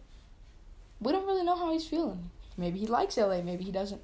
We 1.00 1.12
don't 1.12 1.26
really 1.26 1.42
know 1.42 1.56
how 1.56 1.72
he's 1.72 1.86
feeling. 1.86 2.30
Maybe 2.56 2.78
he 2.78 2.86
likes 2.86 3.16
LA. 3.16 3.42
Maybe 3.42 3.64
he 3.64 3.72
doesn't. 3.72 4.00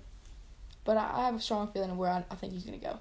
But 0.85 0.97
I, 0.97 1.11
I 1.15 1.25
have 1.27 1.37
a 1.37 1.41
strong 1.41 1.69
feeling 1.69 1.91
of 1.91 1.99
where 1.99 2.11
I, 2.11 2.25
I 2.31 2.35
think 2.35 2.53
he's 2.53 2.65
gonna 2.65 2.79
go. 2.79 2.99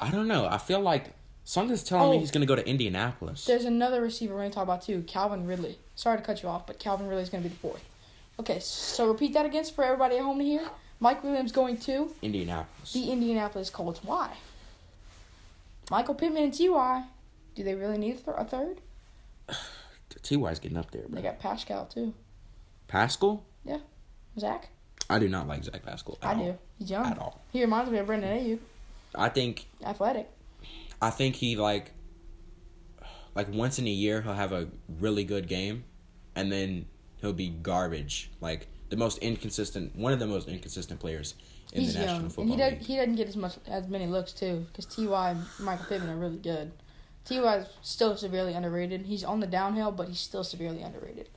I 0.00 0.10
don't 0.10 0.28
know. 0.28 0.46
I 0.46 0.58
feel 0.58 0.80
like 0.80 1.12
something's 1.44 1.82
telling 1.84 2.10
me 2.12 2.16
Oh. 2.16 2.20
he's 2.20 2.30
going 2.30 2.40
to 2.40 2.46
go 2.46 2.56
to 2.56 2.66
Indianapolis. 2.66 3.44
There's 3.44 3.64
another 3.66 4.00
receiver 4.00 4.34
we're 4.34 4.40
gonna 4.40 4.50
talk 4.50 4.62
about 4.62 4.82
too, 4.82 5.02
Calvin 5.06 5.46
Ridley. 5.46 5.78
Sorry 5.94 6.16
to 6.16 6.22
cut 6.24 6.42
you 6.42 6.48
off, 6.48 6.66
but 6.66 6.78
Calvin 6.78 7.06
Ridley 7.06 7.22
is 7.22 7.28
gonna 7.28 7.42
be 7.42 7.50
the 7.50 7.56
fourth. 7.56 7.84
Okay, 8.38 8.58
so 8.60 9.06
repeat 9.08 9.34
that 9.34 9.44
again 9.44 9.64
for 9.64 9.84
everybody 9.84 10.16
at 10.16 10.22
home 10.22 10.38
to 10.38 10.44
hear. 10.44 10.62
Mike 10.98 11.22
Williams 11.22 11.52
going 11.52 11.76
to 11.78 12.14
Indianapolis. 12.22 12.92
the 12.94 13.10
Indianapolis 13.10 13.68
Colts. 13.70 14.00
Why? 14.02 14.30
Michael 15.90 16.14
Pittman 16.14 16.44
and 16.44 16.54
Ty. 16.58 17.04
Do 17.54 17.64
they 17.64 17.74
really 17.74 17.98
need 17.98 18.18
a 18.26 18.44
third? 18.44 18.80
Ty.'s 20.22 20.58
getting 20.60 20.78
up 20.78 20.90
there, 20.92 21.02
bro. 21.08 21.16
They 21.16 21.22
got 21.22 21.40
Pascal 21.40 21.84
too. 21.86 22.14
Pascal? 22.88 23.42
Zach, 24.38 24.68
I 25.08 25.18
do 25.18 25.28
not 25.28 25.48
like 25.48 25.64
Zach 25.64 25.84
Pascal. 25.84 26.18
At 26.22 26.36
I 26.36 26.38
all. 26.40 26.44
do. 26.52 26.58
He's 26.78 26.90
young. 26.90 27.06
At 27.06 27.18
all. 27.18 27.40
He 27.52 27.60
reminds 27.60 27.90
me 27.90 27.98
of 27.98 28.06
Brandon 28.06 28.38
Aiyuk. 28.38 28.58
I 29.14 29.28
think 29.28 29.66
Athletic. 29.84 30.30
I 31.02 31.10
think 31.10 31.36
he 31.36 31.56
like 31.56 31.92
like 33.34 33.52
once 33.52 33.78
in 33.78 33.86
a 33.86 33.90
year 33.90 34.22
he'll 34.22 34.34
have 34.34 34.52
a 34.52 34.68
really 35.00 35.24
good 35.24 35.48
game 35.48 35.84
and 36.36 36.50
then 36.52 36.86
he'll 37.20 37.32
be 37.32 37.48
garbage. 37.48 38.30
Like 38.40 38.68
the 38.88 38.96
most 38.96 39.18
inconsistent 39.18 39.96
one 39.96 40.12
of 40.12 40.18
the 40.18 40.26
most 40.26 40.48
inconsistent 40.48 41.00
players 41.00 41.34
in 41.72 41.82
He's 41.82 41.94
the 41.94 42.00
National 42.00 42.16
young, 42.20 42.28
Football 42.30 42.42
and 42.42 42.52
he 42.60 42.64
League. 42.66 42.78
does, 42.78 42.86
he 42.86 42.96
doesn't 42.96 43.14
get 43.16 43.28
as 43.28 43.36
much 43.36 43.54
as 43.68 43.86
many 43.88 44.06
looks 44.06 44.32
too, 44.32 44.66
because 44.72 44.86
Ty 44.86 45.30
and 45.30 45.44
Michael 45.60 45.86
Pittman 45.86 46.10
are 46.10 46.16
really 46.16 46.38
good. 46.38 46.72
T.Y. 47.24 47.56
is 47.58 47.68
still 47.82 48.16
severely 48.16 48.54
underrated. 48.54 49.02
He's 49.02 49.22
on 49.22 49.38
the 49.40 49.46
downhill, 49.46 49.92
but 49.92 50.08
he's 50.08 50.18
still 50.18 50.42
severely 50.42 50.82
underrated. 50.82 51.28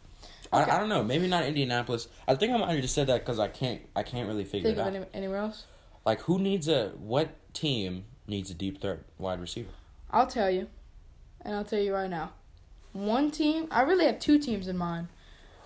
I, 0.53 0.61
Okay. 0.63 0.71
I 0.71 0.79
don't 0.79 0.89
know. 0.89 1.03
Maybe 1.03 1.27
not 1.27 1.45
Indianapolis. 1.45 2.07
I 2.27 2.35
think 2.35 2.53
I 2.53 2.57
might 2.57 2.71
have 2.71 2.81
just 2.81 2.95
said 2.95 3.07
that 3.07 3.21
because 3.21 3.39
I 3.39 3.47
can't. 3.47 3.81
I 3.95 4.03
can't 4.03 4.27
really 4.27 4.43
figure 4.45 4.69
Think 4.69 4.77
it 4.77 4.81
out. 4.81 4.95
any, 4.95 5.05
anywhere 5.13 5.39
else? 5.39 5.65
Like, 6.05 6.21
who 6.21 6.39
needs 6.39 6.67
a 6.67 6.89
what 6.97 7.29
team 7.53 8.05
needs 8.27 8.49
a 8.51 8.53
deep 8.53 8.81
threat 8.81 8.99
wide 9.17 9.39
receiver? 9.41 9.69
I'll 10.11 10.27
tell 10.27 10.49
you, 10.49 10.67
and 11.41 11.55
I'll 11.55 11.63
tell 11.63 11.79
you 11.79 11.93
right 11.93 12.09
now. 12.09 12.33
One 12.91 13.31
team, 13.31 13.67
I 13.71 13.81
really 13.81 14.05
have 14.05 14.19
two 14.19 14.37
teams 14.37 14.67
in 14.67 14.77
mind, 14.77 15.07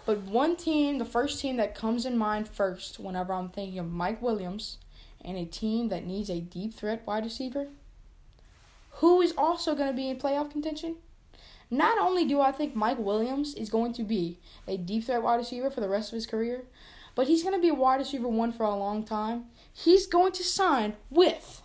but 0.06 0.20
one 0.20 0.56
team, 0.56 0.98
the 0.98 1.06
first 1.06 1.42
team 1.42 1.58
that 1.58 1.76
comes 1.76 2.06
in 2.06 2.18
mind 2.18 2.48
first 2.48 3.00
whenever 3.00 3.34
I'm 3.34 3.50
thinking 3.50 3.80
of 3.80 3.92
Mike 3.92 4.22
Williams 4.22 4.78
and 5.26 5.38
a 5.38 5.44
team 5.44 5.90
that 5.90 6.06
needs 6.06 6.30
a 6.30 6.40
deep 6.40 6.74
threat 6.74 7.06
wide 7.06 7.26
receiver, 7.26 7.68
who 8.92 9.22
is 9.22 9.34
also 9.38 9.76
going 9.76 9.90
to 9.90 9.94
be 9.94 10.08
in 10.08 10.18
playoff 10.18 10.50
contention. 10.50 10.96
Not 11.70 11.98
only 11.98 12.26
do 12.26 12.40
I 12.40 12.52
think 12.52 12.76
Mike 12.76 12.98
Williams 12.98 13.54
is 13.56 13.70
going 13.70 13.94
to 13.94 14.04
be 14.04 14.40
a 14.68 14.78
deep 14.78 15.06
threat 15.06 15.22
wide 15.22 15.36
receiver 15.36 15.70
for 15.70 15.82
the 15.82 15.90
rest 15.90 16.10
of 16.10 16.16
his 16.16 16.26
career, 16.26 16.64
but 17.16 17.28
he's 17.28 17.44
going 17.44 17.56
to 17.56 17.62
be 17.62 17.70
a 17.70 17.74
wide 17.74 18.00
receiver 18.00 18.28
one 18.28 18.54
for 18.54 18.64
a 18.64 18.76
long 18.76 19.04
time. 19.04 19.46
He's 19.74 20.08
going 20.08 20.32
to 20.34 20.44
sign 20.44 20.96
with 21.10 21.62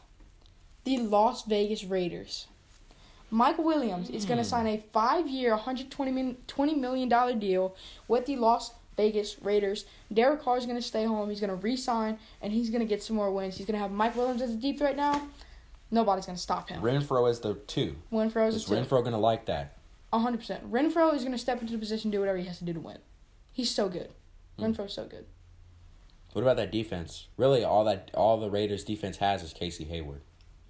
the 0.84 0.98
Las 0.98 1.44
Vegas 1.44 1.84
Raiders. 1.84 2.48
Mike 3.30 3.58
Williams 3.58 4.10
is 4.10 4.24
going 4.24 4.38
to 4.38 4.44
hmm. 4.44 4.50
sign 4.50 4.66
a 4.66 4.78
five-year, 4.92 5.56
$120 5.56 6.12
million, 6.12 6.36
$20 6.46 6.78
million 6.78 7.38
deal 7.38 7.76
with 8.06 8.26
the 8.26 8.36
Las 8.36 8.72
Vegas 8.96 9.36
Raiders. 9.40 9.86
Derek 10.12 10.42
Carr 10.42 10.58
is 10.58 10.66
going 10.66 10.76
to 10.76 10.82
stay 10.82 11.04
home. 11.04 11.30
He's 11.30 11.40
going 11.40 11.50
to 11.50 11.56
re-sign, 11.56 12.18
and 12.42 12.52
he's 12.52 12.68
going 12.68 12.80
to 12.80 12.86
get 12.86 13.02
some 13.02 13.16
more 13.16 13.30
wins. 13.30 13.56
He's 13.56 13.66
going 13.66 13.74
to 13.74 13.80
have 13.80 13.90
Mike 13.90 14.16
Williams 14.16 14.42
as 14.42 14.50
a 14.50 14.56
deep 14.56 14.78
threat 14.78 14.96
now. 14.96 15.28
Nobody's 15.90 16.26
going 16.26 16.36
to 16.36 16.42
stop 16.42 16.68
him. 16.68 16.82
Renfrow 16.82 17.30
is 17.30 17.40
the 17.40 17.54
two. 17.54 17.96
Winfro 18.12 18.48
is 18.48 18.56
Is. 18.56 18.64
Renfrow 18.66 19.04
gonna 19.04 19.18
like 19.18 19.46
that? 19.46 19.76
100%. 20.12 20.70
Renfrow 20.70 21.14
is 21.14 21.22
going 21.22 21.32
to 21.32 21.38
step 21.38 21.60
into 21.60 21.72
the 21.72 21.78
position, 21.78 22.10
do 22.10 22.20
whatever 22.20 22.38
he 22.38 22.46
has 22.46 22.58
to 22.58 22.64
do 22.64 22.72
to 22.72 22.80
win. 22.80 22.98
He's 23.52 23.70
so 23.70 23.88
good. 23.88 24.10
Hmm. 24.58 24.64
Renfrow's 24.64 24.92
so 24.92 25.04
good. 25.04 25.26
What 26.32 26.42
about 26.42 26.56
that 26.56 26.72
defense? 26.72 27.28
Really, 27.36 27.62
all 27.62 27.84
that 27.84 28.10
all 28.14 28.40
the 28.40 28.50
Raiders 28.50 28.84
defense 28.84 29.18
has 29.18 29.42
is 29.42 29.52
Casey 29.52 29.84
Hayward 29.84 30.22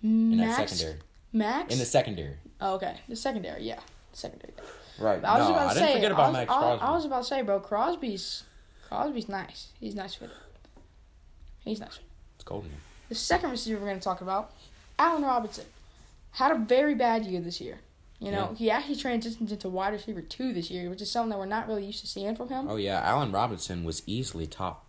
in 0.02 0.38
that 0.38 0.68
secondary. 0.68 0.98
Max? 1.32 1.72
In 1.72 1.78
the 1.78 1.84
secondary, 1.84 2.36
oh, 2.60 2.74
okay. 2.74 2.96
The 3.08 3.16
secondary, 3.16 3.62
yeah. 3.62 3.78
Secondary. 4.12 4.52
right? 4.98 5.24
I 5.24 5.38
was 5.38 5.48
no, 5.48 5.54
about 5.54 5.62
to 5.62 5.70
I 5.70 5.74
didn't 5.74 5.88
say, 5.88 5.94
forget 5.94 6.12
I 6.12 6.26
was, 6.26 6.32
Max 6.32 6.50
I, 6.50 6.58
Crosby. 6.58 6.84
I 6.84 6.90
was 6.90 7.04
about 7.04 7.22
to 7.22 7.28
say, 7.28 7.42
bro, 7.42 7.60
Crosby's 7.60 8.42
Crosby's 8.88 9.28
nice. 9.28 9.68
He's 9.80 9.94
nice 9.94 10.20
with 10.20 10.30
it. 10.30 10.36
He's 11.64 11.80
nice. 11.80 12.00
It's 12.34 12.44
cold 12.44 12.64
in 12.64 12.70
here. 12.70 12.80
The 13.08 13.14
second 13.14 13.50
receiver 13.50 13.78
we're 13.78 13.86
going 13.86 13.98
to 13.98 14.04
talk 14.04 14.20
about, 14.20 14.52
Allen 14.98 15.22
Robinson, 15.22 15.64
had 16.32 16.52
a 16.52 16.58
very 16.58 16.94
bad 16.94 17.24
year 17.24 17.40
this 17.40 17.60
year. 17.60 17.78
You 18.22 18.30
know, 18.30 18.50
Yeah. 18.50 18.56
he 18.56 18.70
actually 18.70 18.94
transitioned 18.96 19.50
into 19.50 19.68
wide 19.68 19.92
receiver 19.92 20.22
two 20.22 20.52
this 20.52 20.70
year, 20.70 20.88
which 20.88 21.02
is 21.02 21.10
something 21.10 21.30
that 21.30 21.38
we're 21.38 21.46
not 21.46 21.66
really 21.66 21.84
used 21.84 22.00
to 22.02 22.06
seeing 22.06 22.36
from 22.36 22.48
him. 22.50 22.68
Oh 22.68 22.76
yeah, 22.76 23.00
Allen 23.02 23.32
Robinson 23.32 23.82
was 23.82 24.02
easily 24.06 24.46
top 24.46 24.86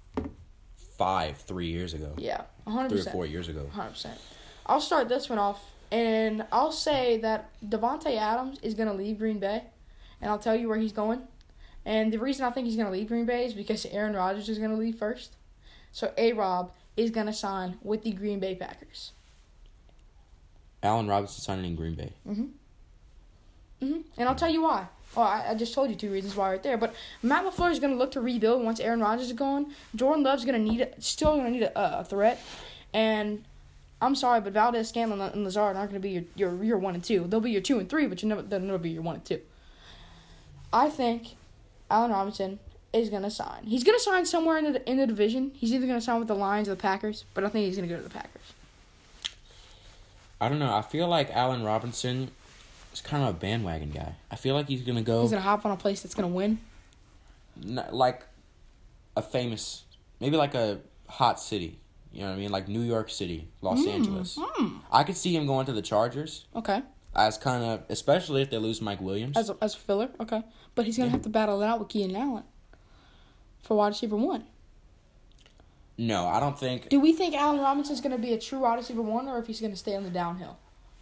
five 0.97 1.37
three 1.39 1.67
years 1.71 1.95
ago, 1.95 2.13
Yeah, 2.17 2.43
100%. 2.67 2.89
three 2.89 2.99
or 3.01 3.03
four 3.11 3.25
years 3.25 3.47
ago. 3.49 3.67
Hundred 3.73 3.91
percent. 3.91 4.19
I'll 4.67 4.79
start 4.79 5.09
this 5.09 5.29
one 5.29 5.39
off, 5.39 5.71
and 5.91 6.45
I'll 6.51 6.71
say 6.71 7.17
that 7.21 7.49
Davante 7.67 8.15
Adams 8.15 8.59
is 8.61 8.75
gonna 8.75 8.93
leave 8.93 9.17
Green 9.17 9.39
Bay, 9.39 9.63
and 10.21 10.29
I'll 10.29 10.37
tell 10.39 10.55
you 10.55 10.69
where 10.69 10.77
he's 10.77 10.93
going. 10.93 11.23
And 11.85 12.13
the 12.13 12.19
reason 12.19 12.45
I 12.45 12.51
think 12.51 12.67
he's 12.67 12.77
gonna 12.77 12.91
leave 12.91 13.07
Green 13.07 13.25
Bay 13.25 13.45
is 13.47 13.55
because 13.55 13.83
Aaron 13.87 14.13
Rodgers 14.15 14.47
is 14.47 14.59
gonna 14.59 14.77
leave 14.77 14.95
first. 14.99 15.35
So 15.91 16.13
A 16.17 16.33
Rob 16.33 16.71
is 16.95 17.09
gonna 17.09 17.33
sign 17.33 17.79
with 17.81 18.03
the 18.03 18.11
Green 18.11 18.39
Bay 18.39 18.53
Packers. 18.53 19.11
Allen 20.83 21.07
Robinson 21.07 21.41
signing 21.41 21.65
in 21.65 21.75
Green 21.75 21.95
Bay. 21.95 22.13
Mm-hmm. 22.27 22.45
Hmm 23.83 24.01
And 24.17 24.29
I'll 24.29 24.35
tell 24.35 24.49
you 24.49 24.63
why. 24.63 24.87
Well, 25.15 25.25
I, 25.25 25.45
I 25.49 25.55
just 25.55 25.73
told 25.73 25.89
you 25.89 25.95
two 25.95 26.11
reasons 26.11 26.35
why 26.35 26.51
right 26.51 26.63
there. 26.63 26.77
But 26.77 26.95
Matt 27.21 27.45
LaFleur 27.45 27.71
is 27.71 27.79
going 27.79 27.93
to 27.93 27.99
look 27.99 28.11
to 28.13 28.21
rebuild 28.21 28.63
once 28.63 28.79
Aaron 28.79 28.99
Rodgers 28.99 29.27
is 29.27 29.33
gone. 29.33 29.73
Jordan 29.95 30.23
Love's 30.23 30.45
going 30.45 30.63
to 30.63 30.71
need 30.71 30.81
it, 30.81 31.03
still 31.03 31.33
going 31.37 31.45
to 31.45 31.51
need 31.51 31.63
a, 31.63 31.99
a 31.99 32.03
threat. 32.03 32.41
And 32.93 33.43
I'm 34.01 34.15
sorry, 34.15 34.41
but 34.41 34.53
Valdes-Scantling, 34.53 35.21
and 35.21 35.43
Lazard 35.43 35.77
aren't 35.77 35.91
going 35.91 36.01
to 36.01 36.07
be 36.07 36.09
your, 36.11 36.23
your 36.35 36.63
your 36.63 36.77
one 36.77 36.93
and 36.95 37.03
two. 37.03 37.25
They'll 37.27 37.39
be 37.39 37.51
your 37.51 37.61
two 37.61 37.79
and 37.79 37.89
three, 37.89 38.05
but 38.07 38.21
you 38.21 38.29
never 38.29 38.41
they'll 38.41 38.59
never 38.59 38.77
be 38.77 38.89
your 38.89 39.01
one 39.01 39.15
and 39.15 39.25
two. 39.25 39.39
I 40.73 40.89
think 40.89 41.35
Allen 41.89 42.11
Robinson 42.11 42.59
is 42.91 43.09
going 43.09 43.23
to 43.23 43.31
sign. 43.31 43.63
He's 43.65 43.83
going 43.83 43.97
to 43.97 44.03
sign 44.03 44.25
somewhere 44.25 44.57
in 44.57 44.73
the 44.73 44.89
in 44.89 44.97
the 44.97 45.07
division. 45.07 45.51
He's 45.55 45.73
either 45.73 45.87
going 45.87 45.99
to 45.99 46.03
sign 46.03 46.19
with 46.19 46.27
the 46.27 46.35
Lions 46.35 46.67
or 46.67 46.71
the 46.71 46.81
Packers, 46.81 47.23
but 47.33 47.43
I 47.43 47.49
think 47.49 47.65
he's 47.65 47.77
going 47.77 47.87
to 47.87 47.95
go 47.95 48.01
to 48.01 48.07
the 48.07 48.13
Packers. 48.13 48.53
I 50.41 50.49
don't 50.49 50.59
know. 50.59 50.73
I 50.73 50.81
feel 50.81 51.07
like 51.07 51.29
Allen 51.31 51.63
Robinson 51.63 52.31
is 52.93 53.01
kind 53.01 53.23
of 53.23 53.29
a 53.35 53.37
bandwagon 53.37 53.89
guy. 53.91 54.15
I 54.31 54.35
feel 54.35 54.55
like 54.55 54.67
he's 54.67 54.81
gonna 54.81 55.01
go 55.01 55.21
He's 55.23 55.31
to 55.31 55.39
hop 55.41 55.65
on 55.65 55.71
a 55.71 55.77
place 55.77 56.01
that's 56.01 56.15
going 56.15 56.29
to 56.29 56.33
win. 56.35 56.59
n- 57.63 57.85
like 57.91 58.23
a 59.15 59.21
famous, 59.21 59.83
maybe 60.19 60.37
like 60.37 60.55
a 60.55 60.79
hot 61.07 61.39
city. 61.39 61.79
You 62.11 62.21
know 62.21 62.27
what 62.29 62.33
I 62.35 62.37
mean? 62.37 62.51
Like 62.51 62.67
New 62.67 62.81
York 62.81 63.09
City, 63.09 63.47
Los 63.61 63.85
Angeles. 63.87 64.37
Mm. 64.37 64.79
I 64.91 65.03
could 65.03 65.17
see 65.17 65.35
him 65.35 65.47
going 65.47 65.65
to 65.65 65.73
the 65.73 65.81
Chargers 65.81 66.45
Okay. 66.55 66.81
as 67.15 67.37
kind 67.39 67.63
of, 67.63 67.83
especially 67.89 68.41
if 68.43 68.49
they 68.51 68.57
lose 68.57 68.81
Mike 68.81 69.01
Williams. 69.01 69.35
As 69.35 69.49
a, 69.49 69.57
as 69.61 69.73
a 69.75 69.79
filler, 69.79 70.09
okay. 70.19 70.43
But 70.75 70.85
he's 70.85 70.97
gonna 70.97 71.09
have 71.09 71.23
to 71.23 71.29
battle 71.29 71.61
it 71.61 71.65
out 71.65 71.79
with 71.79 71.89
Keenan 71.89 72.15
Allen 72.15 72.43
for 73.63 73.77
wide 73.77 73.87
receiver 73.89 74.15
one. 74.15 74.43
no, 75.97 76.25
I 76.27 76.39
don't 76.39 76.57
think. 76.57 76.89
Do 76.89 76.99
we 76.99 77.13
think 77.13 77.35
Allen 77.35 77.59
Robinson's 77.59 78.01
gonna 78.01 78.17
be 78.17 78.33
a 78.33 78.39
true 78.39 78.59
wide 78.59 78.75
receiver 78.75 79.01
one, 79.01 79.27
or 79.27 79.37
if 79.39 79.47
he's 79.47 79.61
gonna 79.61 79.75
stay 79.75 79.95
on 79.95 80.03
the 80.03 80.09
downhill? 80.09 80.57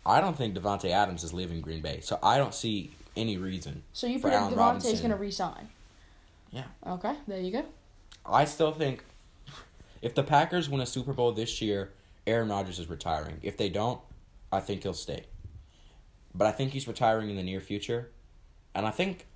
I 0.06 0.20
don't 0.20 0.36
think 0.36 0.56
Davante 0.56 0.90
Adams 0.90 1.24
is 1.24 1.34
leaving 1.34 1.62
Green 1.62 1.82
Bay, 1.82 2.00
so 2.02 2.18
I 2.24 2.38
don't 2.38 2.54
see 2.54 2.92
any 3.16 3.38
reason. 3.38 3.84
So 3.94 4.08
you 4.08 4.20
predict 4.20 4.42
Allen 4.42 4.54
Davante's 4.56 5.02
gonna 5.02 5.16
resign? 5.16 5.70
Yeah. 6.52 6.66
Okay, 6.86 7.16
there 7.28 7.40
you 7.40 7.52
go. 7.52 7.66
I 8.26 8.46
still 8.46 8.72
think 8.72 9.04
if 10.02 10.16
the 10.16 10.24
Packers 10.24 10.70
win 10.70 10.82
a 10.82 10.86
Super 10.86 11.14
Bowl 11.14 11.32
this 11.32 11.62
year, 11.62 11.92
Aaron 12.26 12.50
Rodgers 12.50 12.80
is 12.80 12.90
retiring. 12.90 13.40
If 13.42 13.58
they 13.58 13.70
don't, 13.70 14.00
I 14.52 14.60
think 14.60 14.84
he'll 14.84 14.94
stay. 14.94 15.26
But 16.34 16.48
I 16.48 16.52
think 16.52 16.72
he's 16.72 16.88
retiring 16.88 17.30
in 17.30 17.36
the 17.36 17.44
near 17.44 17.62
future, 17.62 18.10
and 18.74 18.86
I 18.86 18.92
think, 18.92 19.28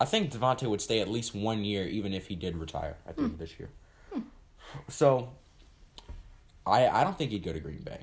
I 0.00 0.04
think 0.04 0.32
Davante 0.32 0.68
would 0.68 0.80
stay 0.80 1.00
at 1.00 1.08
least 1.08 1.34
one 1.34 1.64
year, 1.64 1.86
even 1.86 2.12
if 2.12 2.26
he 2.26 2.34
did 2.34 2.56
retire 2.56 2.96
at 3.06 3.16
the 3.16 3.22
end 3.22 3.32
of 3.32 3.36
hmm. 3.36 3.42
this 3.42 3.58
year. 3.58 3.70
Hmm. 4.12 4.20
So, 4.88 5.30
I 6.66 6.88
I 6.88 7.04
don't 7.04 7.16
think 7.16 7.30
he'd 7.30 7.44
go 7.44 7.52
to 7.52 7.60
Green 7.60 7.82
Bay. 7.82 8.00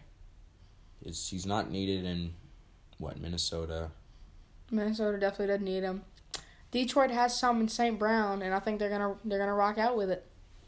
Is 1.03 1.29
he's 1.29 1.45
not 1.45 1.71
needed 1.71 2.05
in 2.05 2.33
what 2.97 3.19
Minnesota? 3.19 3.89
Minnesota 4.71 5.17
definitely 5.17 5.47
doesn't 5.47 5.65
need 5.65 5.83
him. 5.83 6.03
Detroit 6.71 7.09
has 7.09 7.39
some 7.39 7.61
in 7.61 7.67
St. 7.67 7.97
Brown, 7.97 8.41
and 8.41 8.53
I 8.53 8.59
think 8.59 8.79
they're 8.79 8.89
gonna 8.89 9.15
they're 9.25 9.39
gonna 9.39 9.55
rock 9.55 9.77
out 9.77 9.97
with 9.97 10.11
it. 10.11 10.25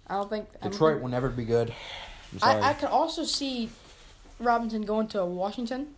I 0.07 0.15
don't 0.15 0.29
think 0.29 0.47
don't 0.61 0.71
Detroit 0.71 1.01
will 1.01 1.09
never 1.09 1.29
be 1.29 1.45
good. 1.45 1.73
I, 2.41 2.59
I 2.61 2.73
could 2.73 2.89
also 2.89 3.23
see 3.23 3.69
Robinson 4.39 4.83
going 4.83 5.07
to 5.09 5.25
Washington. 5.25 5.95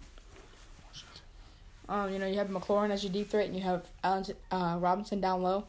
Um, 1.87 2.11
you 2.11 2.19
know, 2.19 2.25
you 2.25 2.37
have 2.37 2.47
McLaurin 2.47 2.91
as 2.91 3.03
your 3.03 3.13
deep 3.13 3.29
threat, 3.29 3.45
and 3.45 3.55
you 3.55 3.61
have 3.61 3.85
Allen, 4.03 4.25
uh, 4.51 4.77
Robinson 4.79 5.21
down 5.21 5.43
low. 5.43 5.65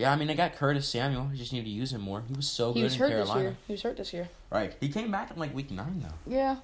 Yeah, 0.00 0.12
I 0.12 0.16
mean 0.16 0.28
they 0.28 0.34
got 0.34 0.56
Curtis 0.56 0.88
Samuel. 0.88 1.28
You 1.30 1.36
just 1.36 1.52
need 1.52 1.64
to 1.64 1.70
use 1.70 1.92
him 1.92 2.00
more. 2.00 2.22
He 2.26 2.32
was 2.34 2.48
so 2.48 2.72
he 2.72 2.80
good 2.80 2.84
was 2.84 2.94
in 2.94 3.00
hurt 3.00 3.08
Carolina. 3.10 3.34
this 3.34 3.42
year. 3.42 3.56
He 3.66 3.72
was 3.74 3.82
hurt 3.82 3.96
this 3.98 4.12
year. 4.14 4.28
Right. 4.50 4.74
He 4.80 4.88
came 4.88 5.10
back 5.10 5.30
in 5.30 5.36
like 5.38 5.54
week 5.54 5.70
nine 5.70 6.00
though. 6.02 6.32
Yeah, 6.32 6.56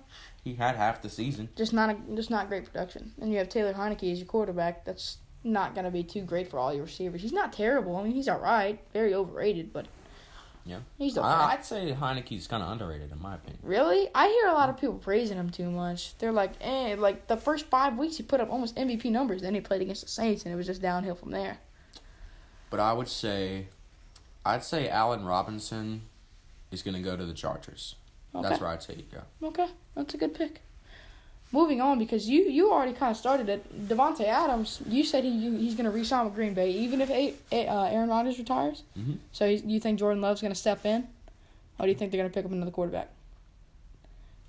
He 0.43 0.55
had 0.55 0.75
half 0.77 1.03
the 1.03 1.11
season. 1.11 1.51
just 1.55 1.73
not 1.75 1.91
a, 1.91 1.97
just 2.15 2.31
not 2.31 2.49
great 2.49 2.65
production. 2.65 3.13
And 3.21 3.31
you 3.31 3.39
have 3.39 3.49
Taylor 3.51 3.75
Heinicke 3.75 4.11
as 4.11 4.19
your 4.19 4.27
quarterback. 4.27 4.85
That's 4.87 5.19
not 5.45 5.75
gonna 5.75 5.91
be 5.91 6.03
too 6.03 6.23
great 6.23 6.49
for 6.51 6.59
all 6.59 6.73
your 6.73 6.85
receivers. 6.85 7.21
He's 7.23 7.33
not 7.33 7.53
terrible. 7.53 7.95
I 7.97 8.05
mean, 8.05 8.13
he's 8.13 8.27
all 8.29 8.41
right. 8.41 8.81
Very 8.95 9.13
overrated, 9.15 9.71
but 9.73 9.87
Yeah. 10.65 10.79
he's 10.99 11.19
okay. 11.19 11.27
I, 11.29 11.53
I'd 11.53 11.65
say 11.65 11.95
Heinicke's 12.01 12.47
kind 12.49 12.63
of 12.63 12.71
underrated 12.71 13.13
in 13.13 13.21
my 13.21 13.35
opinion. 13.35 13.59
Really? 13.63 14.09
I 14.15 14.29
hear 14.29 14.47
a 14.49 14.55
lot 14.55 14.71
of 14.71 14.79
people 14.79 14.97
praising 14.97 15.37
him 15.37 15.51
too 15.51 15.71
much. 15.71 16.17
They're 16.19 16.33
like, 16.33 16.53
eh, 16.63 16.97
like 16.99 17.27
the 17.29 17.37
first 17.37 17.67
five 17.67 17.99
weeks 17.99 18.17
he 18.17 18.23
put 18.23 18.41
up 18.41 18.51
almost 18.51 18.77
MVP 18.77 19.11
numbers. 19.11 19.43
Then 19.43 19.55
he 19.55 19.61
played 19.61 19.83
against 19.83 20.03
the 20.03 20.09
Saints, 20.09 20.45
and 20.45 20.53
it 20.55 20.57
was 20.57 20.67
just 20.67 20.81
downhill 20.83 21.15
from 21.15 21.31
there. 21.33 21.59
But 22.71 22.81
I 22.81 22.93
would 22.93 23.09
say, 23.09 23.67
I'd 24.45 24.65
say 24.65 24.89
Allen 24.89 25.25
Robinson 25.25 26.03
is 26.71 26.83
going 26.83 26.97
to 26.97 27.03
go 27.03 27.17
to 27.17 27.25
the 27.25 27.33
Chargers. 27.35 27.95
Okay. 28.35 28.49
That's 28.49 28.61
where 28.61 28.71
I'd 28.71 28.83
say 28.83 28.97
he'd 28.97 29.11
go. 29.11 29.23
Okay, 29.49 29.69
that's 29.95 30.15
a 30.15 30.19
good 30.19 30.35
pick. 30.35 30.61
Moving 31.53 31.81
on 31.81 31.99
because 31.99 32.29
you 32.29 32.43
you 32.43 32.73
already 32.73 32.93
kind 32.93 33.11
of 33.13 33.17
started 33.17 33.49
it. 33.49 33.89
Davante 33.89 34.25
Adams, 34.25 34.83
you 34.87 35.05
said 35.05 35.23
he 35.25 35.31
you, 35.31 35.53
he's 35.57 35.75
going 35.75 35.85
to 35.85 35.91
re-sign 35.91 36.25
with 36.25 36.35
Green 36.35 36.55
Bay 36.55 36.71
even 36.73 37.01
if 37.01 37.09
A, 37.09 37.35
A, 37.53 37.67
uh, 37.69 37.85
Aaron 37.85 38.09
Rodgers 38.09 38.37
retires. 38.39 38.83
Mhm. 38.99 39.19
So 39.33 39.45
you 39.47 39.79
think 39.81 39.99
Jordan 39.99 40.21
Love's 40.21 40.41
going 40.41 40.53
to 40.53 40.59
step 40.59 40.85
in, 40.85 41.07
or 41.79 41.87
do 41.87 41.93
you 41.93 41.97
think 41.97 42.11
they're 42.11 42.19
going 42.21 42.29
to 42.31 42.35
pick 42.35 42.45
up 42.45 42.51
another 42.51 42.73
quarterback? 42.73 43.09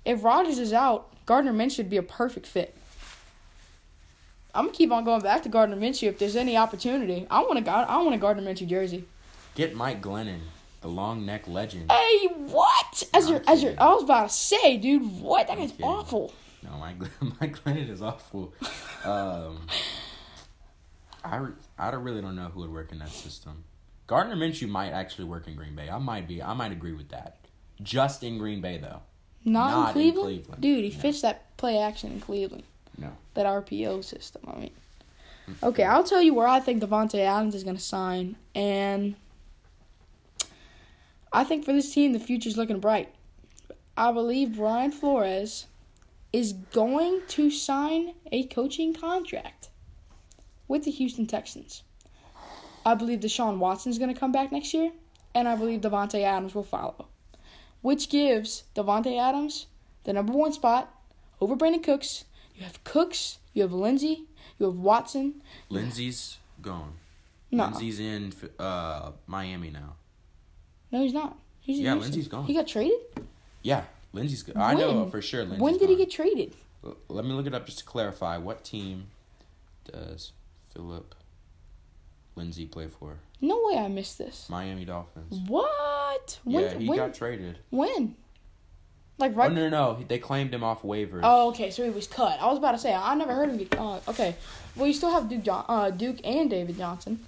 If 0.04 0.24
Rodgers 0.24 0.58
is 0.58 0.72
out, 0.72 1.08
Gardner 1.24 1.52
Minshew 1.52 1.78
would 1.78 1.90
be 1.90 1.96
a 1.98 2.02
perfect 2.02 2.46
fit. 2.46 2.74
I'm 4.54 4.66
gonna 4.66 4.76
keep 4.76 4.90
on 4.92 5.04
going 5.04 5.20
back 5.20 5.42
to 5.44 5.48
Gardner 5.48 5.76
Minshew 5.76 6.08
if 6.08 6.18
there's 6.18 6.36
any 6.36 6.56
opportunity. 6.56 7.26
I 7.30 7.40
want 7.40 7.64
to 7.64 7.70
I 7.70 7.96
want 8.02 8.14
a 8.14 8.18
Gardner 8.18 8.42
Minshew 8.42 8.66
jersey. 8.66 9.04
Get 9.54 9.74
Mike 9.74 10.00
Glennon, 10.02 10.40
the 10.80 10.88
long 10.88 11.26
neck 11.26 11.46
legend. 11.48 11.90
Hey, 11.90 12.26
what? 12.28 13.02
As 13.12 13.26
No, 13.26 13.32
your 13.34 13.42
as 13.46 13.62
your. 13.62 13.74
I 13.78 13.86
was 13.94 14.02
about 14.04 14.28
to 14.30 14.34
say, 14.34 14.76
dude, 14.78 15.20
what? 15.20 15.46
That 15.46 15.54
I'm 15.54 15.58
guy's 15.60 15.70
kidding. 15.72 15.86
awful. 15.86 16.32
No, 16.62 16.70
Mike 16.78 16.96
Mike 17.40 17.62
Glennon 17.64 17.88
is 17.90 18.02
awful. 18.02 18.52
Um, 19.04 19.66
I 21.24 21.46
I 21.78 21.90
really 21.90 22.20
don't 22.22 22.36
know 22.36 22.48
who 22.48 22.60
would 22.60 22.72
work 22.72 22.92
in 22.92 22.98
that 23.00 23.10
system. 23.10 23.64
Gardner 24.06 24.36
Minshew 24.36 24.68
might 24.68 24.90
actually 24.90 25.24
work 25.26 25.46
in 25.46 25.54
Green 25.54 25.74
Bay. 25.74 25.88
I 25.90 25.98
might 25.98 26.26
be. 26.26 26.42
I 26.42 26.54
might 26.54 26.72
agree 26.72 26.92
with 26.94 27.10
that. 27.10 27.36
Just 27.82 28.22
in 28.24 28.38
Green 28.38 28.60
Bay 28.60 28.78
though. 28.78 29.02
Not, 29.44 29.70
Not 29.70 29.80
in, 29.80 29.86
in 29.86 29.92
Cleveland? 30.12 30.26
Cleveland. 30.44 30.62
dude. 30.62 30.84
He 30.84 30.90
No. 30.90 30.98
fits 31.02 31.20
that 31.22 31.56
play 31.56 31.78
action 31.78 32.12
in 32.12 32.20
Cleveland. 32.20 32.64
No. 32.98 33.12
That 33.34 33.46
RPO 33.46 34.04
system. 34.04 34.42
I 34.46 34.58
mean, 34.58 34.70
mm-hmm. 35.48 35.66
okay, 35.66 35.84
I'll 35.84 36.04
tell 36.04 36.20
you 36.20 36.34
where 36.34 36.48
I 36.48 36.60
think 36.60 36.82
Davante 36.82 37.20
Adams 37.20 37.54
is 37.54 37.64
going 37.64 37.76
to 37.76 37.82
sign, 37.82 38.36
and 38.54 39.14
I 41.32 41.44
think 41.44 41.64
for 41.64 41.72
this 41.72 41.94
team 41.94 42.12
the 42.12 42.18
future's 42.18 42.56
looking 42.56 42.80
bright. 42.80 43.14
I 43.96 44.12
believe 44.12 44.56
Brian 44.56 44.92
Flores 44.92 45.66
is 46.32 46.52
going 46.52 47.22
to 47.28 47.50
sign 47.50 48.14
a 48.30 48.44
coaching 48.44 48.94
contract 48.94 49.70
with 50.66 50.84
the 50.84 50.90
Houston 50.90 51.26
Texans. 51.26 51.82
I 52.84 52.94
believe 52.94 53.20
Deshaun 53.20 53.58
Watson 53.58 53.90
is 53.90 53.98
going 53.98 54.12
to 54.12 54.18
come 54.18 54.32
back 54.32 54.52
next 54.52 54.72
year, 54.72 54.92
and 55.34 55.48
I 55.48 55.56
believe 55.56 55.80
Davante 55.80 56.22
Adams 56.22 56.54
will 56.54 56.62
follow, 56.62 57.06
which 57.82 58.08
gives 58.08 58.64
Davante 58.74 59.18
Adams 59.18 59.66
the 60.04 60.12
number 60.12 60.32
one 60.32 60.52
spot 60.52 60.94
over 61.40 61.56
Brandin 61.56 61.82
Cooks. 61.82 62.24
You 62.58 62.64
have 62.64 62.82
Cooks, 62.82 63.38
you 63.54 63.62
have 63.62 63.72
Lindsay, 63.72 64.24
you 64.58 64.66
have 64.66 64.74
Watson. 64.74 65.42
Lindsay's 65.68 66.38
gone. 66.60 66.94
No, 67.52 67.66
Lindsay's 67.66 68.00
in 68.00 68.32
uh, 68.58 69.12
Miami 69.28 69.70
now. 69.70 69.94
no, 70.90 71.02
he's 71.02 71.14
not. 71.14 71.38
He's 71.60 71.78
Yeah, 71.78 71.92
Houston. 71.92 72.00
Lindsay's 72.00 72.28
gone. 72.28 72.46
He 72.46 72.54
got 72.54 72.66
traded. 72.66 72.98
Yeah, 73.62 73.84
Lindsay's 74.12 74.42
good. 74.42 74.56
I 74.56 74.74
know 74.74 75.06
for 75.06 75.22
sure. 75.22 75.42
Lindsay's 75.42 75.60
when 75.60 75.78
did 75.78 75.88
he 75.88 75.94
get 75.94 76.10
traded? 76.10 76.56
L- 76.84 76.96
Let 77.08 77.24
me 77.24 77.30
look 77.32 77.46
it 77.46 77.54
up 77.54 77.64
just 77.64 77.78
to 77.78 77.84
clarify. 77.84 78.38
What 78.38 78.64
team 78.64 79.06
does 79.84 80.32
Phillip 80.74 81.14
Lindsay 82.34 82.66
play 82.66 82.88
for? 82.88 83.18
No 83.40 83.60
way, 83.66 83.78
I 83.78 83.86
missed 83.86 84.18
this. 84.18 84.48
Miami 84.50 84.84
Dolphins. 84.84 85.38
What? 85.48 86.40
When? 86.42 86.64
yeah, 86.64 86.74
he 86.76 86.88
when? 86.88 86.98
got 86.98 87.14
traded. 87.14 87.60
when? 87.70 88.16
Like 89.18 89.32
Oh 89.32 89.36
right? 89.36 89.52
no, 89.52 89.68
no, 89.68 89.94
no, 89.94 90.04
they 90.06 90.18
claimed 90.18 90.54
him 90.54 90.62
off 90.62 90.82
waivers. 90.82 91.20
Oh, 91.24 91.48
okay. 91.48 91.70
So 91.70 91.82
he 91.84 91.90
was 91.90 92.06
cut. 92.06 92.40
I 92.40 92.46
was 92.46 92.58
about 92.58 92.72
to 92.72 92.78
say 92.78 92.94
I 92.94 93.14
never 93.14 93.34
heard 93.34 93.48
of 93.48 93.54
him 93.56 93.58
get. 93.66 93.78
Uh, 93.78 93.98
okay. 94.08 94.36
Well, 94.76 94.86
you 94.86 94.92
still 94.92 95.10
have 95.10 95.28
Duke, 95.28 95.42
John, 95.42 95.64
uh, 95.68 95.90
Duke 95.90 96.18
and 96.24 96.48
David 96.48 96.76
Johnson. 96.78 97.18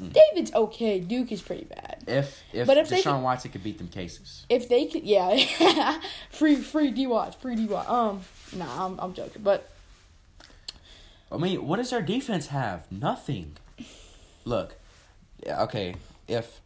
Mm. 0.00 0.12
David's 0.12 0.52
okay. 0.54 1.00
Duke 1.00 1.32
is 1.32 1.42
pretty 1.42 1.64
bad. 1.64 2.04
If 2.06 2.42
if, 2.52 2.66
But 2.66 2.76
if 2.76 2.88
Deshaun 2.90 3.02
could- 3.02 3.22
Watson 3.22 3.50
could 3.50 3.62
beat 3.64 3.78
them 3.78 3.88
cases, 3.88 4.46
If 4.48 4.68
they 4.68 4.86
could, 4.86 5.02
yeah, 5.04 6.00
free 6.30 6.56
free 6.56 6.90
D 6.90 7.06
Watts, 7.06 7.36
free 7.36 7.56
D 7.56 7.66
Watts. 7.66 7.88
Um, 7.88 8.20
nah, 8.54 8.86
I'm 8.86 8.98
I'm 9.00 9.14
joking, 9.14 9.42
but 9.42 9.68
I 11.30 11.36
mean, 11.38 11.66
what 11.66 11.76
does 11.78 11.90
their 11.90 12.02
defense 12.02 12.48
have? 12.48 12.90
Nothing. 12.90 13.56
Look, 14.44 14.74
okay, 15.46 15.94
if 16.28 16.60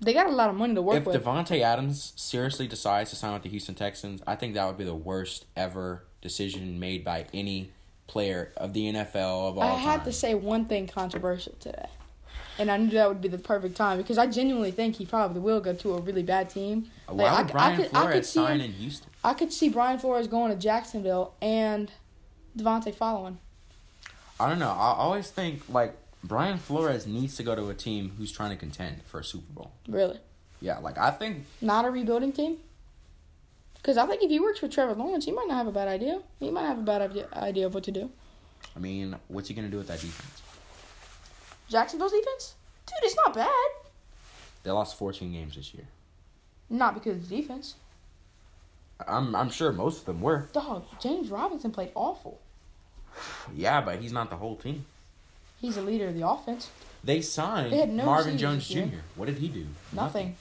they 0.00 0.12
got 0.12 0.26
a 0.26 0.30
lot 0.30 0.50
of 0.50 0.56
money 0.56 0.74
to 0.74 0.82
work 0.82 0.96
if 0.98 1.04
with. 1.06 1.16
If 1.16 1.24
Davante 1.24 1.60
Adams 1.60 2.12
seriously 2.16 2.66
decides 2.66 3.10
to 3.10 3.16
sign 3.16 3.32
with 3.32 3.42
the 3.42 3.48
Houston 3.48 3.74
Texans, 3.74 4.22
I 4.26 4.34
think 4.36 4.54
that 4.54 4.66
would 4.66 4.78
be 4.78 4.84
the 4.84 4.94
worst 4.94 5.46
ever 5.56 6.04
decision 6.22 6.78
made 6.80 7.04
by 7.04 7.26
any 7.32 7.70
player 8.06 8.52
of 8.56 8.72
the 8.72 8.92
NFL 8.92 9.48
of 9.50 9.58
all 9.58 9.62
I 9.62 9.70
time. 9.72 9.78
had 9.80 10.04
to 10.04 10.12
say 10.12 10.34
one 10.34 10.64
thing 10.64 10.86
controversial 10.86 11.54
today, 11.60 11.86
and 12.58 12.70
I 12.70 12.76
knew 12.78 12.90
that 12.90 13.08
would 13.08 13.20
be 13.20 13.28
the 13.28 13.38
perfect 13.38 13.76
time 13.76 13.98
because 13.98 14.18
I 14.18 14.26
genuinely 14.26 14.70
think 14.70 14.96
he 14.96 15.04
probably 15.06 15.40
will 15.40 15.60
go 15.60 15.74
to 15.74 15.94
a 15.94 16.00
really 16.00 16.22
bad 16.22 16.48
team. 16.50 16.90
Why 17.06 17.24
Like, 17.24 17.32
I 17.32 17.42
would 17.42 17.50
I 17.50 17.52
Brian 17.52 17.76
could- 17.76 17.84
I 17.86 17.88
could 17.88 18.10
Flores 18.10 18.28
see 18.28 18.32
sign 18.40 18.60
him- 18.60 18.66
in 18.66 18.72
Houston? 18.72 19.10
I 19.22 19.34
could 19.34 19.52
see 19.52 19.68
Brian 19.68 19.98
Flores 19.98 20.26
going 20.26 20.50
to 20.52 20.58
Jacksonville 20.58 21.34
and 21.42 21.90
Davante 22.56 22.94
following. 22.94 23.38
I 24.40 24.48
don't 24.48 24.58
know. 24.58 24.70
I 24.70 24.94
always 24.96 25.30
think 25.30 25.62
like 25.68 25.96
Brian 26.24 26.58
Flores 26.58 27.06
needs 27.06 27.36
to 27.36 27.42
go 27.42 27.54
to 27.54 27.68
a 27.70 27.74
team 27.74 28.12
who's 28.18 28.32
trying 28.32 28.50
to 28.50 28.56
contend 28.56 29.02
for 29.04 29.20
a 29.20 29.24
Super 29.24 29.52
Bowl. 29.52 29.72
Really, 29.88 30.18
Yeah, 30.60 30.78
like 30.78 30.98
I 30.98 31.10
think 31.10 31.46
not 31.60 31.84
a 31.84 31.90
rebuilding 31.90 32.32
team. 32.32 32.58
Because 33.76 33.96
I 33.96 34.06
think 34.06 34.22
if 34.22 34.30
he 34.30 34.40
works 34.40 34.60
with 34.60 34.72
Trevor 34.72 34.94
Lawrence, 34.94 35.24
he 35.24 35.32
might 35.32 35.46
not 35.46 35.56
have 35.56 35.68
a 35.68 35.72
bad 35.72 35.86
idea. 35.86 36.20
He 36.40 36.50
might 36.50 36.66
have 36.66 36.78
a 36.78 36.82
bad 36.82 37.28
idea, 37.32 37.66
of 37.66 37.74
what 37.74 37.84
to 37.84 37.92
do. 37.92 38.10
I 38.74 38.80
mean, 38.80 39.14
what's 39.28 39.48
he 39.48 39.54
gonna 39.54 39.68
do 39.68 39.78
with 39.78 39.86
that 39.86 40.00
defense? 40.00 40.42
Jacksonville's 41.68 42.12
defense, 42.12 42.54
dude, 42.86 42.96
it's 43.02 43.16
not 43.16 43.34
bad. 43.34 43.70
They 44.64 44.70
lost 44.70 44.98
14 44.98 45.32
games 45.32 45.54
this 45.54 45.72
year. 45.72 45.86
Not 46.68 46.94
because 46.94 47.16
of 47.16 47.28
the 47.28 47.36
defense. 47.36 47.76
I'm 49.06 49.34
I'm 49.36 49.50
sure 49.50 49.70
most 49.72 50.00
of 50.00 50.04
them 50.06 50.20
were. 50.20 50.48
Dog, 50.52 50.84
James 51.00 51.30
Robinson 51.30 51.70
played 51.70 51.92
awful. 51.94 52.40
Yeah, 53.54 53.80
but 53.80 54.00
he's 54.00 54.12
not 54.12 54.30
the 54.30 54.36
whole 54.36 54.56
team. 54.56 54.84
He's 55.60 55.76
a 55.76 55.82
leader 55.82 56.08
of 56.08 56.14
the 56.14 56.26
offense. 56.28 56.70
They 57.04 57.20
signed 57.20 57.72
They 57.72 57.86
no 57.86 58.04
Marvin 58.04 58.38
Jones. 58.38 58.68
Jr. 58.68 58.98
What 59.16 59.26
did 59.26 59.38
he 59.38 59.48
do? 59.48 59.66
Nothing. 59.92 60.36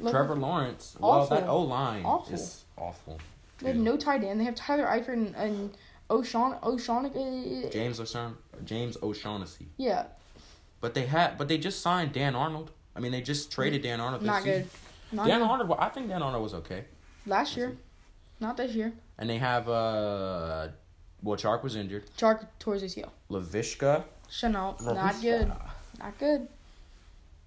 Look, 0.00 0.12
Trevor 0.12 0.36
Lawrence. 0.36 0.96
Well, 0.98 1.26
that 1.26 1.48
O 1.48 1.60
line 1.62 2.04
Awful. 2.04 2.34
is 2.34 2.64
awful. 2.76 3.18
They 3.58 3.68
have 3.68 3.76
no 3.76 3.96
tight 3.96 4.22
end. 4.22 4.40
They 4.40 4.44
have 4.44 4.54
Tyler 4.54 4.86
Eifert 4.86 5.14
and, 5.14 5.34
and 5.34 5.76
O'Shawn. 6.10 6.56
O'Shawn. 6.62 7.06
Uh, 7.06 7.68
James 7.70 7.98
O'Shaughnessy. 7.98 8.36
James 8.64 8.96
O'Shaughnessy. 9.02 9.66
Yeah, 9.76 10.04
But 10.80 10.94
they 10.94 11.06
had, 11.06 11.36
but 11.36 11.48
they 11.48 11.58
just 11.58 11.80
signed 11.82 12.12
Dan 12.12 12.36
Arnold. 12.36 12.70
I 12.94 13.00
mean, 13.00 13.10
they 13.12 13.20
just 13.20 13.50
traded 13.50 13.82
Dan 13.82 14.00
Arnold. 14.00 14.22
This 14.22 14.26
not 14.26 14.42
season. 14.42 14.62
good. 14.62 14.70
Not 15.16 15.26
Dan 15.26 15.40
good. 15.40 15.48
Arnold. 15.50 15.76
I 15.80 15.88
think 15.88 16.08
Dan 16.08 16.22
Arnold 16.22 16.42
was 16.42 16.54
okay. 16.54 16.84
Last 17.26 17.56
year, 17.56 17.76
not 18.40 18.56
this 18.56 18.74
year. 18.74 18.92
And 19.18 19.28
they 19.28 19.38
have 19.38 19.68
uh, 19.68 20.68
well, 21.22 21.36
Chark 21.36 21.64
was 21.64 21.74
injured. 21.74 22.04
Chark 22.16 22.46
towards 22.60 22.82
his 22.82 22.94
heel. 22.94 23.12
Laviska. 23.30 24.04
Shenault, 24.30 24.80
not 24.82 24.96
Laviska. 25.14 25.22
good. 25.22 25.52
Not 25.98 26.18
good. 26.18 26.48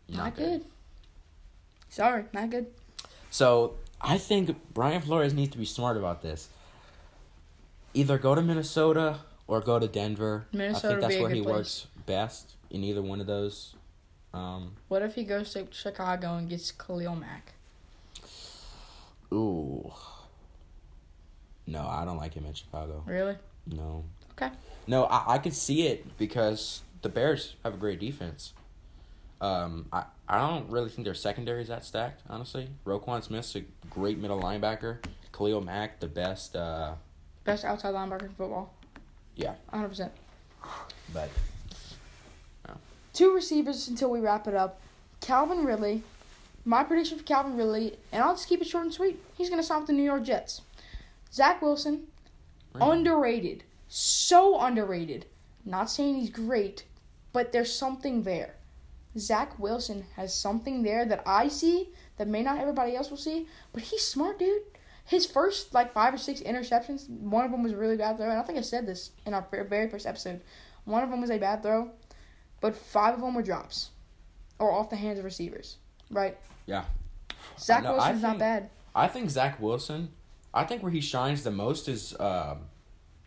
Not, 0.10 0.36
good. 0.36 0.66
Sorry, 1.90 2.26
not 2.34 2.50
good. 2.50 2.68
So 3.30 3.76
I 4.02 4.18
think 4.18 4.56
Brian 4.74 5.02
Flores 5.02 5.34
needs 5.34 5.52
to 5.54 5.58
be 5.58 5.66
smart 5.66 5.96
about 5.98 6.22
this. 6.22 6.50
Either 7.94 8.18
go 8.18 8.36
to 8.36 8.42
Minnesota 8.42 9.20
or 9.48 9.62
go 9.62 9.80
to 9.80 9.88
Denver. 9.88 10.46
Minnesota 10.52 10.88
I 10.88 10.90
think 10.92 11.02
that's 11.02 11.22
where 11.22 11.30
he 11.30 11.42
place. 11.42 11.54
works 11.56 11.88
best 12.06 12.54
in 12.70 12.84
either 12.84 13.02
one 13.02 13.22
of 13.22 13.28
those. 13.28 13.76
Um, 14.34 14.74
What 14.88 15.02
if 15.02 15.16
he 15.16 15.24
goes 15.24 15.52
to 15.54 15.68
Chicago 15.72 16.36
and 16.36 16.50
gets 16.50 16.72
Khalil 16.72 17.16
Mack? 17.16 17.54
ooh. 19.34 19.92
No, 21.68 21.88
I 21.88 22.04
don't 22.06 22.18
like 22.18 22.34
him 22.34 22.46
in 22.46 22.54
Chicago. 22.54 23.04
Really? 23.06 23.36
No. 23.68 24.04
Okay. 24.32 24.50
No, 24.88 25.06
I, 25.06 25.36
I 25.36 25.38
could 25.38 25.54
see 25.54 25.88
it 25.88 26.18
because 26.18 26.82
the 27.02 27.10
Bears 27.10 27.56
have 27.64 27.74
a 27.74 27.78
great 27.78 28.00
defense. 28.00 28.54
Um, 29.40 29.88
I, 29.92 30.04
I 30.28 30.38
don't 30.40 30.70
really 30.70 30.90
think 30.90 31.06
their 31.06 31.14
secondary 31.14 31.62
is 31.62 31.68
that 31.68 31.84
stacked, 31.84 32.22
honestly. 32.30 32.70
Roquan 32.86 33.24
Smith's 33.24 33.56
a 33.56 33.62
great 33.90 34.18
middle 34.18 34.40
linebacker. 34.42 34.98
Khalil 35.34 35.62
Mack, 35.62 36.00
the 36.00 36.08
best. 36.08 36.56
Uh, 36.56 36.94
Best 37.44 37.66
outside 37.66 37.94
linebacker 37.96 38.24
in 38.24 38.30
football. 38.30 38.72
Yeah. 39.36 39.56
100%. 39.74 40.10
but 41.14 41.30
Two 43.14 43.34
receivers 43.34 43.88
until 43.88 44.10
we 44.10 44.20
wrap 44.20 44.48
it 44.48 44.54
up. 44.54 44.80
Calvin 45.20 45.66
Ridley. 45.66 46.04
My 46.64 46.84
prediction 46.84 47.18
for 47.18 47.24
Calvin 47.24 47.58
Ridley, 47.58 47.98
and 48.12 48.22
I'll 48.24 48.36
just 48.36 48.48
keep 48.48 48.62
it 48.62 48.68
short 48.68 48.84
and 48.86 48.94
sweet. 48.94 49.20
He's 49.36 49.50
going 49.50 49.60
to 49.60 49.66
sign 49.66 49.80
with 49.80 49.88
the 49.88 49.94
New 49.94 50.04
York 50.04 50.24
Jets. 50.24 50.62
Zach 51.34 51.60
Wilson, 51.62 52.04
underrated. 52.76 53.64
So 53.94 54.58
underrated. 54.62 55.26
Not 55.66 55.90
saying 55.90 56.16
he's 56.16 56.30
great, 56.30 56.86
but 57.34 57.52
there's 57.52 57.76
something 57.76 58.24
there. 58.24 58.56
Zach 59.18 59.60
Wilson 59.60 60.06
has 60.16 60.34
something 60.34 60.82
there 60.82 61.04
that 61.04 61.22
I 61.26 61.50
see 61.50 61.90
that 62.16 62.30
may 62.30 62.42
not 62.42 62.58
everybody 62.58 62.96
else 62.96 63.10
will 63.10 63.18
see, 63.18 63.48
but 63.74 63.84
he's 63.84 64.08
smart, 64.08 64.40
dude. 64.40 64.62
His 65.04 65.26
first 65.26 65.74
like 65.74 65.92
five 65.92 66.14
or 66.14 66.18
six 66.18 66.40
interceptions, 66.40 67.10
one 67.10 67.44
of 67.44 67.52
them 67.52 67.64
was 67.64 67.74
a 67.74 67.78
really 67.78 67.98
bad 67.98 68.16
throw, 68.16 68.30
and 68.30 68.40
I 68.40 68.44
think 68.44 68.58
I 68.58 68.62
said 68.62 68.88
this 68.88 69.12
in 69.26 69.34
our 69.34 69.46
very 69.68 69.90
first 69.90 70.06
episode. 70.08 70.40
One 70.86 71.04
of 71.04 71.10
them 71.10 71.20
was 71.20 71.30
a 71.30 71.38
bad 71.38 71.62
throw, 71.62 71.92
but 72.62 72.78
five 72.78 73.16
of 73.16 73.20
them 73.20 73.36
were 73.36 73.44
drops 73.44 73.90
or 74.58 74.72
off 74.72 74.90
the 74.90 74.96
hands 74.96 75.20
of 75.20 75.26
receivers, 75.26 75.76
right? 76.10 76.38
Yeah. 76.66 76.86
Zach 77.60 77.84
No, 77.84 77.92
Wilson's 77.96 78.22
not 78.22 78.30
think- 78.30 78.40
bad. 78.40 78.70
I 78.96 79.10
think 79.10 79.30
Zach 79.30 79.60
Wilson, 79.60 80.14
I 80.54 80.64
think 80.64 80.82
where 80.82 80.94
he 80.94 81.02
shines 81.02 81.44
the 81.44 81.52
most 81.52 81.90
is 81.90 82.18
um, 82.18 82.68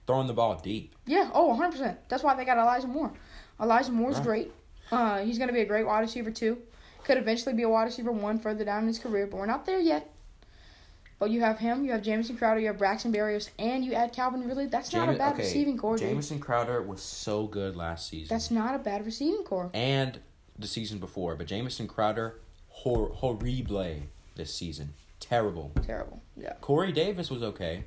throwing 0.07 0.26
the 0.26 0.32
ball 0.34 0.59
deep. 0.62 0.94
Yeah, 1.07 1.30
oh, 1.34 1.59
100%. 1.59 1.96
That's 2.09 2.22
why 2.22 2.34
they 2.34 2.44
got 2.44 2.59
Elijah 2.59 2.86
Moore. 2.86 3.12
Elijah 3.61 3.92
Moore's 3.92 4.16
Right. 4.16 4.24
great. 4.24 4.52
Uh, 4.90 5.18
he's 5.24 5.38
going 5.38 5.48
to 5.48 5.55
be 5.55 5.61
a 5.61 5.64
great 5.64 5.86
wide 5.86 6.00
receiver, 6.00 6.30
too. 6.30 6.59
Could 7.05 7.18
eventually 7.18 7.55
be 7.55 7.62
a 7.62 7.68
wide 7.68 7.84
receiver 7.84 8.12
one 8.12 8.38
further 8.38 8.64
down 8.64 8.82
in 8.82 8.86
his 8.88 8.98
career, 8.98 9.26
but 9.26 9.36
we're 9.38 9.46
not 9.46 9.66
there 9.66 9.80
yet. 9.80 10.11
But 11.18 11.30
you 11.30 11.40
have 11.40 11.59
him, 11.59 11.84
you 11.84 11.92
have 11.92 12.02
Jamison 12.02 12.36
Crowder, 12.36 12.61
you 12.61 12.66
have 12.66 12.78
Braxton 12.78 13.12
Berrios, 13.12 13.48
and 13.59 13.84
you 13.84 13.94
add 13.94 14.12
Calvin 14.12 14.46
Ridley. 14.46 14.66
That's 14.66 14.92
not 14.92 15.09
a 15.09 15.12
bad 15.12 15.34
okay, 15.34 15.42
receiving 15.44 15.78
core, 15.78 15.96
dude. 15.96 16.09
Jamison 16.09 16.38
Crowder 16.40 16.82
was 16.82 17.00
so 17.02 17.46
good 17.46 17.76
last 17.76 18.09
season. 18.09 18.34
That's 18.34 18.50
not 18.50 18.74
a 18.74 18.78
bad 18.78 19.07
receiving 19.07 19.44
core. 19.44 19.70
and 19.72 20.18
the 20.59 20.66
season 20.66 20.98
before, 20.98 21.34
but 21.36 21.46
Jamison 21.46 21.86
Crowder 21.88 22.40
hor- 22.68 23.11
horrible 23.11 24.00
this 24.36 24.55
season. 24.55 24.94
Terrible. 25.20 25.72
Terrible. 25.86 26.22
Yeah. 26.36 26.55
Corey 26.61 26.92
Davis 26.92 27.30
was 27.30 27.42
okay. 27.42 27.84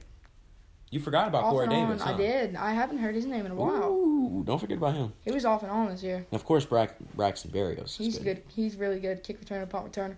You 0.90 1.00
forgot 1.02 1.28
about 1.28 1.44
Off 1.46 1.52
Corey. 1.52 1.68
Davis, 1.68 2.02
huh? 2.02 2.14
I 2.14 2.18
did. 2.18 2.56
I 2.56 2.72
haven't 2.72 3.00
heard 3.00 3.14
his 3.14 3.26
name 3.26 3.46
in 3.46 3.52
a 3.52 3.56
while. 3.56 3.90
Ooh, 3.92 4.44
don't 4.46 4.58
forget 4.60 4.78
about 4.78 4.96
him. 4.96 5.12
He 5.26 5.32
was 5.32 5.44
off 5.44 5.62
and 5.64 5.72
on 5.72 5.90
this 5.90 6.02
year. 6.02 6.18
And 6.18 6.40
of 6.40 6.46
course, 6.46 6.66
Braxton 6.66 7.52
Berrios. 7.52 7.98
He's 7.98 8.18
good. 8.20 8.42
He's 8.48 8.78
really 8.78 9.00
good. 9.00 9.22
Kick 9.24 9.44
returner, 9.44 9.70
punt 9.70 9.92
returner. 9.92 10.16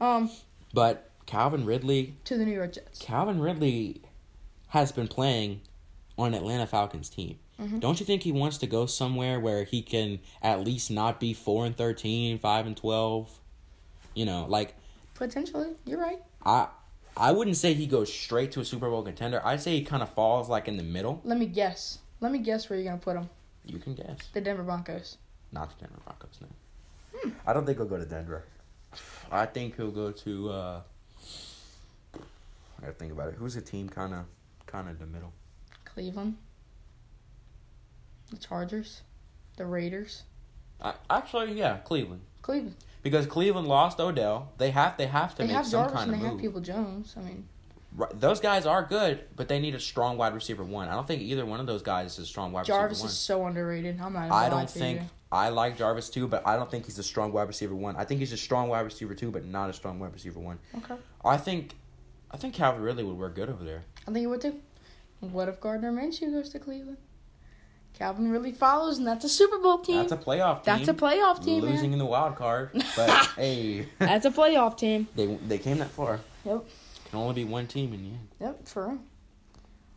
Um, 0.00 0.30
But 0.74 1.10
Calvin 1.26 1.64
Ridley, 1.64 2.14
to 2.24 2.36
the 2.36 2.44
New 2.44 2.52
York 2.52 2.72
Jets. 2.74 2.98
Calvin 2.98 3.40
Ridley 3.40 4.02
has 4.68 4.92
been 4.92 5.08
playing 5.08 5.60
on 6.18 6.28
an 6.28 6.34
Atlanta 6.34 6.66
Falcons 6.66 7.08
team. 7.08 7.38
Mhm. 7.60 7.80
Don't 7.80 8.00
you 8.00 8.04
think 8.06 8.22
he 8.22 8.32
wants 8.32 8.58
to 8.58 8.66
go 8.66 8.86
somewhere 8.86 9.38
where 9.40 9.64
he 9.64 9.82
can 9.82 10.18
at 10.42 10.60
least 10.64 10.90
not 10.90 11.20
be 11.20 11.32
4 11.32 11.64
and 11.66 11.76
13, 11.76 12.38
5 12.38 12.66
and 12.66 12.76
12? 12.76 13.38
You 14.14 14.26
know, 14.26 14.46
like 14.48 14.74
Potentially, 15.14 15.68
you're 15.86 16.00
right. 16.00 16.20
I 16.44 16.68
I 17.16 17.32
wouldn't 17.32 17.56
say 17.56 17.74
he 17.74 17.86
goes 17.86 18.12
straight 18.12 18.52
to 18.52 18.60
a 18.60 18.64
Super 18.64 18.88
Bowl 18.88 19.02
contender. 19.02 19.40
I'd 19.44 19.60
say 19.60 19.72
he 19.76 19.84
kind 19.84 20.02
of 20.02 20.08
falls 20.10 20.48
like 20.48 20.68
in 20.68 20.76
the 20.76 20.82
middle. 20.82 21.20
Let 21.24 21.38
me 21.38 21.46
guess. 21.46 21.98
Let 22.20 22.32
me 22.32 22.38
guess 22.38 22.68
where 22.70 22.78
you're 22.78 22.88
gonna 22.90 23.00
put 23.00 23.16
him. 23.16 23.28
You 23.64 23.78
can 23.78 23.94
guess. 23.94 24.18
The 24.32 24.40
Denver 24.40 24.62
Broncos. 24.62 25.18
Not 25.52 25.70
the 25.78 25.84
Denver 25.86 26.00
Broncos, 26.04 26.38
no. 26.40 27.30
I 27.46 27.52
don't 27.52 27.66
think 27.66 27.78
he'll 27.78 27.86
go 27.86 27.98
to 27.98 28.06
Denver. 28.06 28.44
I 29.30 29.46
think 29.46 29.76
he'll 29.76 29.90
go 29.90 30.10
to. 30.10 30.50
uh 30.50 30.80
I 32.14 32.86
gotta 32.86 32.92
think 32.94 33.12
about 33.12 33.28
it. 33.28 33.34
Who's 33.36 33.54
a 33.56 33.60
team 33.60 33.88
kind 33.88 34.12
of, 34.12 34.24
kind 34.66 34.88
of 34.88 34.98
the 34.98 35.06
middle? 35.06 35.32
Cleveland. 35.84 36.36
The 38.30 38.38
Chargers. 38.38 39.02
The 39.56 39.66
Raiders. 39.66 40.22
I, 40.80 40.94
actually, 41.10 41.52
yeah, 41.52 41.76
Cleveland. 41.78 42.22
Cleveland. 42.40 42.74
Because 43.02 43.26
Cleveland 43.26 43.66
lost 43.66 43.98
Odell, 43.98 44.52
they 44.58 44.70
have 44.70 44.96
they 44.96 45.06
have 45.06 45.32
to 45.36 45.38
They 45.38 45.48
make 45.48 45.56
have 45.56 45.66
some 45.66 45.80
Jarvis 45.84 45.92
kind 45.94 46.10
and 46.10 46.14
of 46.14 46.20
they 46.20 46.24
have 46.26 46.34
move. 46.34 46.42
People 46.42 46.60
Jones. 46.60 47.14
I 47.16 47.20
mean, 47.20 47.48
Right, 47.94 48.18
those 48.18 48.40
guys 48.40 48.64
are 48.64 48.82
good, 48.82 49.24
but 49.36 49.48
they 49.48 49.58
need 49.58 49.74
a 49.74 49.80
strong 49.80 50.16
wide 50.16 50.34
receiver 50.34 50.64
one. 50.64 50.88
I 50.88 50.94
don't 50.94 51.06
think 51.06 51.20
either 51.20 51.44
one 51.44 51.60
of 51.60 51.66
those 51.66 51.82
guys 51.82 52.12
is 52.12 52.20
a 52.20 52.26
strong 52.26 52.50
wide 52.52 52.64
Jarvis 52.64 52.98
receiver 52.98 53.08
is 53.08 53.18
so 53.18 53.46
underrated. 53.46 54.00
I'm 54.00 54.14
not. 54.14 54.30
I 54.30 54.48
don't 54.48 54.70
think. 54.70 55.02
I 55.30 55.48
like 55.50 55.76
Jarvis 55.76 56.08
too, 56.10 56.26
but 56.28 56.46
I 56.46 56.56
don't 56.56 56.70
think 56.70 56.86
he's 56.86 56.98
a 56.98 57.02
strong 57.02 57.32
wide 57.32 57.48
receiver 57.48 57.74
one. 57.74 57.96
I 57.96 58.04
think 58.04 58.20
he's 58.20 58.32
a 58.32 58.36
strong 58.36 58.68
wide 58.68 58.80
receiver 58.80 59.14
two, 59.14 59.30
but 59.30 59.44
not 59.44 59.68
a 59.68 59.72
strong 59.72 59.98
wide 59.98 60.12
receiver 60.12 60.40
one. 60.40 60.58
Okay. 60.76 60.94
I 61.24 61.36
think, 61.38 61.74
I 62.30 62.36
think 62.36 62.54
Calvin 62.54 62.82
Ridley 62.82 63.04
would 63.04 63.16
work 63.16 63.34
good 63.34 63.48
over 63.48 63.64
there. 63.64 63.84
I 64.02 64.04
think 64.06 64.18
he 64.18 64.26
would 64.26 64.40
too. 64.40 64.60
What 65.20 65.48
if 65.48 65.60
Gardner 65.60 65.92
Minshew 65.92 66.32
goes 66.32 66.48
to 66.50 66.58
Cleveland? 66.58 66.98
Calvin 67.98 68.30
really 68.30 68.52
follows, 68.52 68.98
and 68.98 69.06
that's 69.06 69.24
a 69.24 69.28
Super 69.28 69.58
Bowl 69.58 69.78
team. 69.78 69.96
That's 69.98 70.12
a 70.12 70.16
playoff 70.16 70.56
team. 70.64 70.76
That's 70.76 70.88
a 70.88 70.94
playoff 70.94 71.44
team, 71.44 71.60
losing 71.62 71.90
man. 71.90 71.92
in 71.94 71.98
the 71.98 72.06
wild 72.06 72.36
card, 72.36 72.70
but 72.96 73.10
hey, 73.36 73.86
That's 73.98 74.24
a 74.26 74.30
playoff 74.30 74.76
team. 74.76 75.06
they 75.14 75.26
they 75.26 75.58
came 75.58 75.78
that 75.78 75.90
far. 75.90 76.20
Yep. 76.44 76.64
Can 77.10 77.18
only 77.18 77.34
be 77.34 77.44
one 77.44 77.66
team 77.66 77.92
in 77.92 78.02
the 78.02 78.08
end. 78.08 78.28
Yep, 78.40 78.68
for 78.68 78.88
real. 78.88 78.98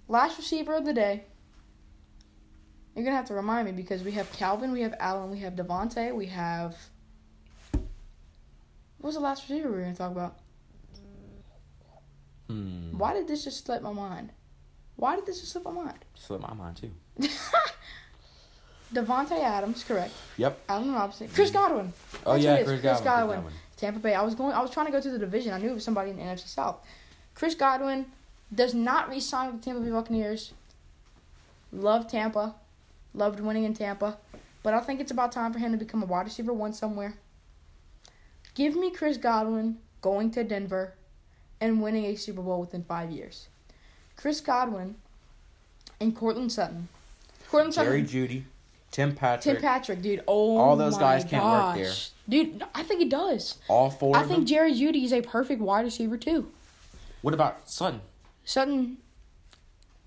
Last 0.08 0.38
receiver 0.38 0.76
of 0.76 0.86
the 0.86 0.94
day. 0.94 1.24
You're 2.96 3.04
gonna 3.06 3.16
have 3.16 3.28
to 3.28 3.34
remind 3.34 3.66
me 3.66 3.72
because 3.72 4.04
we 4.04 4.12
have 4.12 4.32
Calvin, 4.34 4.72
we 4.72 4.82
have 4.82 4.94
Allen, 5.00 5.32
we 5.32 5.40
have 5.40 5.54
Davante, 5.56 6.14
we 6.14 6.28
have. 6.28 6.76
What 7.72 9.10
was 9.10 9.16
the 9.16 9.22
last 9.22 9.44
receiver 9.50 9.70
we 9.70 9.76
were 9.78 9.82
gonna 9.82 9.96
talk 9.96 10.12
about? 10.12 10.38
Hmm. 12.50 12.98
Why 12.98 13.14
did 13.14 13.28
this 13.28 13.44
just 13.44 13.66
slip 13.66 13.82
my 13.82 13.92
mind? 13.92 14.32
Why 14.96 15.16
did 15.16 15.26
this 15.26 15.40
just 15.40 15.52
slip 15.54 15.64
my 15.66 15.72
mind? 15.72 16.06
Slip 16.16 16.42
my 16.42 16.54
mind 16.54 16.78
too. 16.78 16.92
Davante 18.96 19.40
Adams, 19.40 19.84
correct. 19.84 20.14
Yep. 20.38 20.60
Allen 20.70 20.94
Robinson, 20.94 21.28
Chris 21.34 21.50
mm-hmm. 21.50 21.58
Godwin. 21.58 21.94
Oh 22.26 22.34
That's 22.34 22.44
yeah, 22.44 22.56
who 22.56 22.56
it 22.56 22.76
is, 22.76 22.82
Chris, 22.82 23.02
Godwin. 23.02 23.42
Chris 23.44 23.54
Tampa 23.78 24.00
Bay. 24.00 24.14
I 24.14 24.22
was 24.22 24.36
going. 24.36 24.54
I 24.54 24.62
was 24.62 24.72
trying 24.72 24.86
to 24.88 24.92
go 24.92 25.02
to 25.02 25.10
the 25.10 25.20
division. 25.20 25.54
I 25.54 25.60
knew 25.60 25.70
it 25.70 25.74
was 25.74 25.84
somebody 25.84 26.12
in 26.12 26.18
the 26.18 26.24
NFC 26.24 26.48
South. 26.48 26.78
Chris 27.34 27.56
Godwin 27.56 28.06
does 28.54 28.74
not 28.74 29.10
re-sign 29.10 29.52
with 29.52 29.62
the 29.62 29.66
Tampa 29.66 29.82
Bay 29.82 29.92
Buccaneers. 29.92 30.54
Love 31.72 32.10
Tampa, 32.10 32.56
loved 33.14 33.40
winning 33.40 33.66
in 33.66 33.74
Tampa, 33.74 34.18
but 34.64 34.74
I 34.74 34.80
think 34.80 35.02
it's 35.02 35.12
about 35.12 35.32
time 35.32 35.52
for 35.52 35.60
him 35.60 35.72
to 35.72 35.78
become 35.78 36.02
a 36.02 36.06
wide 36.06 36.26
receiver 36.26 36.54
one 36.54 36.74
somewhere. 36.74 37.16
Give 38.54 38.76
me 38.76 38.92
Chris 38.92 39.18
Godwin 39.18 39.80
going 40.06 40.30
to 40.30 40.44
Denver, 40.44 40.94
and 41.60 41.82
winning 41.82 42.06
a 42.06 42.16
Super 42.16 42.44
Bowl 42.44 42.60
within 42.60 42.84
five 42.84 43.10
years. 43.10 43.48
Chris 44.16 44.40
Godwin 44.40 44.94
and 46.00 46.16
Courtland 46.16 46.52
Sutton. 46.52 46.90
Courtland 47.50 47.74
Sutton. 47.74 47.92
Jerry 47.92 48.04
Jeudy, 48.04 48.44
Tim 48.96 49.14
Patrick, 49.14 49.56
Tim 49.56 49.62
Patrick, 49.62 50.02
dude. 50.02 50.22
Oh, 50.26 50.58
All 50.58 50.78
those 50.78 50.94
my 50.94 51.00
guys 51.02 51.24
can't 51.26 51.44
work 51.44 51.76
gosh. 51.76 51.76
there. 51.78 51.94
dude. 52.30 52.64
I 52.74 52.82
think 52.84 53.02
he 53.02 53.10
does. 53.10 53.58
all 53.68 53.90
four 53.90 54.16
I 54.16 54.22
think 54.22 54.38
them. 54.40 54.46
Jerry 54.46 54.72
Jeudy 54.74 55.04
is 55.04 55.12
a 55.12 55.22
perfect 55.22 55.60
wide 55.62 55.84
receiver 55.84 56.16
too. 56.18 56.50
what 57.22 57.34
about 57.34 57.70
Sutton? 57.70 58.00
Sutton 58.46 58.98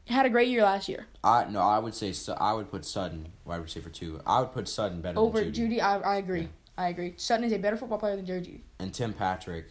had 0.07 0.25
a 0.25 0.31
great 0.31 0.49
year 0.49 0.63
last 0.63 0.89
year. 0.89 1.07
I 1.23 1.45
no, 1.51 1.61
I 1.61 1.79
would 1.79 1.95
say 1.95 2.13
Su- 2.13 2.33
I 2.33 2.55
would 2.55 2.71
put 2.71 2.87
Sutton 2.87 3.29
wide 3.45 3.61
receiver 3.63 3.91
two. 3.91 4.23
I 4.27 4.41
would 4.41 4.53
put 4.53 4.67
Sutton 4.69 5.03
better 5.03 5.19
Over 5.19 5.45
Jeudy, 5.45 5.77
Jeudy. 5.77 5.83
I, 5.83 5.99
I 5.99 6.17
agree. 6.17 6.41
Yeah. 6.43 6.47
I 6.79 6.89
agree. 6.89 7.13
Sutton 7.19 7.45
is 7.45 7.53
a 7.53 7.59
better 7.59 7.77
football 7.77 7.99
player 7.99 8.17
than 8.17 8.25
Jerry 8.25 8.41
Jeudy. 8.41 8.61
and 8.79 8.95
Tim 8.95 9.13
Patrick. 9.13 9.67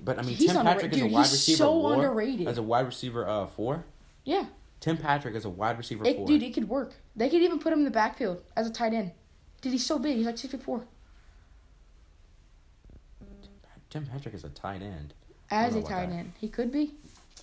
But 0.00 0.18
I 0.18 0.22
mean, 0.22 0.34
He's 0.34 0.52
Tim 0.52 0.64
Patrick 0.64 0.86
underrated. 0.92 1.06
is 1.06 1.12
a 1.12 1.14
wide 1.14 1.20
receiver 1.30 1.56
so 1.58 1.86
underrated. 1.86 2.48
as 2.48 2.58
a 2.58 2.62
wide 2.62 2.86
receiver 2.86 3.28
uh 3.28 3.46
four. 3.46 3.84
Yeah, 4.24 4.46
Tim 4.80 4.96
Patrick 4.96 5.34
is 5.34 5.44
a 5.44 5.50
wide 5.50 5.76
receiver 5.76 6.06
it, 6.06 6.16
four. 6.16 6.26
dude, 6.26 6.42
it 6.42 6.54
could 6.54 6.68
work. 6.68 6.94
They 7.14 7.28
could 7.28 7.42
even 7.42 7.58
put 7.58 7.72
him 7.72 7.80
in 7.80 7.84
the 7.84 7.90
backfield 7.90 8.42
as 8.56 8.66
a 8.66 8.72
tight 8.72 8.94
end. 8.94 9.12
Dude, 9.60 9.72
he's 9.72 9.84
so 9.84 9.98
big. 9.98 10.16
He's 10.16 10.26
like 10.26 10.38
six 10.38 10.52
foot 10.52 10.62
four. 10.62 10.84
Tim 13.90 14.06
Patrick 14.06 14.34
is 14.34 14.44
a 14.44 14.48
tight 14.48 14.82
end. 14.82 15.14
As 15.50 15.74
a 15.74 15.82
tight 15.82 16.10
end, 16.10 16.32
he 16.40 16.48
could 16.48 16.72
be. 16.72 16.94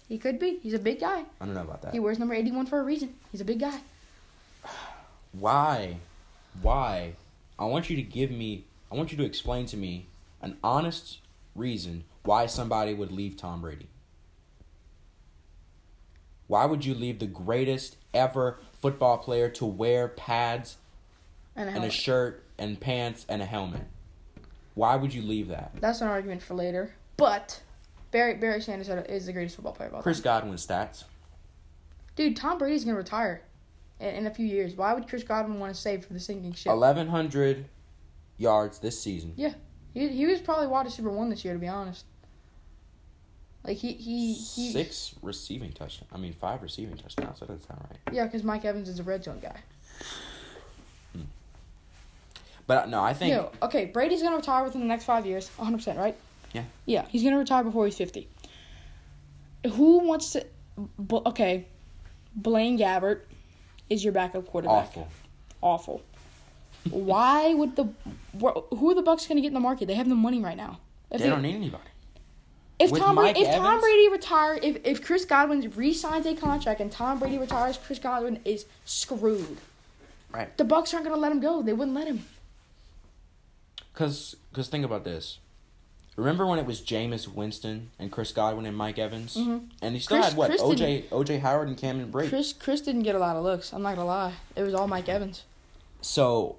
He 0.07 0.17
could 0.17 0.39
be. 0.39 0.59
He's 0.63 0.73
a 0.73 0.79
big 0.79 1.01
guy. 1.01 1.25
I 1.41 1.45
don't 1.45 1.53
know 1.53 1.61
about 1.61 1.81
that. 1.81 1.93
He 1.93 1.99
wears 1.99 2.17
number 2.17 2.33
eighty 2.33 2.51
one 2.51 2.65
for 2.65 2.79
a 2.79 2.83
reason. 2.83 3.13
He's 3.31 3.41
a 3.41 3.45
big 3.45 3.59
guy. 3.59 3.79
Why? 5.33 5.97
Why? 6.61 7.13
I 7.59 7.65
want 7.65 7.89
you 7.89 7.97
to 7.97 8.01
give 8.01 8.31
me. 8.31 8.65
I 8.91 8.95
want 8.95 9.11
you 9.11 9.17
to 9.17 9.25
explain 9.25 9.65
to 9.67 9.77
me 9.77 10.07
an 10.41 10.57
honest 10.63 11.19
reason 11.55 12.05
why 12.23 12.45
somebody 12.45 12.93
would 12.93 13.11
leave 13.11 13.35
Tom 13.35 13.61
Brady. 13.61 13.87
Why 16.47 16.65
would 16.65 16.85
you 16.85 16.93
leave 16.93 17.19
the 17.19 17.27
greatest 17.27 17.97
ever 18.13 18.59
football 18.73 19.17
player 19.17 19.49
to 19.49 19.65
wear 19.65 20.07
pads 20.07 20.77
And 21.55 21.69
a 21.69 21.73
and 21.73 21.83
a 21.83 21.89
shirt 21.89 22.43
and 22.57 22.79
pants 22.79 23.25
and 23.29 23.41
a 23.41 23.45
helmet? 23.45 23.83
Why 24.73 24.95
would 24.95 25.13
you 25.13 25.21
leave 25.21 25.49
that? 25.49 25.71
That's 25.79 26.01
an 26.01 26.07
argument 26.07 26.41
for 26.41 26.53
later. 26.53 26.93
But 27.17 27.61
Barry 28.11 28.35
Barry 28.35 28.61
Sanders 28.61 28.89
is 28.89 29.25
the 29.25 29.33
greatest 29.33 29.55
football 29.55 29.73
player 29.73 29.89
of 29.89 29.95
all 29.95 30.01
Chris 30.01 30.17
time. 30.17 30.23
Godwin 30.41 30.55
stats. 30.55 31.03
Dude, 32.15 32.35
Tom 32.37 32.57
Brady's 32.57 32.85
gonna 32.85 32.97
retire 32.97 33.41
in, 33.99 34.07
in 34.15 34.27
a 34.27 34.31
few 34.31 34.45
years. 34.45 34.75
Why 34.75 34.93
would 34.93 35.07
Chris 35.07 35.23
Godwin 35.23 35.59
want 35.59 35.73
to 35.73 35.79
save 35.79 36.05
for 36.05 36.13
the 36.13 36.19
sinking 36.19 36.53
ship? 36.53 36.71
Eleven 36.71 37.07
hundred 37.07 37.65
yards 38.37 38.79
this 38.79 39.01
season. 39.01 39.33
Yeah, 39.35 39.53
he 39.93 40.07
he 40.09 40.25
was 40.25 40.39
probably 40.39 40.67
wide 40.67 40.85
receiver 40.85 41.09
one 41.09 41.29
this 41.29 41.43
year, 41.43 41.53
to 41.53 41.59
be 41.59 41.67
honest. 41.67 42.05
Like 43.67 43.77
he 43.77 43.91
he, 43.93 44.33
he 44.33 44.71
Six 44.71 45.13
receiving 45.21 45.73
touchdowns. 45.73 46.09
I 46.13 46.17
mean, 46.17 46.31
five 46.31 46.63
receiving 46.63 46.95
touchdowns. 46.95 47.41
That 47.41 47.49
doesn't 47.49 47.67
sound 47.67 47.85
right. 47.89 48.15
Yeah, 48.15 48.23
because 48.23 48.43
Mike 48.43 48.63
Evans 48.63 48.87
is 48.87 48.99
a 48.99 49.03
red 49.03 49.25
zone 49.25 49.39
guy. 49.41 49.57
But 52.65 52.83
uh, 52.83 52.85
no, 52.87 53.01
I 53.01 53.13
think 53.13 53.31
Yo, 53.33 53.51
okay, 53.61 53.85
Brady's 53.85 54.21
gonna 54.21 54.35
retire 54.35 54.63
within 54.63 54.81
the 54.81 54.87
next 54.87 55.05
five 55.05 55.25
years, 55.25 55.49
100, 55.55 55.77
percent 55.77 55.97
right? 55.97 56.17
Yeah. 56.53 56.63
Yeah, 56.85 57.05
he's 57.09 57.23
gonna 57.23 57.37
retire 57.37 57.63
before 57.63 57.85
he's 57.85 57.97
fifty. 57.97 58.29
Who 59.73 59.99
wants 59.99 60.31
to? 60.31 60.45
Okay, 61.25 61.67
Blaine 62.35 62.77
Gabbert 62.77 63.21
is 63.89 64.03
your 64.03 64.13
backup 64.13 64.45
quarterback. 64.47 64.75
awful. 64.75 65.07
Awful. 65.61 66.01
Why 66.89 67.53
would 67.53 67.75
the? 67.75 67.87
Who 68.39 68.91
are 68.91 68.95
the 68.95 69.01
Bucks 69.01 69.27
gonna 69.27 69.41
get 69.41 69.47
in 69.47 69.53
the 69.53 69.59
market? 69.59 69.87
They 69.87 69.95
have 69.95 70.07
the 70.07 70.15
money 70.15 70.41
right 70.41 70.57
now. 70.57 70.79
If 71.09 71.21
They 71.21 71.29
don't 71.29 71.41
need 71.41 71.55
anybody. 71.55 71.83
If 72.79 72.91
With 72.91 73.01
Tom 73.01 73.15
Brady, 73.15 73.39
Mike 73.39 73.49
if 73.49 73.55
Tom 73.55 73.79
Brady 73.79 74.09
retires, 74.09 74.59
if 74.61 74.85
if 74.85 75.03
Chris 75.03 75.25
Godwin 75.25 75.71
re-signs 75.75 76.25
a 76.27 76.35
contract 76.35 76.79
and 76.79 76.91
Tom 76.91 77.17
Brady 77.19 77.37
retires, 77.39 77.77
Chris 77.83 77.97
Godwin 77.97 78.39
is 78.45 78.65
screwed. 78.85 79.57
Right. 80.31 80.55
The 80.57 80.63
Bucks 80.63 80.93
aren't 80.93 81.05
gonna 81.07 81.19
let 81.19 81.31
him 81.31 81.39
go. 81.39 81.61
They 81.63 81.73
wouldn't 81.73 81.95
let 81.95 82.07
him. 82.07 82.25
Cause, 83.93 84.35
cause 84.53 84.67
think 84.67 84.85
about 84.85 85.03
this. 85.03 85.39
Remember 86.15 86.45
when 86.45 86.57
it 86.59 86.65
was 86.65 86.81
Jameis 86.81 87.27
Winston 87.27 87.91
and 87.99 88.11
Chris 88.11 88.31
Godwin 88.31 88.65
and 88.65 88.75
Mike 88.75 88.97
Evans, 88.99 89.35
Mhm. 89.35 89.69
and 89.81 89.93
he 89.95 89.99
still 89.99 90.17
Chris- 90.17 90.29
had 90.29 90.37
what 90.37 90.49
Chris 90.49 90.61
OJ 90.61 91.03
OJ 91.11 91.39
Howard 91.39 91.67
and 91.67 91.77
Cameron 91.77 92.11
Brate. 92.11 92.29
Chris 92.29 92.53
Chris 92.53 92.81
didn't 92.81 93.03
get 93.03 93.15
a 93.15 93.19
lot 93.19 93.35
of 93.35 93.43
looks. 93.43 93.71
I'm 93.73 93.81
not 93.83 93.95
gonna 93.95 94.07
lie. 94.07 94.33
It 94.55 94.63
was 94.63 94.73
all 94.73 94.87
Mike 94.87 95.09
Evans. 95.09 95.43
So, 96.01 96.57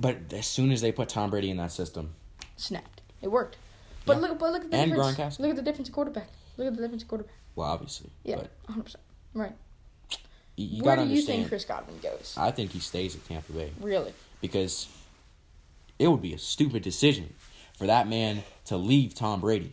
but 0.00 0.16
as 0.32 0.46
soon 0.46 0.70
as 0.72 0.80
they 0.80 0.90
put 0.92 1.08
Tom 1.08 1.30
Brady 1.30 1.50
in 1.50 1.56
that 1.58 1.72
system, 1.72 2.14
Snapped. 2.56 3.00
It 3.22 3.28
worked. 3.28 3.56
But 4.06 4.16
Yeah. 4.16 4.20
look, 4.28 4.38
but 4.38 4.52
look 4.52 4.64
at 4.64 4.70
the 4.70 4.76
And 4.76 4.90
difference. 4.92 5.16
Gronkowski. 5.16 5.38
Look 5.40 5.50
at 5.50 5.56
the 5.56 5.62
difference 5.62 5.88
in 5.88 5.94
quarterback. 5.94 6.28
Look 6.56 6.66
at 6.66 6.74
the 6.76 6.82
difference 6.82 7.02
in 7.02 7.08
quarterback. 7.08 7.34
well, 7.56 7.68
obviously, 7.70 8.10
Yeah, 8.24 8.36
100. 8.66 8.82
percent 8.84 9.02
Right. 9.34 9.52
you, 10.56 10.66
you 10.66 10.82
Where 10.82 10.96
do 10.96 11.06
you 11.06 11.22
think 11.22 11.48
Chris 11.48 11.64
Godwin 11.64 11.98
goes? 12.00 12.34
I 12.36 12.50
think 12.50 12.72
he 12.72 12.80
stays 12.80 13.14
at 13.14 13.24
Tampa 13.24 13.52
Bay 13.52 13.72
Really? 13.80 14.12
because 14.40 14.88
it 15.98 16.08
would 16.08 16.22
be 16.22 16.32
a 16.34 16.38
stupid 16.38 16.82
decision 16.82 17.34
for 17.76 17.86
that 17.86 18.08
man 18.08 18.42
to 18.66 18.76
leave 18.76 19.14
Tom 19.14 19.40
Brady. 19.40 19.72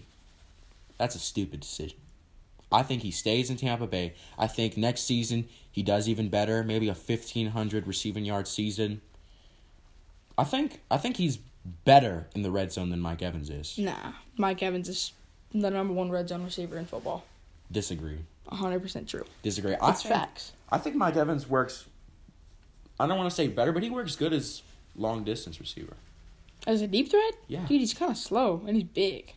That's 0.97 1.15
a 1.15 1.19
stupid 1.19 1.59
decision. 1.61 1.97
I 2.71 2.83
think 2.83 3.01
he 3.01 3.11
stays 3.11 3.49
in 3.49 3.55
Tampa 3.57 3.87
Bay. 3.87 4.13
I 4.37 4.47
think 4.47 4.75
next 4.75 5.01
season 5.01 5.47
he 5.71 5.83
does 5.83 6.09
even 6.09 6.27
better, 6.29 6.63
maybe 6.63 6.89
a 6.89 6.93
1500 6.93 7.87
receiving 7.87 8.25
yard 8.25 8.47
season. 8.47 9.01
I 10.37 10.43
think 10.43 10.81
I 10.91 10.97
think 10.97 11.17
he's 11.17 11.39
better 11.85 12.27
in 12.35 12.41
the 12.41 12.51
red 12.51 12.71
zone 12.71 12.89
than 12.89 12.99
Mike 12.99 13.21
Evans 13.21 13.49
is. 13.49 13.77
Nah, 13.77 14.13
Mike 14.37 14.63
Evans 14.63 14.89
is 14.89 15.13
the 15.51 15.69
number 15.69 15.93
one 15.93 16.09
red 16.09 16.29
zone 16.29 16.43
receiver 16.43 16.77
in 16.77 16.85
football. 16.85 17.25
Disagree. 17.71 18.19
100% 18.51 19.07
true. 19.07 19.25
Disagree. 19.43 19.73
It's 19.73 19.83
I 19.83 19.91
think, 19.91 20.13
facts. 20.13 20.53
I 20.71 20.77
think 20.77 20.95
Mike 20.95 21.17
Evans 21.17 21.49
works 21.49 21.85
I 22.99 23.07
don't 23.07 23.17
want 23.17 23.29
to 23.29 23.35
say 23.35 23.47
better, 23.47 23.71
but 23.71 23.83
he 23.83 23.89
works 23.89 24.15
good 24.15 24.33
as 24.33 24.61
long 24.95 25.23
distance 25.23 25.59
receiver. 25.59 25.93
As 26.65 26.81
a 26.81 26.87
deep 26.87 27.09
threat? 27.09 27.33
Yeah. 27.47 27.65
Dude, 27.67 27.79
he's 27.79 27.93
kind 27.93 28.11
of 28.11 28.17
slow 28.17 28.63
and 28.65 28.75
he's 28.75 28.85
big. 28.85 29.33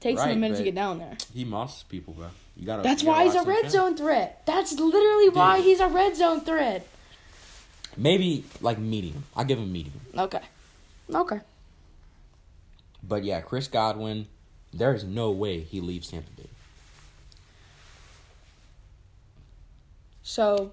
Takes 0.00 0.22
him 0.22 0.30
a 0.30 0.36
minute 0.36 0.56
to 0.58 0.64
get 0.64 0.74
down 0.74 0.98
there. 0.98 1.16
He 1.32 1.44
muscles 1.44 1.84
people, 1.84 2.14
bro. 2.14 2.26
You 2.56 2.66
gotta. 2.66 2.82
That's 2.82 3.02
you 3.02 3.08
gotta 3.08 3.18
why 3.18 3.32
he's 3.32 3.40
a 3.40 3.46
red 3.46 3.70
zone 3.70 3.96
threat. 3.96 4.42
That's 4.46 4.72
literally 4.72 5.28
why 5.28 5.60
he's 5.60 5.78
a 5.78 5.86
red 5.86 6.16
zone 6.16 6.40
threat. 6.40 6.86
Maybe 7.96 8.44
like 8.60 8.78
medium. 8.78 9.24
I 9.36 9.44
give 9.44 9.58
him 9.58 9.72
medium. 9.72 10.00
Okay. 10.18 10.40
Okay. 11.14 11.40
But 13.02 13.24
yeah, 13.24 13.40
Chris 13.40 13.68
Godwin, 13.68 14.26
there's 14.72 15.04
no 15.04 15.30
way 15.30 15.60
he 15.60 15.80
leaves 15.80 16.10
Tampa 16.10 16.30
Bay. 16.32 16.48
So, 20.22 20.72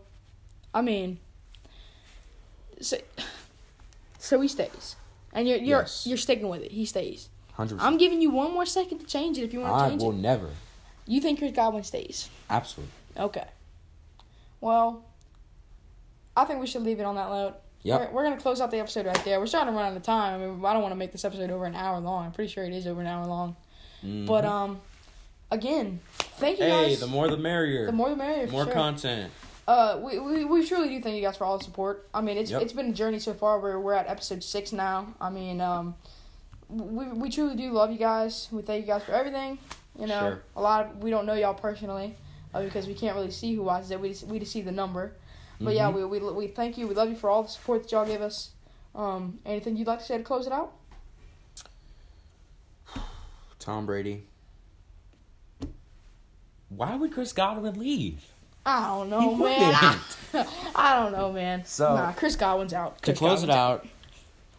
I 0.73 0.81
mean, 0.81 1.19
so, 2.79 2.97
so 4.19 4.39
he 4.41 4.47
stays, 4.47 4.95
and 5.33 5.47
you're 5.47 5.57
you're 5.57 5.79
Yes. 5.81 6.05
you're 6.05 6.17
sticking 6.17 6.47
with 6.49 6.61
it. 6.61 6.71
He 6.71 6.85
stays. 6.85 7.29
Hundred 7.53 7.79
I'm 7.81 7.97
giving 7.97 8.21
you 8.21 8.29
one 8.29 8.53
more 8.53 8.65
second 8.65 8.99
to 8.99 9.05
change 9.05 9.37
it 9.37 9.43
if 9.43 9.53
you 9.53 9.59
want 9.59 9.71
to 9.73 9.83
I 9.83 9.89
change 9.89 10.01
it. 10.01 10.05
I 10.05 10.07
will 10.07 10.13
never. 10.15 10.49
You 11.07 11.19
think 11.19 11.39
Chris 11.39 11.51
Godwin 11.51 11.83
stays? 11.83 12.29
Absolutely. 12.49 12.93
Okay. 13.17 13.47
Well, 14.61 15.03
I 16.37 16.45
think 16.45 16.61
we 16.61 16.67
should 16.67 16.83
leave 16.83 16.99
it 16.99 17.03
on 17.03 17.15
that 17.15 17.29
note. 17.29 17.55
Yep. 17.83 17.99
We're, 18.11 18.15
we're 18.15 18.23
gonna 18.23 18.41
close 18.41 18.59
out 18.61 18.71
the 18.71 18.79
episode 18.79 19.05
right 19.05 19.23
there. 19.23 19.39
We're 19.39 19.45
starting 19.47 19.73
to 19.73 19.77
run 19.77 19.91
out 19.91 19.95
of 19.97 20.03
time. 20.03 20.41
I 20.41 20.45
mean, 20.45 20.65
I 20.65 20.73
don't 20.73 20.81
want 20.81 20.91
to 20.91 20.97
make 20.97 21.11
this 21.11 21.23
episode 21.25 21.49
over 21.49 21.65
an 21.65 21.75
hour 21.75 21.99
long. 21.99 22.25
I'm 22.25 22.31
pretty 22.31 22.51
sure 22.51 22.63
it 22.65 22.73
is 22.73 22.85
over 22.87 23.01
an 23.01 23.07
hour 23.07 23.25
long. 23.25 23.55
But 24.01 24.43
Mhm. 24.43 24.49
um, 24.49 24.81
again, 25.51 25.99
thank 26.37 26.59
you 26.59 26.65
hey, 26.65 26.71
guys. 26.71 26.87
Hey, 26.87 26.95
the 26.95 27.07
more 27.07 27.27
the 27.29 27.37
merrier. 27.37 27.85
the 27.85 27.91
more 27.91 28.09
the 28.09 28.15
merrier. 28.15 28.47
for 28.47 28.51
more 28.53 28.65
sure. 28.65 28.73
content. 28.73 29.31
Uh, 29.67 29.99
we, 30.03 30.17
we, 30.19 30.45
we 30.45 30.65
truly 30.67 30.89
do 30.89 30.99
thank 31.01 31.15
you 31.15 31.21
guys 31.21 31.37
for 31.37 31.43
all 31.45 31.57
the 31.57 31.63
support. 31.63 32.07
I 32.13 32.21
mean, 32.21 32.37
it's 32.37 32.49
Yep. 32.51 32.61
it's 32.63 32.73
been 32.73 32.87
a 32.89 32.93
journey 32.93 33.19
so 33.19 33.33
far. 33.33 33.59
We're 33.59 33.79
we're 33.79 33.93
at 33.93 34.07
episode 34.09 34.43
six 34.43 34.71
now. 34.73 35.13
I 35.21 35.29
mean, 35.29 35.61
um, 35.61 35.95
we 36.69 37.07
we 37.07 37.29
truly 37.29 37.55
do 37.55 37.71
love 37.71 37.91
you 37.91 37.97
guys. 37.97 38.47
We 38.51 38.61
thank 38.61 38.81
you 38.85 38.87
guys 38.87 39.03
for 39.03 39.11
everything. 39.13 39.57
You 39.97 40.07
know, 40.07 40.19
Sure. 40.19 40.41
a 40.55 40.61
lot 40.61 40.85
of 40.85 41.03
we 41.03 41.09
don't 41.11 41.25
know 41.25 41.33
y'all 41.33 41.53
personally, 41.53 42.15
uh, 42.53 42.61
because 42.63 42.87
we 42.87 42.93
can't 42.93 43.15
really 43.15 43.31
see 43.31 43.53
who 43.55 43.63
watches 43.63 43.91
it. 43.91 43.99
We 43.99 44.09
just, 44.09 44.25
we 44.27 44.39
just 44.39 44.51
see 44.51 44.61
the 44.61 44.71
number. 44.71 45.13
But 45.61 45.75
yeah, 45.75 45.91
Mhm. 45.91 46.09
we, 46.09 46.19
we 46.19 46.31
we 46.31 46.47
thank 46.47 46.77
you. 46.77 46.87
We 46.87 46.95
love 46.95 47.09
you 47.09 47.15
for 47.15 47.29
all 47.29 47.43
the 47.43 47.49
support 47.49 47.83
that 47.83 47.91
y'all 47.91 48.05
give 48.05 48.21
us. 48.21 48.51
Um, 48.95 49.39
anything 49.45 49.75
you'd 49.77 49.87
like 49.87 49.99
to 49.99 50.05
say 50.05 50.17
to 50.17 50.23
close 50.23 50.47
it 50.47 50.53
out? 50.53 50.71
Tom 53.59 53.85
Brady. 53.85 54.23
Why 56.69 56.95
would 56.95 57.11
Chris 57.11 57.33
Godwin 57.33 57.77
leave? 57.79 58.23
I 58.65 58.87
don't 58.87 59.09
know, 59.09 59.35
He 59.35 59.43
man. 59.43 59.73
I. 59.75 59.99
I 60.75 60.95
don't 60.99 61.11
know, 61.11 61.31
man. 61.33 61.65
So- 61.65 61.95
nah, 61.95 62.11
Chris 62.13 62.35
Godwin's 62.35 62.73
out. 62.73 62.97
To 62.97 63.11
Chris 63.11 63.17
close 63.17 63.43
it 63.43 63.49
out, 63.49 63.87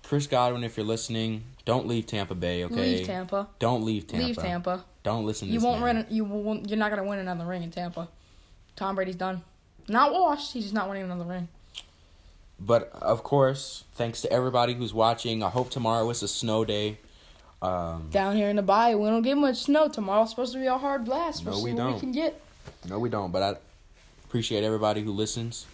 Chris 0.03 0.27
Godwin, 0.27 0.65
if 0.65 0.77
you're 0.77 0.87
listening, 0.87 1.45
don't 1.65 1.87
leave 1.87 2.07
Tampa 2.07 2.35
Bay. 2.35 2.65
Okay. 2.65 2.75
Leave 2.97 3.07
Tampa. 3.07 3.49
Don't 3.59 3.85
leave 3.85 4.07
Tampa. 4.09 4.27
Leave 4.27 4.37
Tampa. 4.37 4.85
Don't 5.03 5.25
listen 5.25 5.49
to 5.49 5.55
You 5.55 5.61
this 5.61 5.65
won't 5.65 5.81
man. 5.81 5.97
win. 5.99 6.07
You 6.11 6.25
won't. 6.25 6.69
You're 6.69 6.79
not 6.79 6.91
gonna 6.91 7.05
win 7.05 7.21
another 7.21 7.45
ring 7.47 7.63
in 7.63 7.71
Tampa. 7.71 8.09
Tom 8.77 8.97
Brady's 8.97 9.15
done. 9.17 9.43
Not 9.91 10.13
washed. 10.13 10.53
He's 10.53 10.65
just 10.65 10.75
not 10.75 10.89
winning 10.89 11.05
another 11.05 11.25
ring. 11.25 11.49
But 12.59 12.91
of 13.01 13.23
course, 13.23 13.85
thanks 13.95 14.21
to 14.23 14.33
everybody 14.33 14.75
who's 14.75 14.93
watching. 14.95 15.43
I 15.43 15.49
hope 15.51 15.71
tomorrow 15.71 16.09
is 16.11 16.23
a 16.23 16.29
snow 16.29 16.65
day. 16.65 16.99
Um, 17.63 18.09
Down 18.11 18.37
here 18.37 18.49
in 18.49 18.57
the 18.57 18.63
bayou, 18.63 18.99
we 18.99 19.09
don't 19.09 19.23
get 19.23 19.37
much 19.37 19.57
snow. 19.63 19.89
Tomorrow's 19.89 20.31
supposed 20.31 20.53
to 20.53 20.59
be 20.61 20.67
a 20.67 20.79
hard 20.79 21.05
blast. 21.05 21.45
We'll 21.45 21.57
No, 21.59 21.63
we 21.65 21.73
what 21.75 21.85
we 21.87 21.91
don't. 21.93 22.01
can 22.01 22.13
get. 22.13 22.41
no, 22.89 22.99
we 22.99 23.09
don't. 23.09 23.33
But 23.33 23.43
I 23.43 23.55
appreciate 24.27 24.63
everybody 24.65 25.03
who 25.03 25.11
listens. 25.13 25.67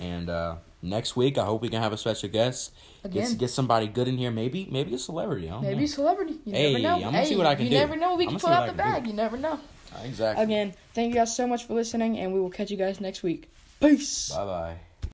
And 0.00 0.30
uh, 0.30 0.56
next 0.82 1.16
week, 1.16 1.36
I 1.38 1.44
hope 1.44 1.60
we 1.62 1.68
can 1.68 1.82
have 1.82 1.92
a 1.92 1.98
special 1.98 2.28
guest. 2.28 2.72
Again. 3.04 3.30
Get, 3.30 3.38
get 3.38 3.50
somebody 3.50 3.86
good 3.88 4.08
in 4.08 4.16
here. 4.18 4.30
Maybe 4.30 4.68
maybe 4.70 4.94
a 4.94 4.98
celebrity. 4.98 5.48
I 5.48 5.52
don't 5.52 5.62
Maybe 5.62 5.76
know. 5.78 5.84
a 5.84 5.88
celebrity. 5.88 6.36
You 6.44 6.52
Hey, 6.52 6.72
never 6.72 6.82
know. 6.82 6.94
I'm 6.96 7.00
gonna 7.02 7.18
hey, 7.18 7.24
see 7.26 7.36
what 7.36 7.46
I 7.46 7.54
can 7.54 7.64
you 7.64 7.70
do. 7.70 7.76
never 7.78 7.96
know. 7.96 8.16
We 8.16 8.24
I'm 8.24 8.30
can 8.30 8.38
pull 8.40 8.50
out 8.50 8.66
the 8.66 8.72
can 8.74 8.76
do. 8.76 8.82
bag. 8.92 9.06
You 9.06 9.12
never 9.14 9.36
know. 9.36 9.58
Exactly. 10.04 10.44
Again, 10.44 10.74
thank 10.94 11.08
you 11.08 11.14
guys 11.14 11.34
so 11.34 11.46
much 11.46 11.64
for 11.64 11.74
listening, 11.74 12.18
and 12.18 12.32
we 12.32 12.40
will 12.40 12.50
catch 12.50 12.70
you 12.70 12.76
guys 12.76 13.00
next 13.00 13.22
week. 13.22 13.50
Peace. 13.80 14.30
Bye 14.30 14.44
bye. 14.44 14.76